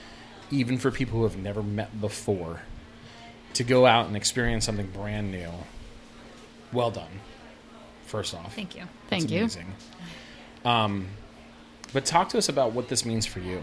even 0.50 0.76
for 0.78 0.90
people 0.90 1.18
who 1.18 1.24
have 1.24 1.36
never 1.36 1.62
met 1.62 2.00
before, 2.00 2.60
to 3.54 3.64
go 3.64 3.86
out 3.86 4.06
and 4.06 4.16
experience 4.16 4.64
something 4.64 4.86
brand 4.86 5.30
new. 5.30 5.50
Well 6.72 6.90
done. 6.90 7.20
First 8.06 8.34
off, 8.34 8.54
Thank 8.54 8.76
you. 8.76 8.84
Thank 9.08 9.30
you. 9.30 9.40
Amazing. 9.40 9.72
Um, 10.64 11.08
but 11.92 12.04
talk 12.04 12.28
to 12.30 12.38
us 12.38 12.48
about 12.48 12.72
what 12.72 12.88
this 12.88 13.04
means 13.04 13.26
for 13.26 13.40
you. 13.40 13.62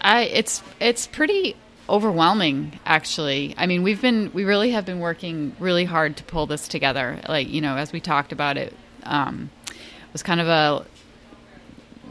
I 0.00 0.22
it's 0.22 0.62
it's 0.80 1.06
pretty 1.06 1.56
overwhelming 1.88 2.78
actually. 2.84 3.54
I 3.56 3.66
mean, 3.66 3.82
we've 3.82 4.00
been 4.00 4.30
we 4.32 4.44
really 4.44 4.72
have 4.72 4.84
been 4.84 5.00
working 5.00 5.56
really 5.58 5.84
hard 5.84 6.16
to 6.18 6.24
pull 6.24 6.46
this 6.46 6.68
together. 6.68 7.20
Like, 7.28 7.48
you 7.48 7.60
know, 7.60 7.76
as 7.76 7.92
we 7.92 8.00
talked 8.00 8.32
about 8.32 8.56
it 8.56 8.74
um 9.04 9.50
it 9.68 10.12
was 10.12 10.22
kind 10.22 10.40
of 10.40 10.48
a 10.48 10.86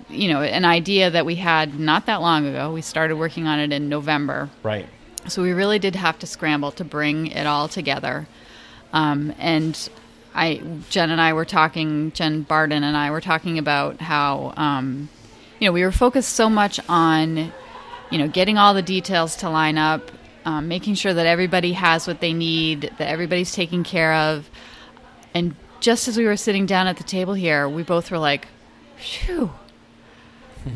you 0.09 0.29
know, 0.29 0.41
an 0.41 0.65
idea 0.65 1.09
that 1.09 1.25
we 1.25 1.35
had 1.35 1.79
not 1.79 2.05
that 2.05 2.21
long 2.21 2.45
ago. 2.45 2.71
We 2.71 2.81
started 2.81 3.15
working 3.15 3.47
on 3.47 3.59
it 3.59 3.71
in 3.71 3.89
November. 3.89 4.49
Right. 4.63 4.87
So 5.27 5.41
we 5.41 5.51
really 5.51 5.79
did 5.79 5.95
have 5.95 6.19
to 6.19 6.27
scramble 6.27 6.71
to 6.73 6.83
bring 6.83 7.27
it 7.27 7.47
all 7.47 7.67
together. 7.67 8.27
Um, 8.93 9.33
and 9.39 9.89
I, 10.35 10.61
Jen 10.89 11.09
and 11.09 11.19
I 11.19 11.33
were 11.33 11.45
talking, 11.45 12.11
Jen 12.11 12.43
Barden 12.43 12.83
and 12.83 12.95
I 12.95 13.09
were 13.09 13.21
talking 13.21 13.57
about 13.57 14.01
how, 14.01 14.53
um, 14.55 15.09
you 15.59 15.67
know, 15.67 15.71
we 15.71 15.83
were 15.83 15.91
focused 15.91 16.33
so 16.33 16.49
much 16.49 16.79
on, 16.87 17.51
you 18.11 18.17
know, 18.17 18.27
getting 18.27 18.57
all 18.57 18.73
the 18.73 18.83
details 18.83 19.35
to 19.37 19.49
line 19.49 19.77
up, 19.77 20.11
um, 20.45 20.67
making 20.67 20.93
sure 20.95 21.13
that 21.13 21.25
everybody 21.25 21.73
has 21.73 22.05
what 22.05 22.19
they 22.19 22.33
need, 22.33 22.91
that 22.97 23.09
everybody's 23.09 23.53
taken 23.53 23.83
care 23.83 24.13
of. 24.13 24.49
And 25.33 25.55
just 25.79 26.07
as 26.07 26.17
we 26.17 26.25
were 26.25 26.37
sitting 26.37 26.65
down 26.65 26.87
at 26.87 26.97
the 26.97 27.03
table 27.03 27.33
here, 27.33 27.67
we 27.67 27.81
both 27.81 28.11
were 28.11 28.19
like, 28.19 28.47
phew. 28.97 29.51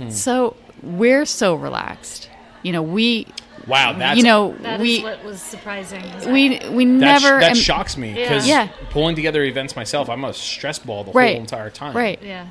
So 0.09 0.55
we're 0.83 1.25
so 1.25 1.55
relaxed. 1.55 2.29
You 2.63 2.73
know, 2.73 2.81
we, 2.83 3.27
Wow, 3.67 3.93
that's 3.93 4.17
you 4.17 4.23
know, 4.23 4.55
That 4.61 4.79
is 4.79 4.81
we, 4.81 5.03
what 5.03 5.23
was 5.23 5.41
surprising. 5.41 6.01
is 6.03 6.25
we, 6.25 6.57
that- 6.59 6.71
we 6.73 6.85
that, 6.85 7.19
sh- 7.19 7.23
never, 7.23 7.39
that 7.39 7.49
am- 7.51 7.55
shocks 7.55 7.97
me 7.97 8.13
because 8.13 8.47
Yeah. 8.47 8.69
pulling 8.89 9.15
together 9.15 9.43
events 9.43 9.75
myself, 9.75 10.09
I'm 10.09 10.23
a 10.25 10.33
stress 10.33 10.79
ball 10.79 11.03
the 11.03 11.11
Right. 11.11 11.33
whole 11.33 11.41
entire 11.41 11.69
time. 11.69 11.95
right. 11.95 12.19
yeah. 12.23 12.47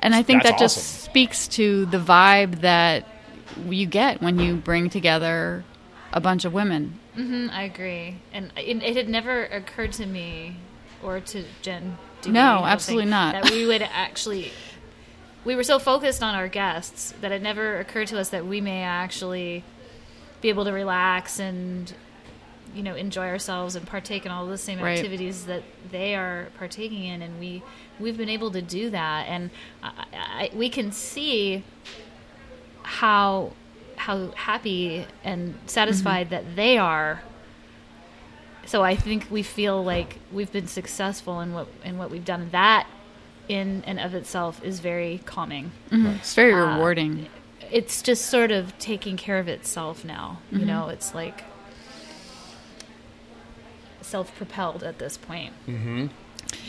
And 0.00 0.14
I 0.14 0.22
think 0.22 0.42
That's 0.42 0.54
that 0.54 0.58
just 0.60 1.02
speaks 1.04 1.46
to 1.48 1.86
the 1.86 1.98
vibe 1.98 2.60
that 2.60 3.06
you 3.68 3.86
get 3.86 4.20
when 4.20 4.38
you 4.40 4.56
bring 4.56 4.90
together 4.90 5.64
a 6.12 6.20
bunch 6.20 6.44
of 6.44 6.52
women. 6.52 6.98
hmm 7.14 7.48
I 7.52 7.62
agree. 7.64 8.16
And 8.32 8.50
it, 8.56 8.82
it 8.82 8.96
had 8.96 9.08
never 9.08 9.44
occurred 9.44 9.92
to 9.94 10.06
me 10.06 10.56
or 11.02 11.20
to 11.20 11.44
Jen. 11.62 11.98
do? 12.20 12.32
No, 12.32 12.64
absolutely 12.64 13.10
not. 13.10 13.34
That 13.42 13.50
we 13.52 13.64
would 13.66 13.82
actually. 13.82 14.50
We 15.44 15.56
were 15.56 15.64
so 15.64 15.78
focused 15.78 16.22
on 16.22 16.34
our 16.34 16.48
guests 16.48 17.14
that 17.20 17.32
it 17.32 17.42
never 17.42 17.78
occurred 17.80 18.08
to 18.08 18.18
us 18.18 18.28
that 18.30 18.46
we 18.46 18.60
may 18.60 18.82
actually 18.82 19.64
be 20.40 20.48
able 20.48 20.64
to 20.64 20.72
relax 20.72 21.38
and, 21.40 21.92
you 22.74 22.82
know, 22.82 22.94
enjoy 22.94 23.26
ourselves 23.26 23.74
and 23.74 23.86
partake 23.86 24.24
in 24.24 24.30
all 24.30 24.46
the 24.46 24.58
same 24.58 24.80
Right. 24.80 24.98
activities 24.98 25.46
that 25.46 25.62
they 25.90 26.14
are 26.14 26.48
partaking 26.58 27.04
in, 27.04 27.22
and 27.22 27.40
we 27.40 27.62
we've 27.98 28.16
been 28.16 28.28
able 28.28 28.50
to 28.52 28.62
do 28.62 28.90
that, 28.90 29.26
and 29.28 29.50
I, 29.82 30.04
I, 30.12 30.50
we 30.54 30.68
can 30.68 30.92
see 30.92 31.64
how 32.82 33.52
how 33.96 34.30
happy 34.32 35.06
and 35.22 35.54
satisfied 35.66 36.28
mm-hmm. 36.30 36.46
that 36.46 36.56
they 36.56 36.78
are. 36.78 37.22
So 38.64 38.82
I 38.82 38.94
think 38.96 39.26
we 39.30 39.42
feel 39.42 39.82
like 39.82 40.18
we've 40.32 40.50
been 40.50 40.68
successful 40.68 41.40
in 41.40 41.52
what 41.52 41.66
in 41.84 41.98
what 41.98 42.10
we've 42.10 42.24
done. 42.24 42.48
That 42.52 42.86
in 43.48 43.82
and 43.86 43.98
of 43.98 44.14
itself 44.14 44.62
is 44.64 44.80
very 44.80 45.20
calming. 45.24 45.72
It's 45.90 46.34
very 46.34 46.52
Uh, 46.52 46.74
rewarding. 46.74 47.28
It's 47.70 48.02
just 48.02 48.26
sort 48.26 48.50
of 48.50 48.78
taking 48.78 49.16
care 49.16 49.38
of 49.38 49.48
itself 49.48 50.04
now. 50.04 50.38
Mm-hmm. 50.46 50.60
You 50.60 50.66
know, 50.66 50.88
it's 50.88 51.14
like 51.14 51.44
self-propelled 54.00 54.82
at 54.82 54.98
this 54.98 55.16
point. 55.16 55.52
Mm-hmm. 55.66 56.08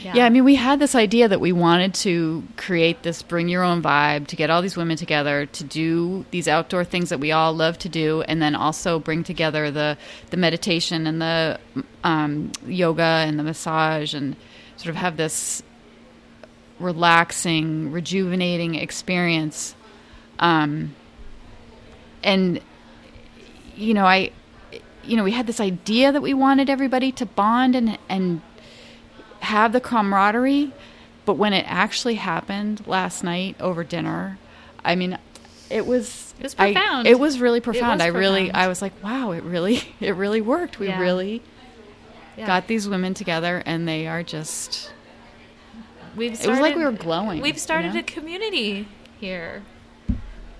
Yeah. 0.02 0.26
I 0.26 0.30
mean, 0.30 0.46
we 0.46 0.56
had 0.56 0.80
this 0.80 0.96
idea 0.96 1.28
that 1.28 1.42
we 1.42 1.52
wanted 1.52 1.94
to 1.96 2.44
create 2.56 3.04
this 3.04 3.22
bring 3.22 3.50
your 3.50 3.64
own 3.64 3.82
vibe, 3.82 4.28
to 4.28 4.36
get 4.38 4.50
all 4.50 4.62
these 4.62 4.78
women 4.78 4.96
together, 4.96 5.46
to 5.46 5.64
do 5.64 6.26
these 6.32 6.48
outdoor 6.48 6.86
things 6.86 7.10
that 7.10 7.20
we 7.20 7.34
all 7.34 7.54
love 7.54 7.78
to 7.80 7.90
do, 7.90 8.22
and 8.22 8.42
then 8.42 8.56
also 8.56 8.98
bring 8.98 9.24
together 9.24 9.70
the, 9.72 9.98
the 10.30 10.38
meditation 10.38 11.06
and 11.06 11.22
the 11.22 11.60
um, 12.06 12.52
yoga 12.66 13.04
and 13.28 13.38
the 13.38 13.44
massage 13.44 14.14
and 14.14 14.38
sort 14.78 14.90
of 14.90 14.96
have 14.96 15.18
this 15.18 15.64
relaxing, 16.84 17.92
rejuvenating 17.92 18.76
experience. 18.76 19.76
Um, 20.40 20.96
and, 22.24 22.62
you 23.76 23.94
know, 23.94 24.06
I, 24.06 24.32
you 25.04 25.18
know, 25.18 25.24
we 25.24 25.32
had 25.32 25.48
this 25.48 25.60
idea 25.60 26.12
that 26.12 26.22
we 26.22 26.34
wanted 26.34 26.70
everybody 26.70 27.12
to 27.14 27.26
bond 27.26 27.76
and, 27.76 27.98
and 28.10 28.42
have 29.40 29.74
the 29.74 29.82
camaraderie, 29.82 30.72
but 31.26 31.34
when 31.36 31.54
it 31.54 31.66
actually 31.68 32.16
happened 32.16 32.86
last 32.88 33.24
night 33.24 33.56
over 33.60 33.84
dinner, 33.84 34.38
I 34.86 34.96
mean, 34.96 35.18
it 35.70 35.86
was 35.86 36.34
It 36.40 36.44
was 36.44 36.56
I- 36.58 36.74
profound. 36.74 37.08
it 37.08 37.20
was 37.20 37.40
really 37.40 37.60
profound. 37.60 38.00
was 38.00 38.06
I 38.06 38.08
really. 38.08 38.52
I 38.52 38.68
was 38.68 38.82
like, 38.82 38.94
wow, 39.04 39.32
it 39.32 39.44
really, 39.44 39.82
it 40.00 40.16
really 40.16 40.42
worked. 40.42 40.80
We 40.80 40.88
Yeah. 40.88 41.00
really 41.02 41.42
Yeah. 42.38 42.48
got 42.48 42.68
these 42.68 42.88
women 42.88 43.14
together, 43.14 43.62
and 43.66 43.88
they 43.88 44.08
are 44.08 44.24
just. 44.24 44.93
We've 46.16 46.34
It 46.34 46.48
was 46.48 46.60
like 46.60 46.76
we 46.76 46.84
were 46.84 46.92
glowing. 46.92 47.42
We've 47.42 47.60
started 47.60 47.90
you 47.90 47.94
know? 47.96 48.00
a 48.00 48.04
community 48.04 48.88
here. 49.20 49.64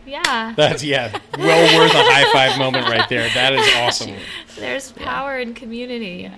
Yeah. 0.06 0.54
That's 0.58 0.84
yeah, 0.84 1.18
well 1.38 1.80
worth 1.80 1.94
a 1.94 2.04
high 2.04 2.32
five 2.34 2.58
moment 2.58 2.88
right 2.88 3.08
there. 3.08 3.30
That 3.34 3.54
is 3.54 3.68
awesome. 3.78 4.16
There's 4.58 4.92
power 4.92 5.40
in 5.40 5.54
community. 5.54 6.30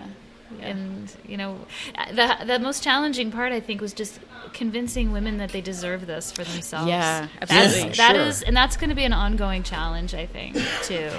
And 0.66 1.12
you 1.28 1.38
know, 1.38 1.58
the 2.14 2.38
the 2.46 2.60
most 2.60 2.84
challenging 2.84 3.32
part 3.32 3.52
I 3.52 3.60
think 3.60 3.82
was 3.82 3.94
just 3.94 4.20
convincing 4.54 5.12
women 5.12 5.38
that 5.38 5.50
they 5.52 5.62
deserve 5.62 6.08
this 6.08 6.32
for 6.32 6.44
themselves. 6.44 6.88
Yeah, 6.88 7.28
that's 7.40 7.52
absolutely. 7.52 7.96
that 7.98 8.16
Sure. 8.16 8.26
is, 8.26 8.42
and 8.42 8.56
that's 8.56 8.78
going 8.78 8.90
to 8.90 8.96
be 8.96 9.04
an 9.04 9.14
ongoing 9.14 9.64
challenge 9.64 10.14
I 10.14 10.26
think 10.26 10.56
too. 10.84 11.10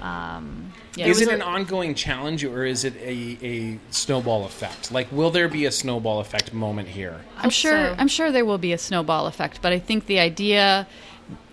Um, 0.00 0.72
Yeah, 0.96 1.06
is 1.06 1.20
it 1.20 1.24
it 1.24 1.26
was 1.26 1.34
an 1.34 1.42
ongoing 1.42 1.94
challenge 1.94 2.44
or 2.44 2.64
is 2.64 2.84
it 2.84 2.94
a, 2.96 3.38
a 3.42 3.78
snowball 3.90 4.44
effect? 4.44 4.92
Like, 4.92 5.10
will 5.12 5.30
there 5.30 5.48
be 5.48 5.64
a 5.66 5.72
snowball 5.72 6.20
effect 6.20 6.52
moment 6.52 6.88
here? 6.88 7.20
I'm 7.38 7.50
sure. 7.50 7.72
so. 7.72 7.96
I'm 7.98 8.08
sure 8.08 8.30
there 8.32 8.44
will 8.44 8.58
be 8.58 8.72
a 8.72 8.78
snowball 8.78 9.26
effect, 9.26 9.60
but 9.62 9.72
I 9.72 9.78
think 9.78 10.06
the 10.06 10.18
idea 10.18 10.86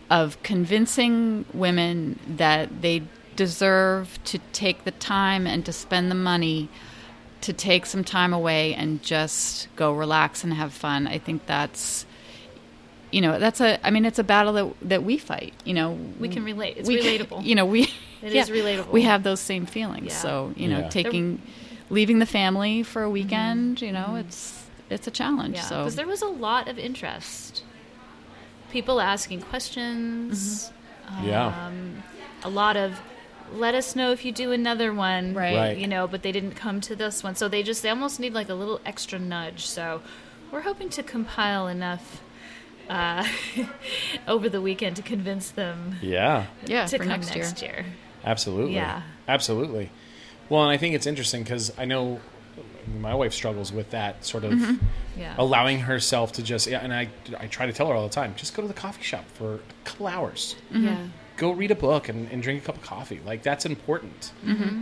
of 0.09 0.41
convincing 0.43 1.45
women 1.53 2.19
that 2.27 2.81
they 2.81 3.03
deserve 3.35 4.19
to 4.25 4.37
take 4.51 4.83
the 4.83 4.91
time 4.91 5.47
and 5.47 5.65
to 5.65 5.71
spend 5.71 6.11
the 6.11 6.15
money 6.15 6.67
to 7.41 7.53
take 7.53 7.85
some 7.85 8.03
time 8.03 8.33
away 8.33 8.73
and 8.73 9.01
just 9.01 9.67
go 9.75 9.93
relax 9.93 10.43
and 10.43 10.53
have 10.53 10.73
fun. 10.73 11.07
I 11.07 11.17
think 11.17 11.45
that's 11.45 12.05
you 13.11 13.21
know 13.21 13.39
that's 13.39 13.59
a 13.61 13.85
I 13.85 13.89
mean 13.91 14.05
it's 14.05 14.19
a 14.19 14.23
battle 14.23 14.53
that 14.53 14.89
that 14.89 15.03
we 15.03 15.17
fight. 15.17 15.53
You 15.65 15.73
know 15.73 15.97
we 16.19 16.29
can 16.29 16.43
relate. 16.43 16.77
It's 16.77 16.87
we 16.87 16.97
relatable. 16.97 17.43
You 17.43 17.55
know 17.55 17.65
we 17.65 17.83
It 18.21 18.33
yeah, 18.33 18.41
is 18.41 18.49
relatable. 18.49 18.91
We 18.91 19.03
have 19.03 19.23
those 19.23 19.39
same 19.39 19.65
feelings. 19.65 20.07
Yeah. 20.07 20.13
So 20.13 20.53
you 20.55 20.67
know 20.67 20.79
Yeah. 20.79 20.89
taking 20.89 21.41
leaving 21.89 22.19
the 22.19 22.25
family 22.25 22.83
for 22.83 23.03
a 23.03 23.09
weekend. 23.09 23.81
You 23.81 23.91
know 23.91 24.15
it's 24.15 24.65
it's 24.89 25.07
a 25.07 25.11
challenge. 25.11 25.55
Mm-hmm. 25.55 25.63
Yeah, 25.63 25.69
so 25.69 25.77
because 25.83 25.95
there 25.95 26.07
was 26.07 26.21
a 26.21 26.27
lot 26.27 26.67
of 26.67 26.77
interest. 26.77 27.63
People 28.71 28.99
asking 29.01 29.41
questions. 29.41 30.71
Yeah. 31.23 31.47
Um, 31.65 32.03
a 32.43 32.49
lot 32.49 32.77
of, 32.77 33.01
let 33.53 33.75
us 33.75 33.95
know 33.95 34.11
if 34.11 34.23
you 34.25 34.31
do 34.31 34.51
another 34.51 34.93
one. 34.93 35.33
Right. 35.33 35.55
Right. 35.55 35.77
You 35.77 35.87
know, 35.87 36.07
but 36.07 36.21
they 36.23 36.31
didn't 36.31 36.51
come 36.55 36.81
to 36.81 36.95
this 36.95 37.23
one, 37.23 37.35
so 37.35 37.47
they 37.47 37.63
just 37.63 37.83
they 37.83 37.89
almost 37.89 38.19
need 38.19 38.33
like 38.33 38.49
a 38.49 38.53
little 38.53 38.79
extra 38.85 39.19
nudge. 39.19 39.65
So, 39.65 40.01
we're 40.51 40.61
hoping 40.61 40.89
to 40.89 41.03
compile 41.03 41.67
enough 41.67 42.21
uh, 42.89 43.25
over 44.27 44.49
the 44.49 44.61
weekend 44.61 44.95
to 44.95 45.01
convince 45.01 45.51
them 45.51 45.95
Yeah, 46.01 46.47
yeah 46.65 46.85
to 46.87 46.97
for 46.97 47.03
come 47.03 47.09
next, 47.21 47.35
next, 47.35 47.61
year. 47.61 47.71
year. 47.71 47.85
absolutely. 48.23 48.75
Yeah. 48.75 49.03
absolutely. 49.27 49.91
Well, 50.49 50.63
and 50.63 50.71
I 50.71 50.77
think 50.77 50.95
it's 50.95 51.05
interesting 51.05 51.43
because 51.43 51.71
I 51.77 51.85
know 51.85 52.19
my 52.99 53.13
wife 53.13 53.33
struggles 53.33 53.71
with 53.71 53.91
that 53.91 54.25
sort 54.25 54.43
of 54.43 54.79
Yeah. 55.15 55.35
allowing 55.37 55.81
herself 55.81 56.31
to 56.33 56.43
just. 56.43 56.65
Yeah, 56.65 56.79
and 56.79 56.91
I 56.93 57.09
I 57.39 57.45
try 57.47 57.67
to 57.67 57.73
tell 57.73 57.87
her 57.87 57.93
all 57.93 58.07
the 58.07 58.13
time, 58.13 58.33
just 58.35 58.55
go 58.55 58.63
to 58.63 58.67
the 58.67 58.73
coffee 58.73 59.03
shop 59.03 59.25
for 59.35 59.55
a 59.55 59.59
couple 59.83 60.07
hours. 60.07 60.55
Yeah. 60.71 61.05
Go 61.39 61.51
read 61.51 61.71
a 61.71 61.75
book 61.75 62.09
and, 62.09 62.29
and 62.31 62.43
drink 62.43 62.61
a 62.61 62.65
cup 62.65 62.75
of 62.75 62.83
coffee. 62.83 63.21
Like 63.25 63.41
that's 63.41 63.65
important. 63.65 64.33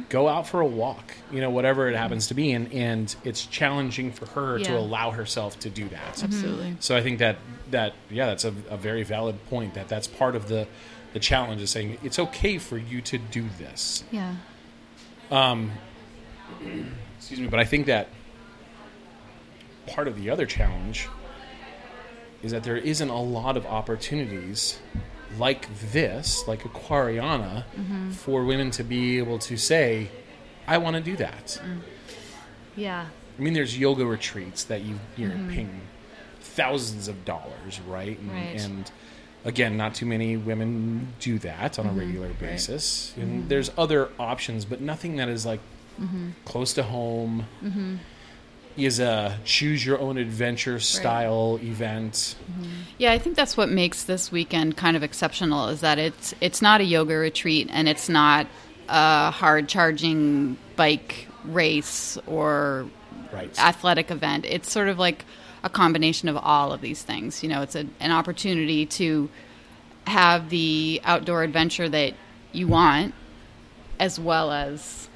Go 0.09 0.27
out 0.27 0.47
for 0.47 0.59
a 0.59 0.65
walk, 0.65 1.13
you 1.31 1.39
know, 1.39 1.51
whatever 1.51 1.87
it 1.87 1.95
happens 1.95 2.27
to 2.27 2.33
be, 2.33 2.51
and 2.51 2.73
and 2.73 3.15
it's 3.23 3.45
challenging 3.45 4.11
for 4.11 4.25
her 4.27 4.59
to 4.59 4.77
allow 4.77 5.11
herself 5.11 5.59
to 5.59 5.69
do 5.69 5.87
that. 5.89 6.23
Absolutely. 6.23 6.75
So 6.79 6.97
I 6.97 7.01
think 7.01 7.19
that 7.19 7.37
that 7.71 7.93
yeah, 8.09 8.25
that's 8.25 8.43
a, 8.43 8.53
a 8.69 8.77
very 8.77 9.03
valid 9.03 9.43
point. 9.49 9.75
That 9.75 9.87
that's 9.87 10.07
part 10.07 10.35
of 10.35 10.47
the 10.47 10.67
the 11.13 11.19
challenge 11.19 11.61
is 11.61 11.69
saying 11.69 11.99
it's 12.03 12.19
okay 12.19 12.57
for 12.57 12.77
you 12.77 13.01
to 13.01 13.17
do 13.17 13.45
this. 13.57 14.03
Yeah. 14.11 14.35
Um, 15.31 15.71
Excuse 17.17 17.39
me, 17.39 17.47
but 17.47 17.59
I 17.59 17.65
think 17.65 17.87
that 17.87 18.09
part 19.87 20.07
of 20.07 20.15
the 20.15 20.29
other 20.29 20.45
challenge 20.45 21.07
is 22.43 22.51
that 22.51 22.63
there 22.63 22.77
isn't 22.77 23.09
a 23.09 23.21
lot 23.21 23.57
of 23.57 23.65
opportunities 23.65 24.79
like 25.37 25.67
this, 25.91 26.47
like 26.47 26.63
Aquariana, 26.63 27.63
mm-hmm. 27.75 28.11
for 28.11 28.43
women 28.45 28.71
to 28.71 28.83
be 28.83 29.17
able 29.17 29.39
to 29.39 29.57
say, 29.57 30.09
I 30.67 30.77
want 30.77 30.95
to 30.95 31.01
do 31.01 31.15
that. 31.17 31.59
Mm. 31.63 31.81
Yeah. 32.75 33.07
I 33.37 33.41
mean, 33.41 33.53
there's 33.53 33.77
yoga 33.77 34.05
retreats 34.05 34.63
that 34.65 34.81
you, 34.81 34.99
you're 35.15 35.31
mm-hmm. 35.31 35.49
paying 35.51 35.81
thousands 36.41 37.07
of 37.07 37.23
dollars, 37.25 37.79
right? 37.87 38.17
And, 38.19 38.31
Right. 38.31 38.59
and 38.59 38.91
again, 39.45 39.77
not 39.77 39.95
too 39.95 40.05
many 40.05 40.37
women 40.37 41.13
do 41.19 41.39
that 41.39 41.79
on 41.79 41.85
a 41.85 41.89
mm-hmm. 41.89 41.99
regular 41.99 42.29
basis. 42.33 43.13
And 43.17 43.47
there's 43.47 43.71
other 43.77 44.09
options, 44.19 44.65
but 44.65 44.81
nothing 44.81 45.17
that 45.17 45.29
is 45.29 45.45
like 45.45 45.59
close 46.45 46.73
to 46.73 46.83
home. 46.83 47.45
Is 48.77 48.99
a 48.99 49.39
choose 49.43 49.83
your 49.83 49.99
own 49.99 50.17
adventure 50.17 50.79
style 50.79 51.59
event. 51.63 52.35
Mm-hmm. 52.51 52.69
Yeah, 52.99 53.11
I 53.11 53.17
think 53.17 53.35
that's 53.35 53.57
what 53.57 53.69
makes 53.69 54.03
this 54.03 54.31
weekend 54.31 54.77
kind 54.77 54.95
of 54.95 55.01
exceptional 55.01 55.69
is 55.69 55.81
that 55.81 55.97
it's 55.97 56.35
it's 56.41 56.61
not 56.61 56.79
a 56.79 56.83
yoga 56.83 57.15
retreat 57.15 57.69
and 57.71 57.89
it's 57.89 58.07
not 58.07 58.45
a 58.87 59.31
hard 59.31 59.67
charging 59.67 60.57
bike 60.75 61.27
race 61.43 62.17
or 62.27 62.87
Right. 63.31 63.59
athletic 63.59 64.09
event. 64.09 64.45
It's 64.45 64.71
sort 64.71 64.87
of 64.87 64.97
like 64.99 65.25
a 65.63 65.69
combination 65.69 66.29
of 66.29 66.37
all 66.37 66.71
of 66.71 66.79
these 66.81 67.01
things. 67.03 67.43
You 67.43 67.49
know, 67.49 67.61
it's 67.61 67.75
a, 67.75 67.85
an 67.99 68.11
opportunity 68.11 68.85
to 68.85 69.29
have 70.05 70.49
the 70.49 71.01
outdoor 71.03 71.43
adventure 71.43 71.89
that 71.89 72.13
you 72.53 72.67
want 72.67 73.13
as 73.99 74.19
well 74.19 74.51
as 74.51 75.09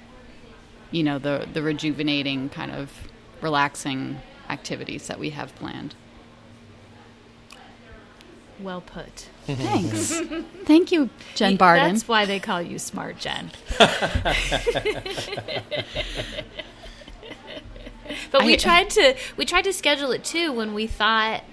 you 0.92 1.04
know 1.04 1.18
the 1.20 1.48
the 1.54 1.62
rejuvenating 1.62 2.50
kind 2.50 2.72
of 2.72 2.92
relaxing 3.42 4.22
activities 4.50 5.08
that 5.08 5.20
we 5.20 5.32
have 5.32 5.56
planned. 5.56 5.96
Well 8.60 8.82
put. 8.82 9.28
Mm-hmm. 9.48 9.62
Thanks. 9.64 10.46
Thank 10.66 10.92
you, 10.92 11.10
Jen 11.34 11.54
Y- 11.54 11.58
Barden. 11.58 11.94
That's 11.94 12.08
why 12.08 12.26
they 12.26 12.40
call 12.40 12.62
you 12.62 12.78
Smart 12.78 13.18
Jen. 13.18 13.50
but 18.32 18.44
we 18.44 18.54
I- 18.54 18.58
tried 18.58 18.90
to 18.92 19.16
we 19.38 19.46
tried 19.46 19.64
to 19.64 19.74
schedule 19.74 20.12
it 20.12 20.24
too 20.24 20.52
when 20.52 20.74
we 20.74 20.88
thought 20.88 21.44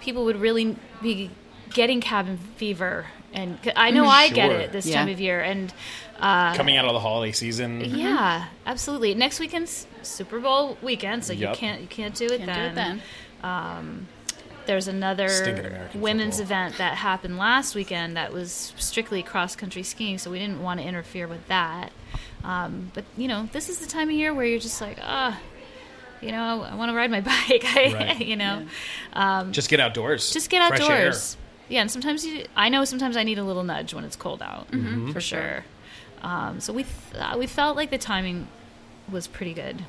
people 0.00 0.24
would 0.24 0.36
really 0.40 0.76
be 1.02 1.30
getting 1.70 2.00
cabin 2.00 2.36
fever, 2.56 3.06
and 3.34 3.60
'cause 3.62 3.72
I 3.76 3.90
know 3.90 4.06
I 4.06 4.30
get 4.30 4.50
it 4.52 4.72
this 4.72 4.86
Yeah. 4.86 5.00
time 5.00 5.08
of 5.10 5.20
year, 5.20 5.40
and 5.42 5.72
uh, 6.20 6.54
Coming 6.54 6.76
out 6.78 6.84
of 6.86 6.92
the 6.94 7.00
holiday 7.00 7.32
season. 7.32 7.80
yeah, 7.84 8.46
absolutely. 8.66 9.14
Next 9.14 9.40
weekend's 9.40 9.86
Super 10.02 10.38
Bowl 10.40 10.78
weekend, 10.80 11.24
so 11.24 11.32
Yup. 11.34 11.50
you 11.54 11.58
can't 11.58 11.80
you 11.82 11.86
can't 11.88 12.14
do 12.14 12.26
it 12.26 12.38
Can't 12.38 12.46
then. 12.46 12.64
do 12.64 12.70
it 12.70 12.74
then. 13.42 14.06
There's 14.66 14.88
another 14.88 15.28
women's 15.94 16.38
football. 16.38 16.56
event 16.56 16.78
that 16.78 16.94
happened 16.94 17.36
last 17.36 17.74
weekend 17.74 18.16
that 18.16 18.32
was 18.32 18.72
strictly 18.78 19.22
cross 19.22 19.54
country 19.54 19.82
skiing, 19.82 20.16
so 20.16 20.30
we 20.30 20.38
didn't 20.38 20.62
want 20.62 20.80
to 20.80 20.86
interfere 20.86 21.28
with 21.28 21.46
that. 21.48 21.92
Um, 22.44 22.90
but 22.94 23.04
you 23.16 23.28
know, 23.28 23.48
this 23.52 23.68
is 23.68 23.78
the 23.80 23.86
time 23.86 24.08
of 24.08 24.14
year 24.14 24.32
where 24.32 24.46
you're 24.46 24.58
just 24.60 24.80
like, 24.80 24.96
ah, 25.02 25.38
you 26.22 26.30
know, 26.32 26.62
I, 26.62 26.74
want 26.76 26.90
to 26.90 26.94
ride 26.96 27.10
my 27.10 27.20
bike. 27.48 27.62
I, 27.76 27.92
Right. 28.16 28.26
you 28.26 28.36
know, 28.36 28.64
Just 29.50 29.68
get 29.68 29.80
outdoors. 29.80 30.32
just 30.32 30.48
get 30.48 30.66
Fresh 30.68 30.80
outdoors. 30.80 31.36
Yeah, 31.68 31.80
and 31.80 31.90
sometimes 31.90 32.24
you, 32.26 32.46
I 32.56 32.68
know 32.68 32.84
sometimes 32.84 33.16
I 33.16 33.22
need 33.22 33.38
a 33.38 33.44
little 33.44 33.64
nudge 33.64 33.94
when 33.94 34.04
it's 34.04 34.16
cold 34.16 34.42
out, 34.42 34.70
Mm-hmm. 34.70 35.12
for 35.12 35.20
sure. 35.20 35.64
Um, 36.22 36.60
so 36.60 36.72
we 36.72 36.84
th- 36.84 36.94
uh, 37.22 37.36
we 37.38 37.46
felt 37.46 37.76
like 37.76 37.90
the 37.90 37.98
timing 37.98 38.48
was 39.10 39.26
pretty 39.26 39.52
good 39.54 39.84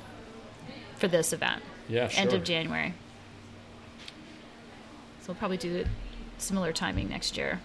for 0.97 1.07
this 1.07 1.32
event. 1.34 1.61
Yeah, 1.88 2.09
End 2.15 2.34
of 2.34 2.43
January. 2.43 2.93
So 5.21 5.28
we'll 5.34 5.36
probably 5.36 5.57
do 5.57 5.76
it 5.76 5.88
similar 6.38 6.71
timing 6.73 7.09
next 7.09 7.38
year. 7.38 7.61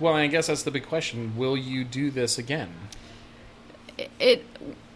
Well, 0.00 0.14
I 0.14 0.26
guess 0.26 0.48
that's 0.48 0.62
the 0.62 0.70
big 0.70 0.86
question. 0.86 1.36
Will 1.36 1.56
you 1.56 1.84
do 1.84 2.10
this 2.10 2.38
again? 2.38 2.70
It 4.18 4.44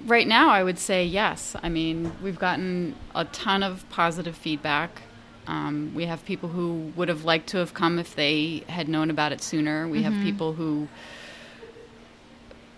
right 0.05 0.26
now, 0.26 0.51
I 0.51 0.62
would 0.64 0.78
say 0.78 1.05
yes. 1.05 1.55
I 1.62 1.68
mean, 1.68 2.12
we've 2.22 2.38
gotten 2.38 2.94
a 3.14 3.24
ton 3.26 3.62
of 3.62 3.88
positive 3.90 4.36
feedback. 4.36 5.03
Um, 5.47 5.92
we 5.94 6.07
have 6.07 6.24
people 6.24 6.49
who 6.49 6.92
would 6.97 7.09
have 7.09 7.24
liked 7.24 7.49
to 7.51 7.59
have 7.59 7.72
come 7.74 7.99
if 7.99 8.14
they 8.16 8.64
had 8.68 8.88
known 8.88 9.11
about 9.11 9.32
it 9.32 9.40
sooner. 9.42 9.86
We 9.86 10.03
have 10.03 10.12
people 10.22 10.55
who, 10.55 10.88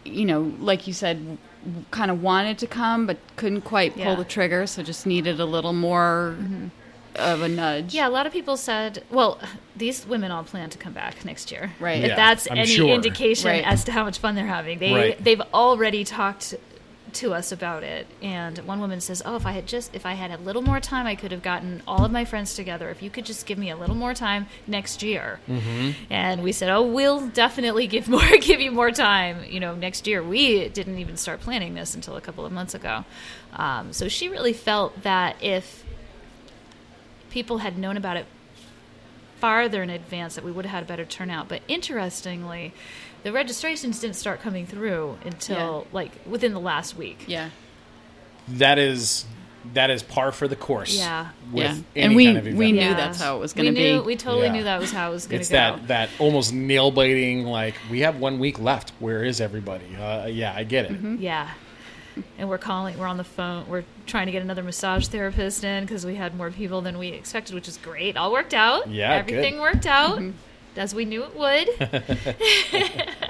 you 0.04 0.24
know, 0.24 0.52
like 0.60 0.86
you 0.86 0.92
said, 0.92 1.38
kind 1.90 2.10
of 2.10 2.22
wanted 2.22 2.58
to 2.58 2.66
come 2.66 3.06
but 3.06 3.18
couldn't 3.36 3.62
quite 3.62 3.94
pull 3.94 4.02
Yeah. 4.02 4.14
the 4.14 4.24
trigger, 4.24 4.66
so 4.66 4.82
just 4.82 5.06
needed 5.06 5.40
a 5.40 5.44
little 5.44 5.72
more 5.72 6.36
of 7.16 7.42
a 7.42 7.48
nudge. 7.48 7.94
Yeah, 7.94 8.06
a 8.06 8.10
lot 8.10 8.26
of 8.26 8.32
people 8.32 8.56
said, 8.56 9.02
well, 9.10 9.40
these 9.74 10.06
women 10.06 10.30
all 10.30 10.44
plan 10.44 10.70
to 10.70 10.78
come 10.78 10.92
back 10.92 11.24
next 11.24 11.50
year. 11.50 11.72
Right. 11.80 12.02
If 12.02 12.08
Yeah, 12.10 12.16
that's 12.16 12.48
I'm 12.50 12.58
any 12.58 12.66
sure. 12.68 12.88
indication 12.90 13.50
Right. 13.50 13.64
as 13.66 13.82
to 13.84 13.92
how 13.92 14.04
much 14.04 14.18
fun 14.18 14.34
they're 14.34 14.46
having. 14.46 14.78
They 14.78 14.92
Right. 14.92 15.24
they've 15.24 15.42
already 15.52 16.04
talked 16.04 16.54
to 17.18 17.34
us 17.34 17.52
about 17.52 17.82
it. 17.82 18.06
And 18.22 18.58
one 18.58 18.80
woman 18.80 19.00
says, 19.00 19.22
"Oh, 19.24 19.36
if 19.36 19.44
I 19.44 19.52
had 19.52 19.66
just 19.66 19.94
if 19.94 20.06
I 20.06 20.14
had 20.14 20.30
a 20.30 20.36
little 20.38 20.62
more 20.62 20.80
time, 20.80 21.06
I 21.06 21.14
could 21.14 21.32
have 21.32 21.42
gotten 21.42 21.82
all 21.86 22.04
of 22.04 22.12
my 22.12 22.24
friends 22.24 22.54
together. 22.54 22.90
If 22.90 23.02
you 23.02 23.10
could 23.10 23.26
just 23.26 23.46
give 23.46 23.58
me 23.58 23.70
a 23.70 23.76
little 23.76 23.96
more 23.96 24.14
time 24.14 24.46
next 24.66 25.02
year." 25.02 25.40
Mm-hmm. 25.48 25.90
And 26.10 26.42
we 26.42 26.52
said, 26.52 26.70
"Oh, 26.70 26.82
we'll 26.82 27.28
definitely 27.28 27.86
give 27.86 28.08
more 28.16 28.36
give 28.40 28.60
you 28.60 28.70
more 28.70 28.90
time, 28.90 29.44
you 29.48 29.60
know, 29.60 29.74
next 29.74 30.06
year." 30.06 30.22
We 30.22 30.68
didn't 30.68 30.98
even 30.98 31.16
start 31.16 31.40
planning 31.40 31.74
this 31.74 31.94
until 31.94 32.16
a 32.16 32.20
couple 32.20 32.46
of 32.46 32.52
months 32.52 32.74
ago. 32.74 33.04
Um, 33.52 33.92
so 33.92 34.08
she 34.08 34.28
really 34.28 34.52
felt 34.52 35.02
that 35.02 35.36
if 35.42 35.84
people 37.30 37.58
had 37.58 37.78
known 37.78 37.96
about 37.96 38.16
it 38.16 38.26
farther 39.38 39.82
in 39.82 39.90
advance 39.90 40.34
that 40.34 40.44
we 40.44 40.50
would 40.50 40.66
have 40.66 40.72
had 40.72 40.82
a 40.82 40.86
better 40.86 41.04
turnout. 41.04 41.48
But 41.48 41.62
interestingly, 41.68 42.74
the 43.24 43.32
registrations 43.32 44.00
didn't 44.00 44.16
start 44.16 44.40
coming 44.40 44.66
through 44.66 45.18
until 45.24 45.86
like 45.92 46.12
within 46.26 46.52
the 46.54 46.60
last 46.60 46.96
week. 46.96 47.24
Yeah. 47.26 47.50
That 48.48 48.78
is 48.78 49.24
that 49.74 49.90
is 49.90 50.02
par 50.02 50.32
for 50.32 50.48
the 50.48 50.56
course. 50.56 50.96
Yeah. 50.96 51.28
With 51.52 51.84
yeah. 51.94 52.04
And 52.04 52.16
we 52.16 52.24
kind 52.26 52.38
of 52.38 52.46
event. 52.46 52.58
we 52.58 52.72
knew 52.72 52.80
Yeah. 52.80 52.94
that's 52.94 53.20
how 53.20 53.36
it 53.36 53.40
was 53.40 53.52
going 53.52 53.66
to 53.66 53.72
be. 53.74 53.98
we 54.00 54.16
totally 54.16 54.46
Yeah. 54.46 54.52
knew 54.52 54.64
that 54.64 54.80
was 54.80 54.90
how 54.92 55.10
it 55.10 55.12
was 55.12 55.26
going 55.26 55.42
to 55.42 55.50
go. 55.52 55.58
It's 55.74 55.78
that 55.80 55.88
that 55.88 56.10
almost 56.18 56.52
nail 56.54 56.90
biting. 56.90 57.44
Like 57.44 57.74
we 57.90 58.00
have 58.00 58.18
one 58.18 58.38
week 58.38 58.58
left. 58.58 58.92
Where 58.98 59.24
is 59.24 59.40
everybody? 59.40 59.94
Uh, 59.96 60.26
yeah, 60.26 60.54
I 60.56 60.64
get 60.64 60.86
it. 60.86 60.92
Mm-hmm. 60.92 61.16
Yeah. 61.20 61.50
And 62.36 62.48
we're 62.48 62.58
calling, 62.58 62.98
we're 62.98 63.06
on 63.06 63.16
the 63.16 63.22
phone, 63.22 63.68
we're 63.68 63.84
trying 64.06 64.26
to 64.26 64.32
get 64.32 64.42
another 64.42 64.64
massage 64.64 65.06
therapist 65.06 65.62
in 65.62 65.84
because 65.84 66.04
we 66.04 66.16
had 66.16 66.34
more 66.34 66.50
people 66.50 66.80
than 66.80 66.98
we 66.98 67.08
expected, 67.08 67.54
which 67.54 67.68
is 67.68 67.76
great. 67.76 68.16
All 68.16 68.32
worked 68.32 68.54
out. 68.54 68.90
Yeah, 68.90 69.12
Everything 69.12 69.54
good. 69.54 69.60
worked 69.60 69.86
out 69.86 70.18
Mm-hmm. 70.18 70.30
As 70.79 70.95
we 70.95 71.05
knew 71.05 71.24
it 71.24 71.37
would. 71.37 71.68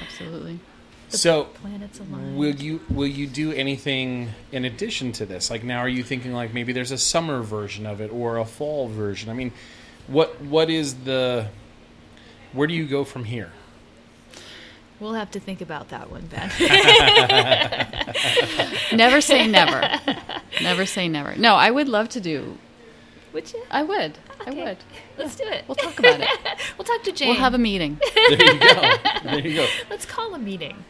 Absolutely. 0.00 0.60
So 1.08 1.44
Planets 1.44 2.00
aligned. 2.00 2.36
Will 2.36 2.54
you 2.54 2.80
will 2.90 3.06
you 3.06 3.26
do 3.26 3.52
anything 3.52 4.30
in 4.52 4.64
addition 4.66 5.12
to 5.12 5.26
this? 5.26 5.50
Like 5.50 5.64
now, 5.64 5.78
are 5.78 5.88
you 5.88 6.02
thinking 6.02 6.34
like 6.34 6.52
maybe 6.52 6.72
there's 6.72 6.92
a 6.92 6.98
summer 6.98 7.40
version 7.40 7.86
of 7.86 8.00
it 8.00 8.12
or 8.12 8.36
a 8.36 8.44
fall 8.44 8.88
version? 8.88 9.30
I 9.30 9.32
mean, 9.32 9.52
what 10.06 10.40
what 10.42 10.68
is 10.68 11.04
the 11.04 11.48
where 12.52 12.66
do 12.66 12.74
you 12.74 12.86
go 12.86 13.04
from 13.04 13.24
here? 13.24 13.52
We'll 15.00 15.14
have 15.14 15.30
to 15.30 15.40
think 15.40 15.60
about 15.60 15.90
that 15.90 16.10
one, 16.10 16.26
Ben. 16.26 16.50
Never 18.96 19.20
say 19.20 19.46
never. 19.46 19.88
never 20.60 20.86
say 20.86 21.06
never. 21.08 21.36
No, 21.36 21.54
I 21.54 21.70
would 21.70 21.88
love 21.88 22.08
to 22.10 22.20
do. 22.20 22.58
Would 23.32 23.52
you? 23.52 23.62
I 23.70 23.82
would. 23.82 24.18
I 24.46 24.50
would. 24.50 24.78
Let's 25.18 25.36
do 25.36 25.44
it. 25.44 25.64
We'll 25.68 25.74
talk 25.76 25.98
about 25.98 26.20
it. 26.20 26.28
We'll 26.78 26.84
talk 26.84 27.02
to 27.04 27.12
Jane. 27.12 27.28
We'll 27.28 27.38
have 27.38 27.54
a 27.54 27.58
meeting. 27.58 28.00
There 28.14 28.54
you 28.54 28.60
go. 28.60 28.94
there 29.24 29.38
you 29.40 29.54
go. 29.56 29.66
Let's 29.90 30.06
call 30.06 30.34
a 30.34 30.38
meeting. 30.38 30.84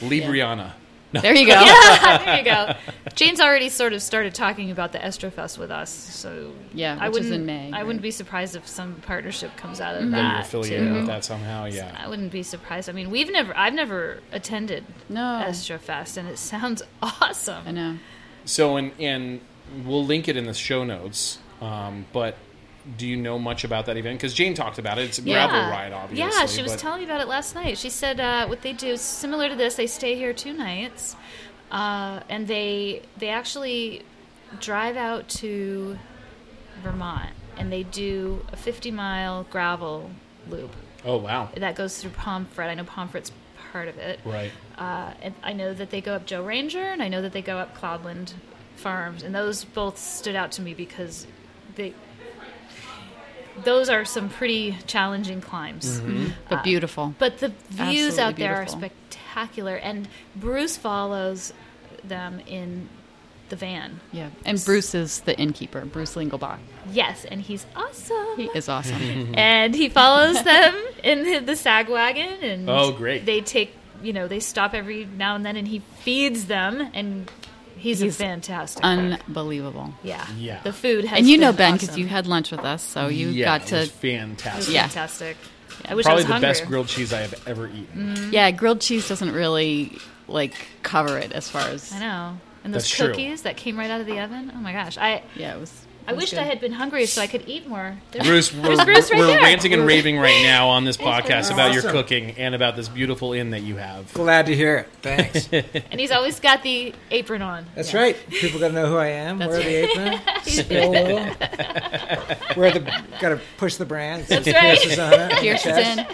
Libriana. 0.00 0.72
There 1.12 1.34
you 1.34 1.46
go. 1.46 1.52
Yeah, 1.52 2.18
there 2.24 2.38
you 2.38 2.44
go. 2.44 2.74
Jane's 3.14 3.40
already 3.40 3.68
sort 3.68 3.92
of 3.92 4.02
started 4.02 4.34
talking 4.34 4.70
about 4.70 4.92
the 4.92 4.98
Estrofest 4.98 5.56
with 5.56 5.70
us, 5.70 5.88
so 5.90 6.52
Yeah, 6.74 6.98
I 7.00 7.08
which 7.08 7.22
is 7.22 7.30
wouldn't. 7.30 7.40
in 7.42 7.46
May, 7.46 7.72
I 7.72 7.82
wouldn't 7.84 8.02
be 8.02 8.10
surprised 8.10 8.56
if 8.56 8.66
some 8.66 8.96
partnership 8.96 9.56
comes 9.56 9.80
out 9.80 9.94
of 9.94 10.02
mm-hmm. 10.02 10.10
That 10.12 10.22
you're 10.22 10.32
that 10.32 10.46
affiliated 10.46 10.88
too. 10.88 10.94
with 10.94 11.06
that 11.06 11.24
somehow. 11.24 11.66
Yeah. 11.66 11.96
I 11.98 12.08
wouldn't 12.08 12.32
be 12.32 12.42
surprised. 12.42 12.90
I 12.90 12.92
mean, 12.92 13.10
we've 13.10 13.30
never, 13.30 13.56
I've 13.56 13.72
never 13.74 14.20
attended 14.32 14.84
No. 15.08 15.42
Estrofest, 15.46 16.16
and 16.16 16.28
it 16.28 16.38
sounds 16.38 16.82
awesome. 17.02 17.66
I 17.66 17.70
know. 17.70 17.98
So 18.44 18.76
and 18.76 18.92
and 19.00 19.40
we'll 19.84 20.04
link 20.04 20.28
it 20.28 20.36
in 20.36 20.46
the 20.46 20.54
show 20.54 20.84
notes. 20.84 21.38
Um, 21.60 22.06
but 22.12 22.36
do 22.98 23.06
you 23.06 23.16
know 23.16 23.38
much 23.38 23.64
about 23.64 23.86
that 23.86 23.96
event? 23.96 24.18
Because 24.18 24.32
Jane 24.34 24.54
talked 24.54 24.78
about 24.78 24.98
it. 24.98 25.02
It's 25.06 25.18
a 25.18 25.22
gravel 25.22 25.58
ride, 25.58 25.92
obviously. 25.92 26.38
Yeah, 26.38 26.46
she 26.46 26.62
was 26.62 26.72
but- 26.72 26.80
telling 26.80 27.00
me 27.00 27.04
about 27.04 27.20
it 27.20 27.28
last 27.28 27.54
night. 27.54 27.78
She 27.78 27.90
said 27.90 28.20
uh, 28.20 28.46
what 28.46 28.62
they 28.62 28.72
do 28.72 28.88
is 28.88 29.00
similar 29.00 29.48
to 29.48 29.56
this. 29.56 29.74
They 29.74 29.86
stay 29.86 30.14
here 30.14 30.32
two 30.32 30.52
nights, 30.52 31.16
uh, 31.70 32.20
and 32.28 32.46
they 32.46 33.02
they 33.16 33.28
actually 33.28 34.02
drive 34.60 34.96
out 34.96 35.28
to 35.28 35.98
Vermont, 36.82 37.30
and 37.56 37.72
they 37.72 37.82
do 37.82 38.44
a 38.52 38.56
50 38.56 38.90
mile 38.92 39.44
gravel 39.50 40.10
loop 40.48 40.70
Oh 41.04 41.16
wow! 41.16 41.48
that 41.56 41.74
goes 41.74 41.98
through 42.00 42.12
Pomfret. 42.12 42.68
I 42.68 42.74
know 42.74 42.84
Pomfret's 42.84 43.32
part 43.72 43.88
of 43.88 43.98
it. 43.98 44.20
Right. 44.24 44.52
Uh, 44.78 45.12
and 45.22 45.34
I 45.42 45.52
know 45.52 45.74
that 45.74 45.90
they 45.90 46.00
go 46.00 46.14
up 46.14 46.26
Joe 46.26 46.44
Ranger, 46.44 46.84
and 46.84 47.02
I 47.02 47.08
know 47.08 47.22
that 47.22 47.32
they 47.32 47.42
go 47.42 47.58
up 47.58 47.76
Cloudland 47.76 48.34
Farms, 48.76 49.22
and 49.24 49.34
those 49.34 49.64
both 49.64 49.98
stood 49.98 50.36
out 50.36 50.52
to 50.52 50.62
me 50.62 50.72
because 50.74 51.26
they. 51.76 51.94
Those 53.64 53.88
are 53.88 54.04
some 54.04 54.28
pretty 54.28 54.76
challenging 54.86 55.40
climbs. 55.40 56.00
Mm-hmm. 56.00 56.10
Mm-hmm. 56.10 56.30
But 56.48 56.58
uh, 56.58 56.62
beautiful. 56.62 57.14
But 57.18 57.38
the 57.38 57.48
views 57.70 58.18
Absolutely 58.18 58.22
out 58.22 58.36
there 58.36 58.56
are 58.62 58.66
spectacular, 58.66 59.76
and 59.76 60.08
Bruce 60.34 60.76
follows 60.76 61.52
them 62.04 62.40
in 62.46 62.88
the 63.48 63.56
van. 63.56 64.00
yeah. 64.12 64.28
And 64.44 64.62
Bruce 64.64 64.92
is 64.94 65.20
the 65.20 65.38
innkeeper, 65.38 65.84
Bruce 65.84 66.16
Lingelbach. 66.16 66.58
Yes, 66.90 67.24
and 67.24 67.40
he's 67.40 67.64
awesome. 67.76 68.36
He 68.36 68.50
is 68.54 68.68
awesome. 68.68 69.00
and 69.34 69.72
he 69.74 69.88
follows 69.88 70.42
them 70.42 70.74
in 71.04 71.22
the, 71.22 71.38
the 71.38 71.56
sag 71.56 71.88
wagon, 71.88 72.42
and 72.42 72.68
Oh, 72.68 72.90
great. 72.92 73.24
They 73.24 73.40
take, 73.40 73.72
you 74.02 74.12
know, 74.12 74.26
they 74.26 74.40
stop 74.40 74.74
every 74.74 75.04
now 75.06 75.36
and 75.36 75.46
then, 75.46 75.56
and 75.56 75.66
he 75.68 75.78
feeds 76.00 76.46
them, 76.46 76.90
and 76.92 77.30
he's, 77.86 78.00
He's 78.00 78.14
a 78.14 78.18
fantastic. 78.24 78.82
cook. 78.82 78.88
Unbelievable. 78.88 79.94
yeah, 80.02 80.26
Yeah. 80.36 80.62
The 80.62 80.72
food 80.72 81.04
has 81.04 81.10
been. 81.10 81.18
And 81.18 81.28
you 81.28 81.38
know 81.38 81.52
Ben 81.52 81.74
because 81.74 81.90
awesome. 81.90 82.02
you 82.02 82.06
had 82.08 82.26
lunch 82.26 82.50
with 82.50 82.60
us, 82.64 82.82
so 82.82 83.08
you 83.08 83.28
yeah, 83.28 83.58
got 83.58 83.66
to. 83.68 83.86
fantastic. 83.86 84.74
Yeah. 84.74 84.82
fantastic. 84.88 85.36
I 85.84 85.94
wish 85.94 86.04
Probably 86.06 86.24
I 86.24 86.26
the 86.26 86.32
was 86.32 86.40
best 86.40 86.66
grilled 86.66 86.88
cheese 86.88 87.12
I 87.12 87.20
have 87.20 87.46
ever 87.46 87.68
eaten. 87.68 88.14
Mm-hmm. 88.16 88.30
Yeah, 88.32 88.50
grilled 88.50 88.80
cheese 88.80 89.08
doesn't 89.08 89.32
really 89.32 89.98
like 90.26 90.54
cover 90.82 91.18
it 91.18 91.32
as 91.32 91.48
far 91.48 91.62
as. 91.68 91.92
I 91.92 91.98
know. 92.00 92.38
And 92.64 92.74
those 92.74 92.82
That's 92.82 92.90
true. 92.96 93.08
cookies 93.08 93.42
that 93.42 93.56
came 93.56 93.78
right 93.78 93.90
out 93.90 94.00
of 94.00 94.06
the 94.06 94.18
oven. 94.20 94.50
Oh 94.54 94.58
my 94.58 94.72
gosh! 94.72 94.98
I 94.98 95.22
Yeah, 95.36 95.54
it 95.54 95.60
was. 95.60 95.85
I 96.08 96.12
wished 96.12 96.32
good. 96.32 96.40
I 96.40 96.44
had 96.44 96.60
been 96.60 96.72
hungry 96.72 97.06
so 97.06 97.20
I 97.20 97.26
could 97.26 97.48
eat 97.48 97.66
more. 97.66 97.96
There's- 98.12 98.26
Bruce, 98.26 98.52
we're, 98.54 98.84
Bruce 98.84 99.10
right 99.10 99.18
we're 99.18 99.26
there. 99.26 99.40
ranting 99.42 99.72
and 99.74 99.86
raving 99.86 100.18
right 100.18 100.42
now 100.42 100.68
on 100.68 100.84
this 100.84 100.96
podcast 101.08 101.26
Bruce. 101.26 101.50
about 101.50 101.74
your 101.74 101.82
cooking 101.82 102.32
and 102.32 102.54
about 102.54 102.76
this 102.76 102.88
beautiful 102.88 103.32
inn 103.32 103.50
that 103.50 103.62
you 103.62 103.76
have. 103.76 104.12
Glad 104.14 104.46
to 104.46 104.54
hear 104.54 104.76
it. 104.76 104.88
Thanks. 105.02 105.48
and 105.90 105.98
he's 106.00 106.10
always 106.12 106.38
got 106.40 106.62
the 106.62 106.94
apron 107.10 107.42
on. 107.42 107.66
That's 107.74 107.92
Yeah. 107.92 108.00
right. 108.00 108.16
People 108.30 108.60
got 108.60 108.68
to 108.68 108.74
know 108.74 108.86
who 108.86 108.96
I 108.96 109.08
am. 109.08 109.38
That's 109.38 109.50
Wear 109.52 109.62
the 109.62 109.90
apron. 109.90 110.20
Spill 110.44 110.90
a 110.90 110.92
little. 110.92 112.56
Wear 112.56 112.70
the. 112.72 113.02
Got 113.20 113.28
to 113.30 113.40
push 113.58 113.76
the 113.76 113.84
brand. 113.86 114.24
That's 114.26 114.46
right. 114.46 114.78
Pierce 114.78 114.98
on 114.98 115.12
it. 115.12 115.32
Pierce 115.38 115.66
in. 115.66 116.06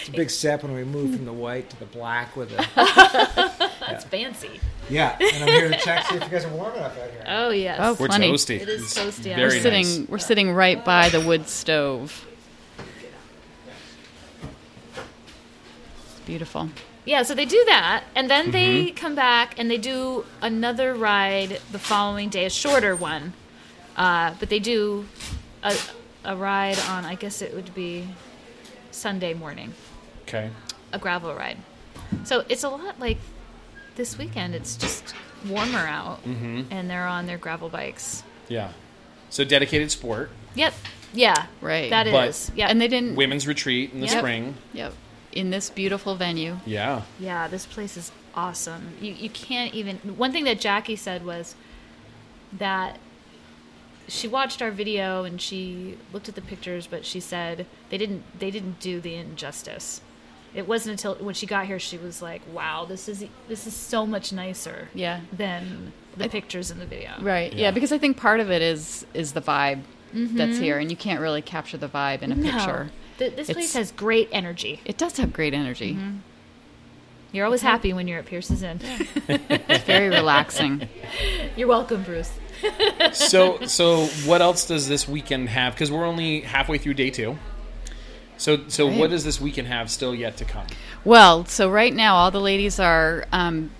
It's 0.00 0.08
a 0.08 0.12
big 0.12 0.30
step 0.30 0.62
when 0.62 0.72
we 0.72 0.84
move 0.84 1.16
from 1.16 1.24
the 1.24 1.32
white 1.32 1.68
to 1.70 1.78
the 1.78 1.84
black 1.86 2.36
with 2.36 2.50
the. 2.50 2.66
That's 3.80 4.04
fancy. 4.04 4.60
Yeah, 4.90 5.16
and 5.20 5.44
I'm 5.44 5.48
here 5.48 5.68
to 5.68 5.78
check 5.78 6.04
see 6.06 6.16
if 6.16 6.24
you 6.24 6.28
guys 6.28 6.44
are 6.44 6.48
warm 6.50 6.74
enough 6.74 6.98
out 6.98 7.10
here. 7.10 7.24
Oh 7.28 7.50
yes. 7.50 7.78
Oh, 7.80 7.96
We're 7.98 8.08
Plenty. 8.08 8.30
toasty. 8.32 8.60
It 8.60 8.68
is 8.68 8.82
It's 8.82 8.98
toasty, 8.98 9.26
yeah. 9.26 9.36
Very 9.36 9.48
We're 9.56 9.60
sitting. 9.62 9.86
nice. 10.00 10.08
We're 10.08 10.18
sitting 10.18 10.52
right 10.52 10.84
by 10.84 11.08
the 11.08 11.20
wood 11.20 11.48
stove. 11.48 12.26
It's 16.10 16.20
beautiful. 16.26 16.70
Yeah, 17.04 17.22
so 17.22 17.34
they 17.34 17.46
do 17.46 17.62
that, 17.66 18.04
and 18.14 18.28
then 18.30 18.44
Mm-hmm. 18.46 18.52
they 18.52 18.90
come 18.90 19.14
back 19.14 19.58
and 19.58 19.70
they 19.70 19.78
do 19.78 20.24
another 20.42 20.94
ride 20.94 21.60
the 21.72 21.78
following 21.78 22.28
day, 22.28 22.44
a 22.44 22.50
shorter 22.50 22.94
one. 22.94 23.32
Uh, 23.96 24.34
but 24.38 24.48
they 24.48 24.58
do 24.58 25.06
a, 25.62 25.74
a 26.24 26.36
ride 26.36 26.78
on, 26.88 27.04
I 27.04 27.14
guess 27.14 27.42
it 27.42 27.54
would 27.54 27.74
be 27.74 28.08
Sunday 28.90 29.34
morning, 29.34 29.72
Okay. 30.22 30.50
a 30.92 30.98
gravel 30.98 31.34
ride. 31.34 31.58
So 32.24 32.44
it's 32.48 32.64
a 32.64 32.68
lot 32.68 32.98
like 33.00 33.18
this 34.00 34.16
weekend. 34.16 34.54
It's 34.54 34.76
just 34.76 35.14
warmer 35.46 35.78
out, 35.86 36.24
Mm-hmm. 36.24 36.62
and 36.72 36.88
they're 36.88 37.06
on 37.06 37.26
their 37.26 37.36
gravel 37.36 37.68
bikes. 37.68 38.22
Yeah. 38.48 38.72
So 39.28 39.44
dedicated 39.44 39.90
sport. 39.90 40.30
Yep. 40.54 40.72
Yeah, 41.12 41.46
Right. 41.60 41.90
That 41.90 42.06
But- 42.10 42.28
is. 42.30 42.50
Yeah, 42.56 42.68
And 42.68 42.80
they 42.80 42.88
didn't. 42.88 43.14
Women's 43.16 43.46
retreat 43.46 43.92
in 43.92 44.00
the 44.00 44.06
Yep. 44.06 44.18
spring. 44.18 44.54
Yep. 44.72 44.94
In 45.32 45.50
this 45.50 45.68
beautiful 45.68 46.14
venue. 46.16 46.58
Yeah. 46.64 47.02
Yeah, 47.18 47.46
this 47.46 47.66
place 47.66 47.96
is 47.98 48.10
awesome. 48.34 48.94
You 49.02 49.12
you 49.12 49.28
can't 49.28 49.74
even. 49.74 49.98
One 50.16 50.32
thing 50.32 50.44
that 50.44 50.58
Jackie 50.60 50.96
said 50.96 51.24
was 51.26 51.54
that 52.52 52.98
she 54.08 54.26
watched 54.26 54.62
our 54.62 54.70
video 54.70 55.24
and 55.24 55.40
she 55.40 55.98
looked 56.12 56.28
at 56.28 56.34
the 56.36 56.40
pictures, 56.40 56.86
but 56.86 57.04
she 57.04 57.20
said 57.20 57.66
they 57.90 57.98
didn't 57.98 58.22
they 58.38 58.50
didn't 58.50 58.80
do 58.80 58.98
the 59.00 59.14
injustice. 59.14 60.00
It 60.54 60.66
wasn't 60.66 60.92
until 60.92 61.14
when 61.24 61.34
she 61.34 61.46
got 61.46 61.66
here 61.66 61.78
she 61.78 61.96
was 61.98 62.20
like, 62.22 62.42
"Wow, 62.52 62.84
this 62.88 63.08
is 63.08 63.24
this 63.48 63.66
is 63.66 63.74
so 63.74 64.04
much 64.06 64.32
nicer 64.32 64.88
Yeah. 64.94 65.20
than 65.32 65.92
the 66.16 66.28
pictures 66.28 66.70
in 66.70 66.78
the 66.78 66.86
video." 66.86 67.12
Right. 67.20 67.52
Yeah. 67.52 67.60
Yeah. 67.66 67.70
because 67.70 67.92
I 67.92 67.98
think 67.98 68.16
part 68.16 68.40
of 68.40 68.50
it 68.50 68.60
is 68.62 69.06
is 69.14 69.32
the 69.32 69.40
vibe 69.42 69.82
that's 70.12 70.58
here, 70.58 70.78
and 70.78 70.90
you 70.90 70.96
can't 70.96 71.20
really 71.20 71.40
capture 71.42 71.76
the 71.76 71.88
vibe 71.88 72.22
in 72.22 72.32
a 72.32 72.34
Mm-hmm. 72.34 72.44
No. 72.44 72.50
picture. 72.52 72.90
Th- 73.18 73.36
this 73.36 73.50
place 73.52 73.74
has 73.74 73.92
great 73.92 74.28
energy. 74.32 74.80
It 74.84 74.98
does 74.98 75.16
have 75.18 75.32
great 75.32 75.54
energy. 75.54 75.94
Mm-hmm. 75.94 76.16
You're 77.32 77.44
always 77.44 77.62
happy 77.62 77.92
when 77.92 78.08
you're 78.08 78.18
at 78.18 78.26
Pierce's 78.26 78.62
Inn. 78.64 78.80
It's 79.28 79.84
very 79.84 80.08
relaxing. 80.08 80.88
you're 81.56 81.68
welcome, 81.68 82.02
Bruce. 82.02 82.32
so 83.12 83.64
so 83.66 84.06
what 84.26 84.42
else 84.42 84.66
does 84.66 84.88
this 84.88 85.06
weekend 85.08 85.48
have? 85.48 85.74
Because 85.74 85.92
we're 85.92 86.04
only 86.04 86.40
halfway 86.40 86.76
through 86.78 86.94
day 86.94 87.10
two. 87.10 87.38
So 88.40 88.60
so 88.68 88.88
Right. 88.88 88.98
what 88.98 89.10
does 89.10 89.22
this 89.22 89.38
weekend 89.38 89.68
have 89.68 89.90
still 89.90 90.14
yet 90.14 90.38
to 90.38 90.46
come? 90.46 90.66
Well, 91.04 91.44
so 91.44 91.68
right 91.68 91.94
now 91.94 92.16
all 92.16 92.30
the 92.30 92.40
ladies 92.40 92.80
are. 92.80 93.26
Um, 93.32 93.70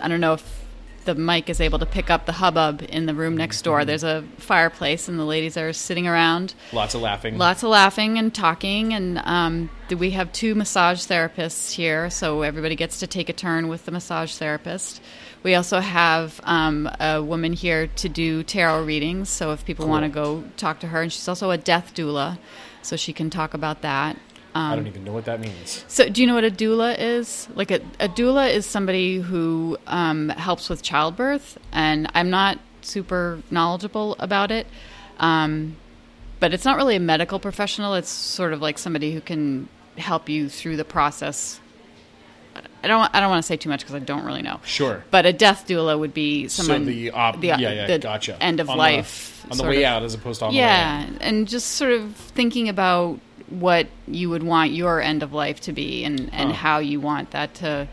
I 0.00 0.08
don't 0.08 0.20
know 0.20 0.34
if 0.34 0.64
the 1.04 1.14
mic 1.14 1.48
is 1.48 1.60
able 1.60 1.78
to 1.78 1.86
pick 1.86 2.10
up 2.10 2.26
the 2.26 2.32
hubbub 2.32 2.84
in 2.88 3.06
the 3.06 3.14
room 3.14 3.36
next 3.36 3.62
door. 3.62 3.84
There's 3.84 4.02
a 4.02 4.24
fireplace, 4.38 5.06
and 5.06 5.16
the 5.18 5.24
ladies 5.24 5.56
are 5.56 5.72
sitting 5.72 6.08
around. 6.08 6.54
Lots 6.72 6.94
of 6.94 7.02
laughing. 7.02 7.38
Lots 7.38 7.62
of 7.62 7.68
laughing 7.68 8.18
and 8.18 8.34
talking, 8.34 8.92
and 8.92 9.18
um, 9.24 9.70
we 9.96 10.10
have 10.10 10.32
two 10.32 10.56
massage 10.56 11.06
therapists 11.06 11.72
here, 11.72 12.10
so 12.10 12.42
everybody 12.42 12.74
gets 12.74 12.98
to 13.00 13.06
take 13.06 13.28
a 13.28 13.32
turn 13.32 13.68
with 13.68 13.84
the 13.84 13.92
massage 13.92 14.34
therapist. 14.34 15.00
We 15.44 15.54
also 15.54 15.78
have 15.80 16.40
um, 16.44 16.90
a 16.98 17.22
woman 17.22 17.52
here 17.52 17.86
to 17.86 18.08
do 18.08 18.42
tarot 18.42 18.84
readings, 18.84 19.28
so 19.28 19.52
if 19.52 19.64
people 19.64 19.86
want 19.86 20.04
to 20.04 20.08
go 20.08 20.42
talk 20.56 20.80
to 20.80 20.88
her, 20.88 21.02
and 21.02 21.12
she's 21.12 21.28
also 21.28 21.50
a 21.50 21.58
death 21.58 21.92
doula, 21.94 22.38
so 22.84 22.96
she 22.96 23.12
can 23.12 23.30
talk 23.30 23.54
about 23.54 23.82
that. 23.82 24.16
Um, 24.54 24.72
I 24.72 24.76
don't 24.76 24.86
even 24.86 25.04
know 25.04 25.12
what 25.12 25.24
that 25.24 25.40
means. 25.40 25.84
so, 25.88 26.08
do 26.08 26.20
you 26.20 26.28
know 26.28 26.34
what 26.34 26.44
a 26.44 26.50
doula 26.50 26.96
is? 26.96 27.48
Like 27.54 27.72
a, 27.72 27.80
a 27.98 28.08
doula 28.08 28.52
is 28.52 28.66
somebody 28.66 29.18
who 29.18 29.76
um, 29.88 30.28
helps 30.28 30.68
with 30.68 30.82
childbirth, 30.82 31.58
and 31.72 32.08
I'm 32.14 32.30
not 32.30 32.60
super 32.82 33.42
knowledgeable 33.50 34.14
about 34.20 34.52
it. 34.52 34.66
Um, 35.18 35.76
but 36.38 36.52
it's 36.52 36.64
not 36.64 36.76
really 36.76 36.96
a 36.96 37.00
medical 37.00 37.40
professional. 37.40 37.94
It's 37.94 38.10
sort 38.10 38.52
of 38.52 38.60
like 38.60 38.78
somebody 38.78 39.12
who 39.12 39.20
can 39.20 39.68
help 39.96 40.28
you 40.28 40.48
through 40.48 40.76
the 40.76 40.84
process. 40.84 41.60
I 42.82 42.86
don't. 42.88 43.10
I 43.14 43.20
don't 43.20 43.30
want 43.30 43.42
to 43.42 43.46
say 43.46 43.56
too 43.56 43.68
much 43.68 43.80
because 43.80 43.94
I 43.94 43.98
don't 44.00 44.24
really 44.24 44.42
know. 44.42 44.60
Sure. 44.64 45.02
But 45.10 45.24
a 45.26 45.32
death 45.32 45.66
doula 45.66 45.98
would 45.98 46.12
be 46.14 46.48
someone. 46.48 46.80
so 46.84 46.90
the 46.90 47.10
op- 47.10 47.40
the- 47.40 47.46
yeah 47.48 47.58
yeah 47.58 47.86
the 47.86 47.98
gotcha 47.98 48.36
End 48.42 48.60
of 48.60 48.68
On 48.68 48.76
the- 48.76 48.82
life 48.82 49.44
on 49.50 49.56
the 49.56 49.64
way 49.64 49.78
of- 49.84 49.84
out 49.92 50.02
as 50.02 50.14
opposed 50.14 50.40
to 50.40 50.46
on 50.46 50.52
the 50.52 50.58
way 50.58 50.64
yeah, 50.64 51.06
and 51.20 51.48
just 51.48 51.72
sort 51.72 51.92
of 51.92 52.14
thinking 52.14 52.68
about 52.68 53.18
what 53.48 53.86
you 54.08 54.30
would 54.30 54.42
want 54.42 54.72
your 54.72 55.00
end 55.00 55.22
of 55.22 55.32
life 55.32 55.60
to 55.62 55.72
be 55.72 56.04
and, 56.04 56.30
and 56.32 56.50
Huh. 56.50 56.56
how 56.56 56.78
you 56.78 57.00
want 57.00 57.30
that 57.32 57.54
to 57.56 57.86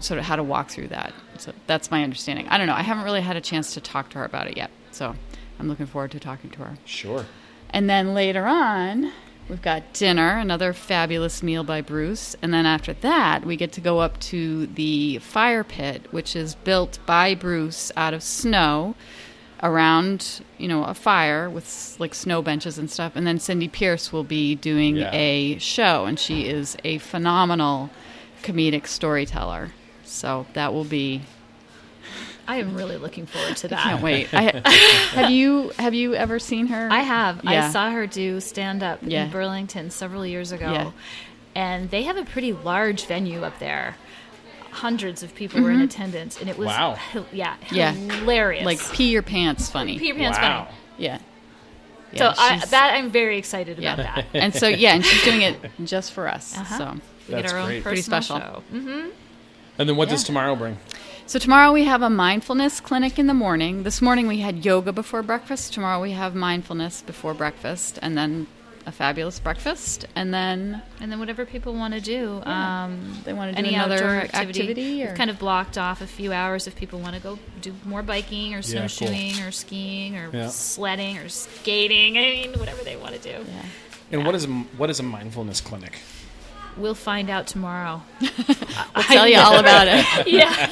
sort 0.00 0.18
of 0.18 0.24
how 0.24 0.36
to 0.36 0.42
walk 0.42 0.70
through 0.70 0.88
that. 0.88 1.12
So 1.38 1.52
that's 1.66 1.90
my 1.90 2.02
understanding. 2.04 2.46
I 2.48 2.58
don't 2.58 2.66
know. 2.68 2.74
I 2.74 2.82
haven't 2.82 3.04
really 3.04 3.20
had 3.20 3.36
a 3.36 3.40
chance 3.40 3.74
to 3.74 3.80
talk 3.80 4.10
to 4.10 4.18
her 4.18 4.24
about 4.24 4.46
it 4.46 4.56
yet. 4.56 4.70
So 4.92 5.14
I'm 5.58 5.68
looking 5.68 5.86
forward 5.86 6.12
to 6.12 6.20
talking 6.20 6.50
to 6.50 6.58
her. 6.60 6.78
Sure. 6.84 7.26
And 7.70 7.90
then 7.90 8.14
later 8.14 8.46
on, 8.46 9.12
we've 9.48 9.62
got 9.62 9.92
dinner, 9.92 10.38
another 10.38 10.72
fabulous 10.72 11.42
meal 11.42 11.64
by 11.64 11.80
Bruce. 11.80 12.36
And 12.42 12.52
then 12.52 12.66
after 12.66 12.92
that, 12.94 13.44
we 13.44 13.56
get 13.56 13.72
to 13.72 13.80
go 13.80 14.00
up 14.00 14.18
to 14.20 14.66
the 14.66 15.18
fire 15.18 15.64
pit, 15.64 16.06
which 16.10 16.36
is 16.36 16.54
built 16.54 16.98
by 17.06 17.34
Bruce 17.34 17.90
out 17.96 18.14
of 18.14 18.22
snow 18.22 18.94
around, 19.62 20.40
you 20.56 20.68
know, 20.68 20.84
a 20.84 20.94
fire 20.94 21.50
with 21.50 21.96
like 21.98 22.14
snow 22.14 22.42
benches 22.42 22.78
and 22.78 22.90
stuff. 22.90 23.12
And 23.16 23.26
then 23.26 23.38
Cindy 23.38 23.68
Pierce 23.68 24.12
will 24.12 24.24
be 24.24 24.54
doing 24.54 24.96
Yeah. 24.96 25.10
a 25.12 25.58
show, 25.58 26.04
and 26.04 26.18
she 26.18 26.46
is 26.46 26.76
a 26.84 26.98
phenomenal 26.98 27.90
comedic 28.42 28.86
storyteller. 28.86 29.72
So 30.04 30.46
that 30.52 30.72
will 30.72 30.84
be. 30.84 31.22
I 32.48 32.56
am 32.56 32.74
really 32.74 32.96
looking 32.96 33.26
forward 33.26 33.56
to 33.58 33.68
that. 33.68 33.78
I 33.78 33.90
can't 33.90 34.02
wait. 34.02 34.32
I, 34.32 34.66
have 35.12 35.30
you 35.30 35.68
have 35.78 35.92
you 35.94 36.14
ever 36.14 36.38
seen 36.38 36.66
her? 36.68 36.88
I 36.90 37.00
have. 37.00 37.44
Yeah. 37.44 37.66
I 37.66 37.70
saw 37.70 37.90
her 37.90 38.06
do 38.06 38.40
stand 38.40 38.82
up 38.82 39.00
Yeah. 39.02 39.26
in 39.26 39.30
Burlington 39.30 39.90
several 39.90 40.24
years 40.26 40.50
ago. 40.50 40.72
Yeah. 40.72 40.90
And 41.54 41.90
they 41.90 42.04
have 42.04 42.16
a 42.16 42.24
pretty 42.24 42.52
large 42.54 43.04
venue 43.06 43.42
up 43.44 43.58
there. 43.58 43.96
Hundreds 44.70 45.22
of 45.22 45.34
people 45.34 45.60
were 45.62 45.70
in 45.70 45.80
attendance, 45.80 46.40
and 46.40 46.48
it 46.48 46.56
was 46.56 46.68
Wow. 46.68 46.94
hil- 46.94 47.26
yeah, 47.32 47.56
Mm-hmm. 47.64 47.74
Yeah. 47.74 47.92
hilarious. 47.92 48.64
like 48.64 48.92
pee 48.92 49.10
your 49.10 49.22
pants 49.22 49.68
funny. 49.68 49.98
Pee 49.98 50.06
your 50.08 50.16
pants 50.16 50.38
wow. 50.38 50.64
funny. 50.64 50.76
Yeah. 50.98 51.18
So 52.16 52.32
I, 52.36 52.58
that 52.70 52.94
I'm 52.94 53.10
very 53.10 53.36
excited 53.36 53.78
yeah. 53.78 53.94
about 53.94 54.06
that. 54.14 54.26
and 54.34 54.54
so 54.54 54.68
yeah, 54.68 54.94
and 54.94 55.04
she's 55.04 55.22
doing 55.24 55.42
it 55.42 55.56
just 55.84 56.12
for 56.12 56.26
us. 56.28 56.56
Uh-huh. 56.56 56.78
So 56.78 56.92
We 57.28 57.34
get 57.34 57.42
That's 57.42 57.52
our 57.52 57.58
own 57.58 57.66
great. 57.66 57.82
Pretty 57.82 58.00
special. 58.02 58.38
show. 58.38 58.62
Mhm. 58.72 59.10
And 59.78 59.88
then 59.88 59.96
what 59.96 60.08
does 60.08 60.24
tomorrow 60.24 60.54
bring? 60.56 60.78
So 61.28 61.38
tomorrow 61.38 61.72
we 61.72 61.84
have 61.84 62.02
a 62.02 62.10
mindfulness 62.10 62.80
clinic 62.80 63.18
in 63.18 63.26
the 63.26 63.34
morning. 63.34 63.82
This 63.82 64.00
morning 64.02 64.26
we 64.26 64.38
had 64.38 64.64
yoga 64.64 64.92
before 64.92 65.22
breakfast. 65.22 65.74
Tomorrow 65.74 66.00
we 66.00 66.12
have 66.12 66.34
mindfulness 66.34 67.02
before 67.02 67.34
breakfast, 67.34 67.98
and 68.00 68.16
then 68.16 68.46
a 68.86 68.92
fabulous 68.92 69.38
breakfast, 69.38 70.06
and 70.16 70.32
then 70.32 70.80
And 71.00 71.12
then 71.12 71.18
whatever 71.18 71.44
people 71.44 71.74
want 71.74 71.92
to 71.92 72.00
do, 72.00 72.42
Yeah. 72.46 72.84
um, 72.84 73.18
They 73.24 73.34
wanna 73.34 73.52
do 73.52 73.58
any 73.58 73.74
another 73.74 73.96
outdoor 73.96 74.14
activity, 74.22 74.60
activity. 74.62 75.02
or- 75.04 75.08
We've 75.08 75.16
kind 75.16 75.28
of 75.28 75.38
blocked 75.38 75.76
off 75.76 76.00
a 76.00 76.06
few 76.06 76.32
hours 76.32 76.66
if 76.66 76.74
people 76.74 76.98
want 76.98 77.14
to 77.14 77.20
go 77.20 77.38
do 77.60 77.74
more 77.84 78.02
biking 78.02 78.54
or 78.54 78.60
Yeah, 78.60 78.78
cool. 78.80 78.88
snowshoeing 78.88 79.42
or 79.42 79.50
skiing 79.52 80.16
or 80.16 80.30
Yeah. 80.32 80.48
sledding 80.48 81.18
or 81.18 81.28
skating. 81.28 82.16
I 82.16 82.22
mean, 82.22 82.52
whatever 82.58 82.82
they 82.82 82.96
want 82.96 83.14
to 83.14 83.20
do. 83.20 83.44
yeah. 83.52 83.62
And 84.10 84.24
what 84.24 84.34
is 84.34 84.44
a, 84.46 84.48
what 84.48 84.88
is 84.88 84.98
a 84.98 85.02
mindfulness 85.02 85.60
clinic? 85.60 85.98
We'll 86.78 86.94
find 86.94 87.28
out 87.30 87.46
tomorrow. 87.46 88.02
We'll 88.94 89.04
tell 89.04 89.28
you 89.28 89.38
all 89.38 89.58
about 89.58 89.86
it. 89.88 90.28
yeah, 90.28 90.70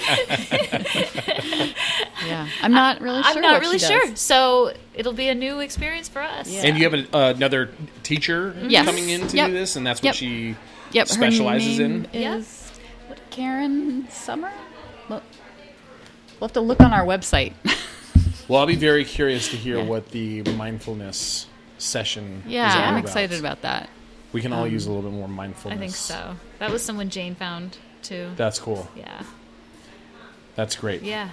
Yeah, 2.26 2.48
I'm 2.62 2.72
not 2.72 3.00
really 3.00 3.22
sure. 3.22 3.32
I'm 3.36 3.40
not 3.40 3.52
what 3.54 3.60
really 3.62 3.78
she 3.78 3.86
sure. 3.86 4.16
So 4.16 4.72
it'll 4.94 5.12
be 5.12 5.28
a 5.28 5.34
new 5.34 5.60
experience 5.60 6.08
for 6.08 6.20
us. 6.22 6.48
Yeah. 6.50 6.62
And 6.64 6.78
you 6.78 6.84
have 6.90 6.94
a, 6.94 7.16
uh, 7.16 7.32
another 7.34 7.70
teacher 8.02 8.54
Yes. 8.68 8.84
coming 8.84 9.08
in 9.10 9.26
to 9.28 9.36
Yep. 9.36 9.48
do 9.48 9.52
this, 9.54 9.76
and 9.76 9.86
that's 9.86 10.00
what 10.00 10.06
Yep. 10.06 10.14
she 10.16 10.56
Yep, 10.92 11.08
specializes 11.08 11.78
her 11.78 11.88
name 11.88 12.06
in. 12.12 12.20
Yeah. 12.20 12.36
Is 12.36 12.70
what 13.08 13.18
Karen 13.30 14.08
Summer? 14.10 14.52
Well, 15.08 15.22
we'll 16.40 16.48
have 16.48 16.52
to 16.54 16.60
look 16.60 16.80
on 16.80 16.92
our 16.92 17.04
website. 17.04 17.52
Well, 18.48 18.60
I'll 18.60 18.66
be 18.66 18.76
very 18.76 19.04
curious 19.04 19.48
to 19.48 19.56
hear 19.56 19.78
Yeah. 19.78 19.84
what 19.86 20.10
the 20.12 20.42
mindfulness 20.42 21.46
session. 21.78 22.44
yeah, 22.46 22.68
is 22.68 22.74
all 22.76 22.80
I'm 22.82 22.88
about. 22.94 23.04
excited 23.04 23.40
about 23.40 23.62
that. 23.62 23.88
We 24.32 24.40
can 24.42 24.52
all 24.52 24.64
Um, 24.64 24.70
use 24.72 24.86
a 24.86 24.90
little 24.92 25.08
bit 25.10 25.16
more 25.16 25.28
mindfulness. 25.28 25.76
I 25.76 25.80
think 25.80 25.94
so. 25.94 26.36
That 26.58 26.70
was 26.70 26.82
someone 26.82 27.08
Jane 27.10 27.34
found 27.34 27.78
too. 28.02 28.30
That's 28.36 28.58
cool. 28.58 28.88
Yeah, 28.96 29.22
That's 30.56 30.76
great. 30.76 31.02
yeah. 31.02 31.30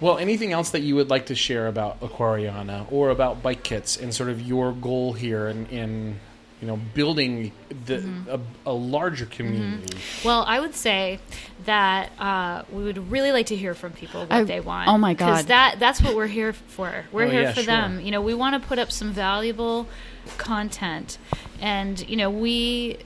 Well, 0.00 0.16
anything 0.16 0.52
else 0.52 0.70
that 0.70 0.80
you 0.80 0.94
would 0.96 1.10
like 1.10 1.26
to 1.26 1.34
share 1.34 1.66
about 1.66 2.00
Aquariana 2.00 2.86
or 2.90 3.10
about 3.10 3.42
Bikekitz 3.42 4.00
and 4.00 4.14
sort 4.14 4.30
of 4.30 4.40
your 4.40 4.72
goal 4.72 5.12
here 5.12 5.46
in, 5.48 5.66
in 5.66 6.20
you 6.60 6.66
know 6.66 6.78
building 6.94 7.52
the 7.86 7.98
Mm-hmm. 7.98 8.30
a, 8.66 8.70
a 8.70 8.72
larger 8.72 9.26
community? 9.26 9.96
Well, 10.24 10.44
I 10.46 10.60
would 10.60 10.74
say 10.74 11.18
that 11.64 12.10
uh, 12.18 12.62
we 12.72 12.82
would 12.84 13.10
really 13.10 13.32
like 13.32 13.46
to 13.46 13.56
hear 13.56 13.74
from 13.74 13.92
people 13.92 14.20
what 14.22 14.32
I- 14.32 14.44
they 14.44 14.60
want. 14.60 14.88
oh 14.88 14.98
my 14.98 15.12
Because 15.14 15.42
God. 15.42 15.48
that 15.48 15.76
that's 15.80 16.00
what 16.02 16.14
we're 16.16 16.26
here 16.26 16.52
for. 16.52 17.04
We're 17.12 17.24
Oh, 17.24 17.30
here 17.30 17.42
yeah, 17.42 17.52
for 17.52 17.62
sure. 17.62 17.66
them. 17.66 18.00
You 18.00 18.10
know, 18.10 18.20
we 18.22 18.34
want 18.34 18.60
to 18.60 18.66
put 18.68 18.78
up 18.78 18.90
some 18.92 19.12
valuable 19.12 19.86
content, 20.38 21.18
and 21.60 22.06
you 22.08 22.16
know, 22.16 22.30
we 22.30 22.98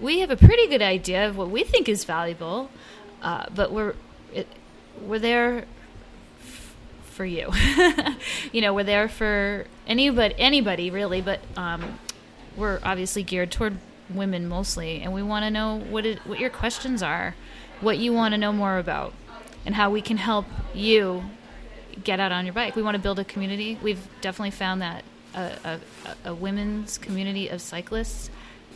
we 0.00 0.20
have 0.20 0.30
a 0.30 0.36
pretty 0.36 0.66
good 0.68 0.82
idea 0.82 1.28
of 1.28 1.36
what 1.36 1.50
we 1.50 1.62
think 1.64 1.88
is 1.88 2.04
valuable, 2.04 2.70
uh, 3.22 3.46
but 3.54 3.72
we're 3.72 3.94
it, 4.32 4.46
we're 5.02 5.18
there 5.20 5.64
f- 6.40 6.74
for 7.10 7.24
you. 7.24 7.50
you 8.52 8.60
know, 8.60 8.72
we're 8.74 8.84
there 8.84 9.08
for 9.08 9.66
anybody 9.86 10.34
anybody 10.38 10.90
really, 10.90 11.20
but 11.20 11.40
um, 11.56 11.98
we're 12.56 12.80
obviously 12.82 13.22
geared 13.22 13.50
toward 13.50 13.78
women 14.10 14.48
mostly, 14.48 15.00
and 15.00 15.12
we 15.12 15.22
want 15.22 15.44
to 15.44 15.50
know 15.50 15.78
what 15.78 16.06
it, 16.06 16.18
what 16.26 16.38
your 16.38 16.50
questions 16.50 17.02
are, 17.02 17.34
what 17.80 17.98
you 17.98 18.12
want 18.12 18.32
to 18.32 18.38
know 18.38 18.52
more 18.52 18.78
about, 18.78 19.12
and 19.66 19.74
how 19.74 19.90
we 19.90 20.00
can 20.00 20.16
help 20.16 20.46
you 20.74 21.24
get 22.02 22.20
out 22.20 22.32
on 22.32 22.44
your 22.44 22.54
bike. 22.54 22.76
We 22.76 22.82
want 22.82 22.96
to 22.96 23.02
build 23.02 23.18
a 23.18 23.24
community. 23.24 23.78
We've 23.82 24.06
definitely 24.20 24.50
found 24.50 24.82
that 24.82 25.04
a, 25.34 25.52
a, 25.64 25.80
a 26.30 26.34
women's 26.34 26.98
community 26.98 27.48
of 27.48 27.60
cyclists, 27.60 28.30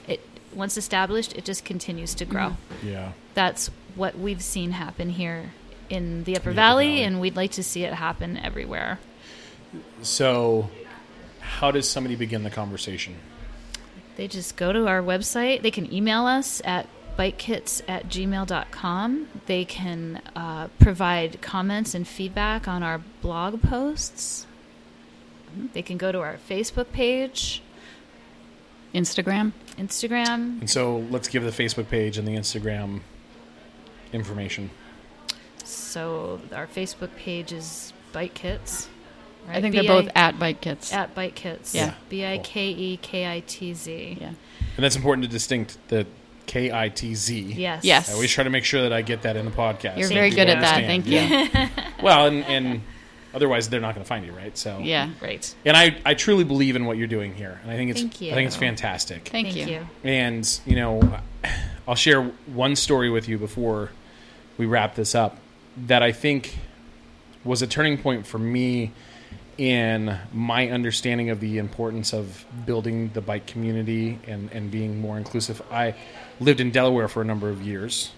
it 0.06 0.20
once 0.52 0.76
established, 0.76 1.36
it 1.36 1.44
just 1.44 1.64
continues 1.64 2.14
to 2.14 2.24
grow. 2.24 2.50
Mm-hmm. 2.50 2.88
Yeah. 2.88 3.12
That's 3.34 3.70
what 3.94 4.18
we've 4.18 4.42
seen 4.42 4.72
happen 4.72 5.10
here 5.10 5.52
in 5.90 6.24
the 6.24 6.36
Upper 6.36 6.50
Upper 6.50 6.54
Valley, 6.54 6.86
Valley. 6.86 7.02
and 7.02 7.20
we'd 7.20 7.36
like 7.36 7.52
to 7.52 7.62
see 7.62 7.84
it 7.84 7.94
happen 7.94 8.36
everywhere. 8.36 8.98
So, 10.02 10.70
how 11.40 11.70
does 11.70 11.88
somebody 11.88 12.14
begin 12.16 12.42
the 12.42 12.50
conversation? 12.50 13.16
They 14.18 14.26
just 14.26 14.56
go 14.56 14.72
to 14.72 14.88
our 14.88 15.00
website. 15.00 15.62
They 15.62 15.70
can 15.70 15.94
email 15.94 16.26
us 16.26 16.60
at 16.64 16.88
bikekitz 17.16 17.82
at 17.86 18.08
gmail.com. 18.08 19.28
They 19.46 19.64
can 19.64 20.20
uh, 20.34 20.66
provide 20.80 21.40
comments 21.40 21.94
and 21.94 22.06
feedback 22.06 22.66
on 22.66 22.82
our 22.82 23.00
blog 23.22 23.62
posts. 23.62 24.44
They 25.72 25.82
can 25.82 25.98
go 25.98 26.10
to 26.10 26.18
our 26.18 26.36
Facebook 26.50 26.90
page, 26.90 27.62
Instagram. 28.92 29.52
Instagram. 29.78 30.58
And 30.58 30.68
so 30.68 30.98
let's 31.10 31.28
give 31.28 31.44
the 31.44 31.52
Facebook 31.52 31.88
page 31.88 32.18
and 32.18 32.26
the 32.26 32.34
Instagram 32.34 33.02
information. 34.12 34.70
So 35.62 36.40
our 36.52 36.66
Facebook 36.66 37.14
page 37.14 37.52
is 37.52 37.92
Bikekitz. 38.12 38.88
I 39.50 39.60
think 39.60 39.74
they're 39.74 39.84
both 39.84 40.08
at 40.14 40.36
Bikekitz. 40.36 40.92
at 40.92 41.14
Bikekitz. 41.14 41.74
Yeah. 41.74 41.94
B 42.08 42.24
I 42.24 42.38
K 42.38 42.68
E 42.68 42.96
K 42.98 43.30
I 43.30 43.40
T 43.40 43.74
Z. 43.74 44.18
yeah. 44.20 44.26
And 44.28 44.84
that's 44.84 44.96
important 44.96 45.24
to 45.24 45.30
distinct 45.30 45.76
the 45.88 46.06
K 46.46 46.72
I 46.72 46.88
T 46.88 47.14
Z. 47.14 47.40
Yes. 47.40 47.84
Yes. 47.84 48.10
I 48.10 48.14
always 48.14 48.30
try 48.30 48.44
to 48.44 48.50
make 48.50 48.64
sure 48.64 48.82
that 48.82 48.92
I 48.92 49.02
get 49.02 49.22
that 49.22 49.36
in 49.36 49.44
the 49.44 49.50
podcast. 49.50 49.98
You're 49.98 50.08
so 50.08 50.14
very 50.14 50.30
good 50.30 50.48
at 50.48 50.60
that. 50.60 50.84
understand. 50.84 50.86
Thank 50.86 51.06
you. 51.06 51.18
Yeah. 51.60 51.68
well, 52.02 52.26
and, 52.26 52.44
and 52.44 52.82
otherwise 53.34 53.68
they're 53.68 53.80
not 53.80 53.94
going 53.94 54.04
to 54.04 54.08
find 54.08 54.24
you, 54.24 54.32
right? 54.32 54.56
So 54.56 54.78
Yeah. 54.78 55.10
Right. 55.20 55.54
And 55.64 55.76
I, 55.76 55.96
I 56.04 56.14
truly 56.14 56.44
believe 56.44 56.76
in 56.76 56.86
what 56.86 56.96
you're 56.96 57.06
doing 57.06 57.34
here, 57.34 57.60
and 57.62 57.70
I 57.70 57.76
think 57.76 57.90
it's 57.90 58.00
Thank 58.00 58.20
you. 58.20 58.32
I 58.32 58.34
think 58.34 58.46
it's 58.46 58.56
fantastic. 58.56 59.28
Thank, 59.28 59.48
Thank 59.48 59.56
you. 59.56 59.74
you. 59.74 59.86
And 60.04 60.60
you 60.64 60.76
know, 60.76 61.20
I'll 61.86 61.94
share 61.94 62.22
one 62.46 62.76
story 62.76 63.10
with 63.10 63.28
you 63.28 63.38
before 63.38 63.90
we 64.56 64.66
wrap 64.66 64.94
this 64.94 65.14
up 65.14 65.38
that 65.86 66.02
I 66.02 66.12
think 66.12 66.56
was 67.44 67.62
a 67.62 67.66
turning 67.66 67.98
point 67.98 68.26
for 68.26 68.38
me 68.38 68.92
in 69.58 70.16
my 70.32 70.68
understanding 70.68 71.30
of 71.30 71.40
the 71.40 71.58
importance 71.58 72.12
of 72.12 72.46
building 72.64 73.10
the 73.12 73.20
bike 73.20 73.46
community 73.46 74.20
and, 74.26 74.50
and 74.52 74.70
being 74.70 75.00
more 75.00 75.18
inclusive. 75.18 75.60
I 75.70 75.96
lived 76.38 76.60
in 76.60 76.70
Delaware 76.70 77.08
for 77.08 77.20
a 77.20 77.24
number 77.24 77.50
of 77.50 77.60
years. 77.60 78.12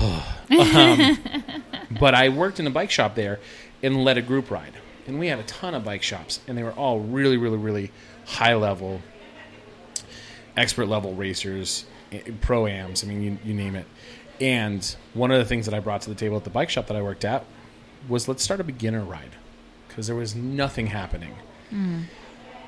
Um, 0.00 0.22
but 2.00 2.14
I 2.16 2.30
worked 2.30 2.58
in 2.58 2.66
a 2.66 2.70
bike 2.70 2.90
shop 2.90 3.14
there 3.14 3.38
and 3.80 4.04
led 4.04 4.18
a 4.18 4.22
group 4.22 4.50
ride. 4.50 4.74
And 5.06 5.20
we 5.20 5.28
had 5.28 5.38
a 5.38 5.44
ton 5.44 5.74
of 5.74 5.84
bike 5.84 6.02
shops, 6.02 6.40
and 6.46 6.58
they 6.58 6.62
were 6.62 6.72
all 6.72 7.00
really, 7.00 7.36
really, 7.36 7.56
really 7.56 7.92
high 8.26 8.54
level, 8.54 9.00
expert 10.56 10.86
level 10.86 11.14
racers, 11.14 11.86
pro 12.40 12.66
ams. 12.66 13.04
I 13.04 13.06
mean, 13.06 13.22
you, 13.22 13.38
you 13.44 13.54
name 13.54 13.76
it. 13.76 13.86
And 14.40 14.84
one 15.14 15.30
of 15.30 15.38
the 15.38 15.44
things 15.44 15.66
that 15.66 15.74
I 15.74 15.80
brought 15.80 16.02
to 16.02 16.10
the 16.10 16.16
table 16.16 16.36
at 16.36 16.44
the 16.44 16.50
bike 16.50 16.70
shop 16.70 16.88
that 16.88 16.96
I 16.96 17.02
worked 17.02 17.24
at 17.24 17.44
was 18.08 18.26
let's 18.26 18.42
start 18.42 18.60
a 18.60 18.64
beginner 18.64 19.04
ride 19.04 19.36
because 19.90 20.06
there 20.06 20.16
was 20.16 20.34
nothing 20.36 20.86
happening. 20.86 21.34
Mm. 21.72 22.04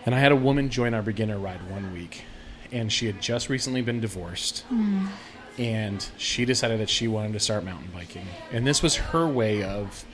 And 0.04 0.14
I 0.14 0.18
had 0.18 0.32
a 0.32 0.36
woman 0.36 0.68
join 0.68 0.92
our 0.92 1.02
beginner 1.02 1.38
ride 1.38 1.70
one 1.70 1.92
week, 1.92 2.24
and 2.72 2.92
she 2.92 3.06
had 3.06 3.22
just 3.22 3.48
recently 3.48 3.80
been 3.80 4.00
divorced. 4.00 4.64
Mm. 4.70 5.08
And 5.58 6.06
she 6.16 6.44
decided 6.44 6.80
that 6.80 6.90
she 6.90 7.06
wanted 7.06 7.34
to 7.34 7.40
start 7.40 7.64
mountain 7.64 7.90
biking. 7.94 8.26
And 8.50 8.66
this 8.66 8.82
was 8.82 8.96
her 8.96 9.26
way 9.26 9.62
of 9.62 10.04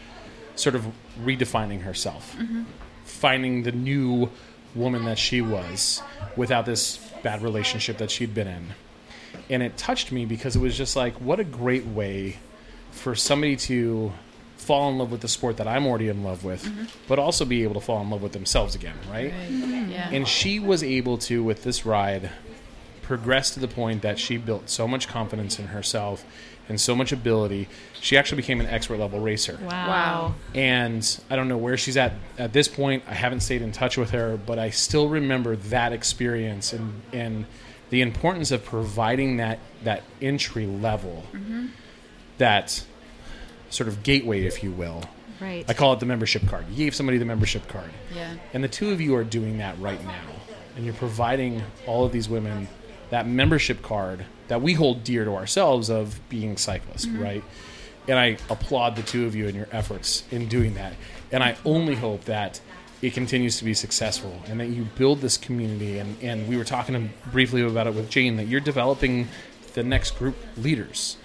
sort 0.54 0.74
of 0.74 0.86
redefining 1.22 1.82
herself, 1.82 2.36
mm-hmm. 2.36 2.64
finding 3.04 3.62
the 3.62 3.72
new 3.72 4.30
woman 4.74 5.04
that 5.06 5.18
she 5.18 5.40
was 5.40 6.02
without 6.36 6.66
this 6.66 6.98
bad 7.22 7.40
relationship 7.40 7.98
that 7.98 8.10
she'd 8.10 8.34
been 8.34 8.48
in. 8.48 8.66
And 9.48 9.62
it 9.62 9.76
touched 9.76 10.12
me 10.12 10.26
because 10.26 10.56
it 10.56 10.58
was 10.58 10.76
just 10.76 10.96
like, 10.96 11.14
what 11.20 11.40
a 11.40 11.44
great 11.44 11.86
way 11.86 12.36
for 12.90 13.14
somebody 13.14 13.56
to 13.56 14.12
fall 14.68 14.90
in 14.90 14.98
love 14.98 15.10
with 15.10 15.22
the 15.22 15.28
sport 15.28 15.56
that 15.56 15.66
I'm 15.66 15.86
already 15.86 16.08
in 16.08 16.22
love 16.22 16.44
with, 16.44 16.62
mm-hmm. 16.62 16.84
but 17.08 17.18
also 17.18 17.46
be 17.46 17.62
able 17.62 17.72
to 17.72 17.80
fall 17.80 18.02
in 18.02 18.10
love 18.10 18.20
with 18.20 18.32
themselves 18.32 18.74
again, 18.74 18.96
right? 19.10 19.32
Mm-hmm. 19.32 19.90
Yeah. 19.90 20.10
And 20.10 20.28
she 20.28 20.60
was 20.60 20.82
able 20.82 21.16
to, 21.18 21.42
with 21.42 21.62
this 21.64 21.86
ride, 21.86 22.30
progress 23.00 23.50
to 23.54 23.60
the 23.60 23.66
point 23.66 24.02
that 24.02 24.18
she 24.18 24.36
built 24.36 24.68
so 24.68 24.86
much 24.86 25.08
confidence 25.08 25.58
in 25.58 25.68
herself 25.68 26.22
and 26.68 26.78
so 26.78 26.94
much 26.94 27.12
ability. 27.12 27.66
She 28.02 28.18
actually 28.18 28.42
became 28.42 28.60
an 28.60 28.66
expert 28.66 28.98
level 28.98 29.20
racer. 29.20 29.58
Wow. 29.62 29.88
Wow. 29.88 30.34
And 30.54 31.20
I 31.30 31.36
don't 31.36 31.48
know 31.48 31.56
where 31.56 31.78
she's 31.78 31.96
at 31.96 32.12
at 32.36 32.52
this 32.52 32.68
point. 32.68 33.04
I 33.08 33.14
haven't 33.14 33.40
stayed 33.40 33.62
in 33.62 33.72
touch 33.72 33.96
with 33.96 34.10
her, 34.10 34.36
but 34.36 34.58
I 34.58 34.68
still 34.68 35.08
remember 35.08 35.56
that 35.56 35.94
experience 35.94 36.74
and 36.74 37.00
and 37.14 37.46
the 37.88 38.02
importance 38.02 38.50
of 38.50 38.66
providing 38.66 39.38
that 39.38 39.60
that 39.84 40.02
entry 40.20 40.66
level, 40.66 41.24
mm-hmm. 41.32 41.68
that 42.36 42.84
sort 43.70 43.88
of 43.88 44.02
gateway, 44.02 44.44
if 44.44 44.62
you 44.62 44.70
will. 44.70 45.02
Right. 45.40 45.64
I 45.68 45.74
call 45.74 45.92
it 45.92 46.00
the 46.00 46.06
membership 46.06 46.46
card. 46.48 46.66
You 46.70 46.76
gave 46.76 46.94
somebody 46.94 47.18
the 47.18 47.24
membership 47.24 47.68
card. 47.68 47.90
Yeah. 48.14 48.34
And 48.52 48.64
the 48.64 48.68
two 48.68 48.90
of 48.90 49.00
you 49.00 49.14
are 49.16 49.24
doing 49.24 49.58
that 49.58 49.78
right 49.78 50.02
now. 50.04 50.24
And 50.76 50.84
you're 50.84 50.94
providing 50.94 51.62
all 51.86 52.04
of 52.04 52.12
these 52.12 52.28
women 52.28 52.68
that 53.10 53.26
membership 53.26 53.82
card 53.82 54.24
that 54.48 54.62
we 54.62 54.74
hold 54.74 55.04
dear 55.04 55.24
to 55.24 55.34
ourselves 55.34 55.90
of 55.90 56.20
being 56.28 56.56
cyclists, 56.56 57.06
mm-hmm. 57.06 57.22
right? 57.22 57.44
And 58.06 58.18
I 58.18 58.38
applaud 58.50 58.96
the 58.96 59.02
two 59.02 59.26
of 59.26 59.34
you 59.34 59.46
and 59.46 59.54
your 59.54 59.68
efforts 59.70 60.24
in 60.30 60.48
doing 60.48 60.74
that. 60.74 60.94
And 61.30 61.42
I 61.42 61.56
only 61.64 61.94
hope 61.94 62.24
that 62.24 62.60
it 63.00 63.12
continues 63.14 63.58
to 63.58 63.64
be 63.64 63.74
successful 63.74 64.40
and 64.46 64.58
that 64.60 64.68
you 64.68 64.84
build 64.96 65.20
this 65.20 65.36
community. 65.36 65.98
And, 65.98 66.16
and 66.22 66.48
we 66.48 66.56
were 66.56 66.64
talking 66.64 67.12
briefly 67.30 67.62
about 67.62 67.86
it 67.86 67.94
with 67.94 68.10
Jane 68.10 68.36
that 68.36 68.48
you're 68.48 68.60
developing 68.60 69.28
the 69.74 69.82
next 69.82 70.12
group 70.12 70.36
leaders 70.56 71.16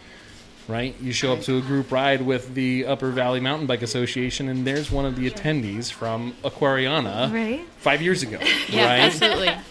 right? 0.67 0.95
You 1.01 1.11
show 1.11 1.33
up 1.33 1.41
to 1.41 1.57
a 1.57 1.61
group 1.61 1.91
ride 1.91 2.21
with 2.21 2.53
the 2.55 2.85
Upper 2.85 3.11
Valley 3.11 3.39
Mountain 3.39 3.67
Bike 3.67 3.81
Association, 3.81 4.47
and 4.49 4.65
there's 4.65 4.89
one 4.91 5.05
of 5.05 5.15
the 5.15 5.29
attendees 5.29 5.91
from 5.91 6.33
Aquariana 6.43 7.31
Right. 7.31 7.65
five 7.77 8.01
years 8.01 8.23
ago, 8.23 8.37
Yeah, 8.69 8.85
right? 8.85 8.99
absolutely. 9.01 9.51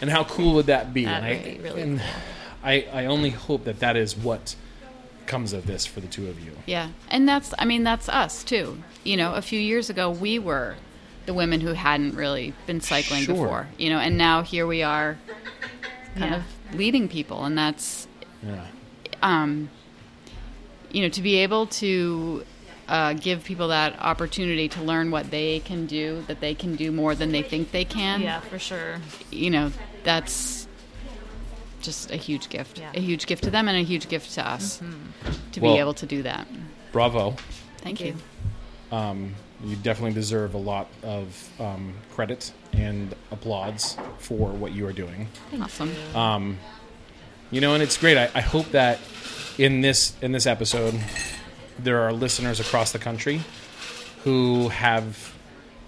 And 0.00 0.10
how 0.10 0.24
cool 0.24 0.54
would 0.54 0.66
that 0.66 0.92
be? 0.92 1.04
That 1.04 1.22
would 1.22 1.30
I, 1.30 1.42
be 1.44 1.58
really 1.60 1.82
and 1.82 2.02
I, 2.64 2.88
I 2.92 3.06
only 3.06 3.30
hope 3.30 3.62
that 3.66 3.78
that 3.78 3.96
is 3.96 4.16
what 4.16 4.56
comes 5.26 5.52
of 5.52 5.64
this 5.64 5.86
for 5.86 6.00
the 6.00 6.08
two 6.08 6.26
of 6.28 6.40
you. 6.44 6.50
Yeah. 6.66 6.88
And 7.08 7.28
that's, 7.28 7.54
I 7.56 7.64
mean, 7.66 7.84
that's 7.84 8.08
us 8.08 8.42
too. 8.42 8.82
You 9.04 9.16
know, 9.16 9.34
a 9.34 9.42
few 9.42 9.60
years 9.60 9.90
ago, 9.90 10.10
we 10.10 10.40
were 10.40 10.74
the 11.26 11.34
women 11.34 11.60
who 11.60 11.72
hadn't 11.74 12.16
really 12.16 12.52
been 12.66 12.80
cycling 12.80 13.22
Sure. 13.22 13.34
before, 13.36 13.68
you 13.78 13.90
know, 13.90 13.98
and 13.98 14.18
now 14.18 14.42
here 14.42 14.66
we 14.66 14.82
are 14.82 15.18
kind 16.16 16.32
Yeah. 16.32 16.36
of 16.38 16.76
leading 16.76 17.08
people. 17.08 17.44
And 17.44 17.56
that's, 17.56 18.08
Yeah. 18.44 18.64
um, 19.22 19.70
you 20.92 21.02
know, 21.02 21.08
to 21.08 21.22
be 21.22 21.36
able 21.36 21.66
to 21.66 22.44
uh, 22.88 23.14
give 23.14 23.44
people 23.44 23.68
that 23.68 23.98
opportunity 24.00 24.68
to 24.68 24.82
learn 24.82 25.10
what 25.10 25.30
they 25.30 25.60
can 25.60 25.86
do, 25.86 26.22
that 26.26 26.40
they 26.40 26.54
can 26.54 26.76
do 26.76 26.92
more 26.92 27.14
than 27.14 27.32
they 27.32 27.42
think 27.42 27.70
they 27.72 27.84
can. 27.84 28.20
Yeah, 28.20 28.40
for 28.40 28.58
sure. 28.58 28.98
You 29.30 29.50
know, 29.50 29.72
that's 30.04 30.68
just 31.80 32.10
a 32.10 32.16
huge 32.16 32.48
gift. 32.48 32.78
Yeah. 32.78 32.92
A 32.94 33.00
huge 33.00 33.26
gift 33.26 33.44
to 33.44 33.50
them 33.50 33.68
and 33.68 33.76
a 33.76 33.82
huge 33.82 34.08
gift 34.08 34.32
to 34.34 34.46
us 34.46 34.80
to 35.52 35.60
Well- 35.60 35.74
be 35.74 35.80
able 35.80 35.94
to 35.94 36.06
do 36.06 36.22
that. 36.22 36.46
Bravo. 36.92 37.30
Thank, 37.30 37.98
Thank 37.98 38.00
you. 38.00 38.06
you. 38.90 38.96
Um, 38.96 39.34
you 39.64 39.76
definitely 39.76 40.12
deserve 40.12 40.54
a 40.54 40.58
lot 40.58 40.88
of 41.02 41.50
um, 41.58 41.94
credit 42.14 42.52
and 42.72 43.14
applause 43.30 43.96
for 44.18 44.50
what 44.50 44.72
you 44.72 44.86
are 44.86 44.92
doing. 44.92 45.28
Awesome. 45.60 45.90
Um, 46.14 46.58
you 47.50 47.60
know, 47.60 47.74
and 47.74 47.82
it's 47.82 47.96
great. 47.96 48.18
I, 48.18 48.30
I 48.34 48.40
hope 48.40 48.70
that 48.72 48.98
in 49.58 49.80
this 49.80 50.14
in 50.22 50.32
this 50.32 50.46
episode, 50.46 50.98
there 51.78 52.00
are 52.02 52.12
listeners 52.12 52.60
across 52.60 52.92
the 52.92 52.98
country 52.98 53.40
who 54.24 54.68
have 54.68 55.34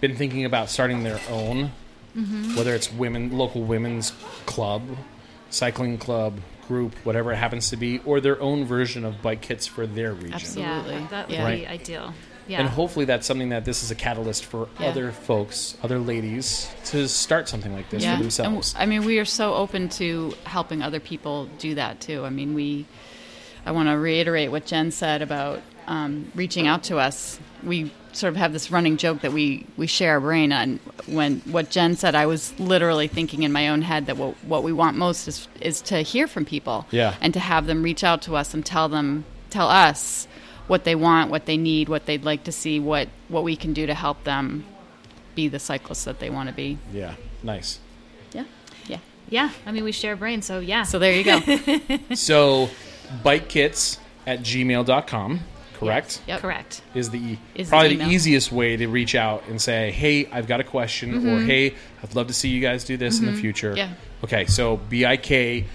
been 0.00 0.16
thinking 0.16 0.44
about 0.44 0.68
starting 0.68 1.02
their 1.02 1.20
own, 1.30 1.70
mm-hmm. 2.16 2.56
whether 2.56 2.74
it's 2.74 2.92
women, 2.92 3.36
local 3.36 3.62
women's 3.62 4.12
club, 4.46 4.82
cycling 5.50 5.98
club, 5.98 6.38
group, 6.68 6.94
whatever 7.04 7.32
it 7.32 7.36
happens 7.36 7.70
to 7.70 7.76
be, 7.76 8.00
or 8.00 8.20
their 8.20 8.40
own 8.40 8.64
version 8.64 9.04
of 9.04 9.14
Bikekitz 9.22 9.68
for 9.68 9.86
their 9.86 10.12
region. 10.12 10.34
Absolutely. 10.34 10.94
Yeah, 10.94 11.06
that 11.10 11.28
would 11.28 11.36
Yeah. 11.36 11.50
be 11.54 11.66
ideal. 11.66 12.14
Yeah. 12.46 12.60
And 12.60 12.68
hopefully 12.68 13.06
that's 13.06 13.26
something 13.26 13.50
that 13.50 13.64
this 13.64 13.82
is 13.82 13.90
a 13.90 13.94
catalyst 13.94 14.44
for 14.44 14.68
Yeah. 14.78 14.88
other 14.88 15.12
folks, 15.12 15.76
other 15.82 15.98
ladies, 15.98 16.68
to 16.86 17.08
start 17.08 17.48
something 17.48 17.72
like 17.72 17.88
this 17.88 18.02
yeah. 18.02 18.10
for 18.10 18.14
And 18.16 18.24
themselves. 18.24 18.72
w- 18.72 18.82
I 18.82 18.86
mean, 18.86 19.06
we 19.06 19.18
are 19.18 19.24
so 19.24 19.54
open 19.54 19.88
to 19.90 20.34
helping 20.44 20.82
other 20.82 21.00
people 21.00 21.46
do 21.58 21.76
that 21.76 22.00
too. 22.02 22.24
I 22.24 22.30
mean, 22.30 22.52
we. 22.54 22.84
I 23.66 23.72
want 23.72 23.88
to 23.88 23.92
reiterate 23.98 24.50
what 24.50 24.66
Jen 24.66 24.90
said 24.90 25.22
about 25.22 25.60
um, 25.86 26.30
reaching 26.34 26.66
out 26.66 26.82
to 26.84 26.98
us. 26.98 27.38
We 27.62 27.92
sort 28.12 28.32
of 28.32 28.36
have 28.36 28.52
this 28.52 28.70
running 28.70 28.96
joke 28.96 29.22
that 29.22 29.32
we, 29.32 29.66
we 29.76 29.86
share 29.86 30.16
a 30.16 30.20
brain 30.20 30.52
on. 30.52 30.78
When 31.06 31.40
what 31.40 31.70
Jen 31.70 31.96
said, 31.96 32.14
I 32.14 32.26
was 32.26 32.58
literally 32.60 33.08
thinking 33.08 33.42
in 33.42 33.52
my 33.52 33.68
own 33.68 33.82
head 33.82 34.06
that 34.06 34.16
what, 34.16 34.34
what 34.44 34.62
we 34.62 34.72
want 34.72 34.96
most 34.96 35.26
is 35.28 35.48
is 35.60 35.80
to 35.82 36.02
hear 36.02 36.26
from 36.28 36.44
people, 36.44 36.86
Yeah. 36.90 37.14
and 37.20 37.32
to 37.34 37.40
have 37.40 37.66
them 37.66 37.82
reach 37.82 38.04
out 38.04 38.22
to 38.22 38.36
us 38.36 38.54
and 38.54 38.64
tell 38.64 38.88
them 38.88 39.24
tell 39.50 39.68
us 39.68 40.26
what 40.66 40.84
they 40.84 40.94
want, 40.94 41.30
what 41.30 41.44
they 41.46 41.56
need, 41.56 41.88
what 41.88 42.06
they'd 42.06 42.24
like 42.24 42.44
to 42.44 42.52
see, 42.52 42.78
what 42.80 43.08
what 43.28 43.42
we 43.44 43.56
can 43.56 43.72
do 43.72 43.86
to 43.86 43.94
help 43.94 44.24
them 44.24 44.64
be 45.34 45.48
the 45.48 45.58
cyclists 45.58 46.04
that 46.04 46.20
they 46.20 46.30
want 46.30 46.48
to 46.48 46.54
be. 46.54 46.78
yeah, 46.92 47.14
nice. 47.42 47.80
Yeah, 48.32 48.44
yeah. 48.86 48.98
yeah, 49.28 49.50
I 49.66 49.72
mean, 49.72 49.82
we 49.84 49.90
share 49.92 50.14
brains, 50.16 50.46
so 50.46 50.60
yeah. 50.60 50.84
So 50.84 50.98
there 50.98 51.12
you 51.12 51.24
go. 51.24 51.40
So, 52.14 52.70
bikekitz 53.24 53.98
at 54.26 54.40
gmail.com, 54.40 55.40
correct? 55.74 55.78
correct? 55.78 56.20
Yep. 56.26 56.40
Correct. 56.40 56.82
Is 56.94 57.10
the 57.10 57.18
e- 57.18 57.38
Is 57.54 57.68
the 57.68 57.70
probably 57.70 57.88
the, 57.90 57.94
email. 58.04 58.10
easiest 58.12 58.52
way 58.52 58.76
to 58.76 58.86
reach 58.86 59.14
out 59.14 59.44
and 59.48 59.60
say, 59.60 59.90
"Hey, 59.90 60.26
I've 60.32 60.46
got 60.46 60.60
a 60.60 60.64
question," 60.64 61.26
or 61.28 61.40
"Hey, 61.42 61.74
I'd 62.02 62.14
love 62.14 62.28
to 62.28 62.34
see 62.34 62.48
you 62.48 62.60
guys 62.60 62.84
do 62.84 62.96
this 62.96 63.18
in 63.20 63.26
the 63.26 63.34
future." 63.34 63.70
Mm-hmm. 63.70 63.78
Yeah. 63.78 63.94
Okay, 64.24 64.46
so 64.46 64.76
B 64.76 65.04
I 65.04 65.16
K 65.16 65.66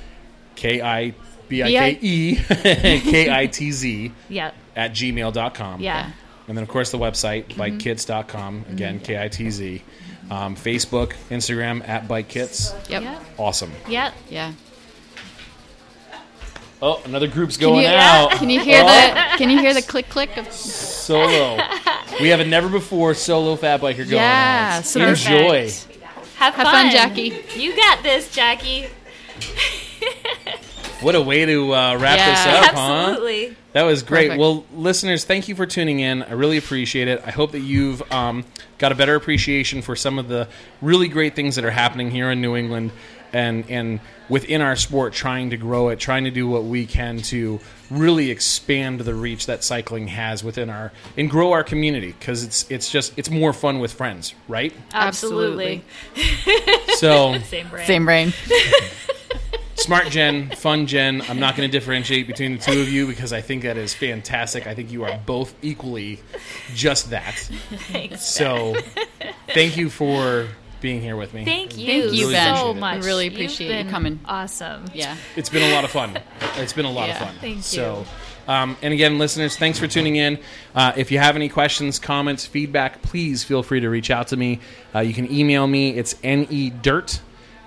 K 0.56 0.82
I 0.82 1.14
B 1.48 1.62
I 1.64 1.70
K 1.72 1.98
E 2.02 2.36
K 2.50 3.30
I 3.36 3.46
T 3.48 3.72
Z 3.72 4.12
Yeah. 4.30 4.52
at 4.76 4.92
gmail.com. 4.94 5.82
Yeah. 5.82 6.12
And 6.48 6.58
then, 6.58 6.64
of 6.64 6.70
course, 6.70 6.90
the 6.92 6.98
website, 6.98 7.46
Mm-hmm. 7.50 7.62
bikekitz.com. 7.62 8.66
Again, 8.72 9.00
K 9.02 9.22
I 9.24 9.28
T 9.28 9.50
Z. 9.52 9.84
Um, 10.32 10.56
Facebook, 10.56 11.14
Instagram, 11.30 11.88
at 11.88 12.08
bikekitz. 12.08 12.90
Yep. 12.90 13.04
Yeah. 13.04 13.20
Awesome. 13.38 13.72
Yeah. 13.88 14.12
Yeah. 14.30 14.54
Oh, 16.82 17.02
another 17.06 17.28
group's 17.28 17.58
Can 17.58 17.68
going 17.70 17.82
you, 17.82 17.88
out. 17.90 18.32
can 18.32 18.50
you 18.50 18.60
hear 18.62 18.82
the 18.84 19.38
Can 19.38 19.50
you 19.50 19.60
hear 19.60 19.74
the 19.74 19.82
click 19.82 20.08
click 20.10 20.38
of 20.38 20.52
Solo. 20.52 21.58
we 22.22 22.30
have 22.30 22.40
a 22.40 22.46
never 22.46 22.70
before 22.70 23.14
solo 23.14 23.56
fat 23.58 23.82
biker 23.82 23.98
going 23.98 24.10
Yeah, 24.12 24.76
out. 24.78 24.86
so 24.86 25.02
Enjoy. 25.02 25.70
Have, 26.38 26.54
Have 26.56 26.68
fun, 26.68 26.90
Jackie. 26.92 27.36
You 27.58 27.76
got 27.76 28.02
this, 28.02 28.32
Jackie. 28.32 28.88
What 31.02 31.16
a 31.16 31.22
way 31.22 31.46
to 31.46 31.74
uh, 31.74 31.96
wrap 31.98 32.18
Yeah. 32.18 32.30
this 32.30 32.46
up, 32.70 32.76
huh? 32.76 33.06
Absolutely. 33.12 33.56
That 33.72 33.84
was 33.84 34.04
great. 34.04 34.28
Perfect. 34.32 34.40
Well, 34.42 34.66
listeners, 34.74 35.24
thank 35.24 35.48
you 35.48 35.56
for 35.56 35.66
tuning 35.66 36.02
in. 36.02 36.24
I 36.24 36.34
really 36.34 36.58
appreciate 36.58 37.08
it. 37.08 37.22
I 37.26 37.32
hope 37.32 37.54
that 37.54 37.62
you've 37.62 38.02
um, 38.12 38.44
got 38.80 38.92
a 38.92 38.96
better 38.96 39.16
appreciation 39.16 39.82
for 39.82 39.96
some 39.96 40.20
of 40.20 40.28
the 40.28 40.50
really 40.82 41.08
great 41.08 41.38
things 41.38 41.56
that 41.56 41.64
are 41.64 41.72
happening 41.72 42.12
here 42.12 42.30
in 42.32 42.42
New 42.42 42.58
England 42.58 42.92
and 43.34 43.70
and 43.70 44.00
within 44.28 44.62
our 44.62 44.76
sport, 44.76 45.14
trying 45.14 45.50
to 45.50 45.58
grow 45.58 45.90
it, 45.90 46.00
trying 46.00 46.24
to 46.24 46.32
do 46.32 46.48
what 46.48 46.64
we 46.64 46.86
can 46.86 47.18
to 47.20 47.60
really 47.90 48.30
expand 48.30 49.02
the 49.02 49.16
reach 49.16 49.48
that 49.48 49.64
cycling 49.64 50.08
has 50.08 50.44
within 50.44 50.70
our 50.70 50.92
and 51.18 51.30
grow 51.30 51.52
our 51.52 51.64
community 51.64 52.14
because 52.18 52.44
it's 52.44 52.70
it's 52.70 52.92
just 52.92 53.18
it's 53.18 53.30
more 53.30 53.54
fun 53.54 53.80
with 53.80 53.92
friends, 53.92 54.34
right? 54.48 54.74
Absolutely. 54.94 55.84
So 56.98 57.40
Same 57.44 57.70
brain. 57.70 57.88
same 57.88 58.06
brain? 58.06 58.34
smart 59.80 60.10
Jen, 60.10 60.50
fun 60.52 60.86
Jen. 60.86 61.22
I'm 61.24 61.40
not 61.40 61.56
going 61.56 61.70
to 61.70 61.72
differentiate 61.72 62.28
between 62.28 62.58
the 62.58 62.60
two 62.60 62.82
of 62.82 62.90
you 62.90 63.08
because 63.08 63.34
I 63.34 63.42
think 63.42 63.64
that 63.64 63.78
is 63.78 63.94
fantastic. 63.94 64.68
I 64.68 64.76
think 64.76 64.92
you 64.92 65.04
are 65.04 65.20
both 65.26 65.56
equally 65.62 66.20
just 66.76 67.10
that. 67.10 67.36
Thanks. 67.92 68.24
So, 68.24 68.76
thank 69.48 69.78
you 69.78 69.90
for 69.90 70.48
being 70.82 71.02
here 71.02 71.16
with 71.16 71.34
me. 71.34 71.46
Thank 71.46 71.78
you, 71.78 71.86
Thank 71.88 72.14
you, 72.14 72.22
Really 72.28 72.34
Ben. 72.34 72.56
so 72.56 72.72
appreciate 72.72 72.78
it. 72.78 72.80
much. 72.80 73.02
We 73.02 73.06
really 73.08 73.26
You've 73.26 73.34
appreciate 73.34 73.86
you 73.86 73.92
coming. 73.92 74.20
Awesome. 74.26 74.86
Yeah. 74.94 75.16
It's 75.36 75.50
been 75.50 75.70
a 75.72 75.76
lot 75.76 75.84
of 75.84 75.92
fun. 75.92 76.18
It's 76.58 76.74
been 76.74 76.86
a 76.86 76.92
lot 76.92 77.10
of 77.10 77.18
fun. 77.18 77.36
Thank 77.42 77.58
you. 77.58 77.62
So, 77.62 78.06
um, 78.48 78.78
and 78.82 78.94
again, 78.94 79.20
listeners, 79.20 79.58
thanks 79.58 79.78
for 79.80 79.88
tuning 79.88 80.16
in. 80.16 80.40
Uh, 80.74 80.94
if 80.98 81.12
you 81.12 81.20
have 81.20 81.36
any 81.36 81.50
questions, 81.50 82.00
comments, 82.00 82.46
feedback, 82.46 83.02
please 83.02 83.44
feel 83.44 83.62
free 83.64 83.80
to 83.82 83.90
reach 83.90 84.10
out 84.10 84.30
to 84.30 84.38
me. 84.38 84.60
Uh, 84.96 85.00
you 85.00 85.14
can 85.14 85.30
email 85.32 85.68
me. 85.68 85.98
It's 85.98 86.16
nedirt 86.24 87.20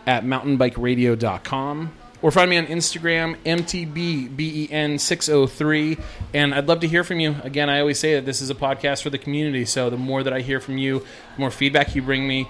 at 0.07 0.25
mountainbikeradio.com. 0.25 1.93
Or 2.23 2.31
find 2.31 2.49
me 2.51 2.57
on 2.57 2.67
Instagram, 2.67 3.37
MTBBEN603. 3.45 6.01
And 6.35 6.55
I'd 6.55 6.69
love 6.69 6.81
to 6.81 6.89
hear 6.89 7.05
from 7.05 7.21
you. 7.21 7.35
Again, 7.43 7.69
I 7.69 7.81
always 7.81 7.99
say 7.99 8.15
that 8.15 8.25
this 8.25 8.41
is 8.41 8.49
a 8.51 8.55
podcast 8.55 9.03
for 9.03 9.11
the 9.11 9.19
community. 9.19 9.65
So 9.65 9.91
the 9.91 9.97
more 9.97 10.23
that 10.23 10.33
I 10.33 10.41
hear 10.41 10.61
from 10.61 10.79
you, 10.79 11.01
the 11.01 11.41
more 11.41 11.51
feedback 11.51 11.95
you 11.97 12.03
bring 12.03 12.27
me, 12.27 12.49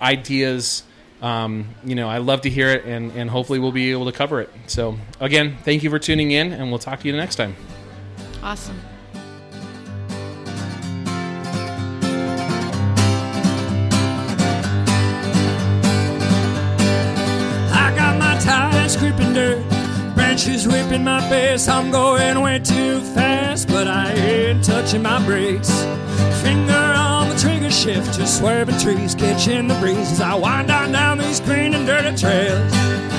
ideas. 0.00 0.82
Um, 1.22 1.74
you 1.82 1.94
know, 1.94 2.08
I 2.08 2.18
love 2.18 2.42
to 2.42 2.50
hear 2.50 2.68
it, 2.68 2.84
and, 2.84 3.10
and 3.12 3.30
hopefully 3.30 3.58
we'll 3.58 3.72
be 3.72 3.90
able 3.90 4.04
to 4.04 4.12
cover 4.12 4.40
it. 4.40 4.50
So, 4.66 4.98
again, 5.18 5.56
thank 5.64 5.82
you 5.82 5.90
for 5.90 5.98
tuning 5.98 6.30
in, 6.30 6.52
and 6.52 6.70
we'll 6.70 6.78
talk 6.78 7.00
to 7.00 7.08
you 7.08 7.16
next 7.16 7.36
time. 7.36 7.56
Awesome. 8.42 8.78
I 17.72 17.94
got 17.96 18.18
my 18.18 18.38
tires 18.38 18.96
gripping 18.96 19.32
dirt, 19.32 19.64
branches 20.14 20.68
whipping 20.68 21.02
my 21.02 21.26
face. 21.30 21.66
I'm 21.66 21.90
going 21.90 22.40
way 22.42 22.58
too 22.58 23.00
fast, 23.00 23.68
but 23.68 23.88
I 23.88 24.12
ain't 24.12 24.62
touching 24.62 25.02
my 25.02 25.24
brakes. 25.24 25.70
Finger 26.42 26.74
on 26.74 26.85
trigger 27.38 27.70
shift, 27.70 28.18
just 28.18 28.38
swerving 28.38 28.78
trees, 28.78 29.14
catching 29.14 29.68
the 29.68 29.74
breeze 29.74 30.12
as 30.12 30.20
I 30.20 30.34
wind 30.34 30.70
on 30.70 30.92
down 30.92 31.18
these 31.18 31.40
green 31.40 31.74
and 31.74 31.86
dirty 31.86 32.16
trails. 32.16 33.15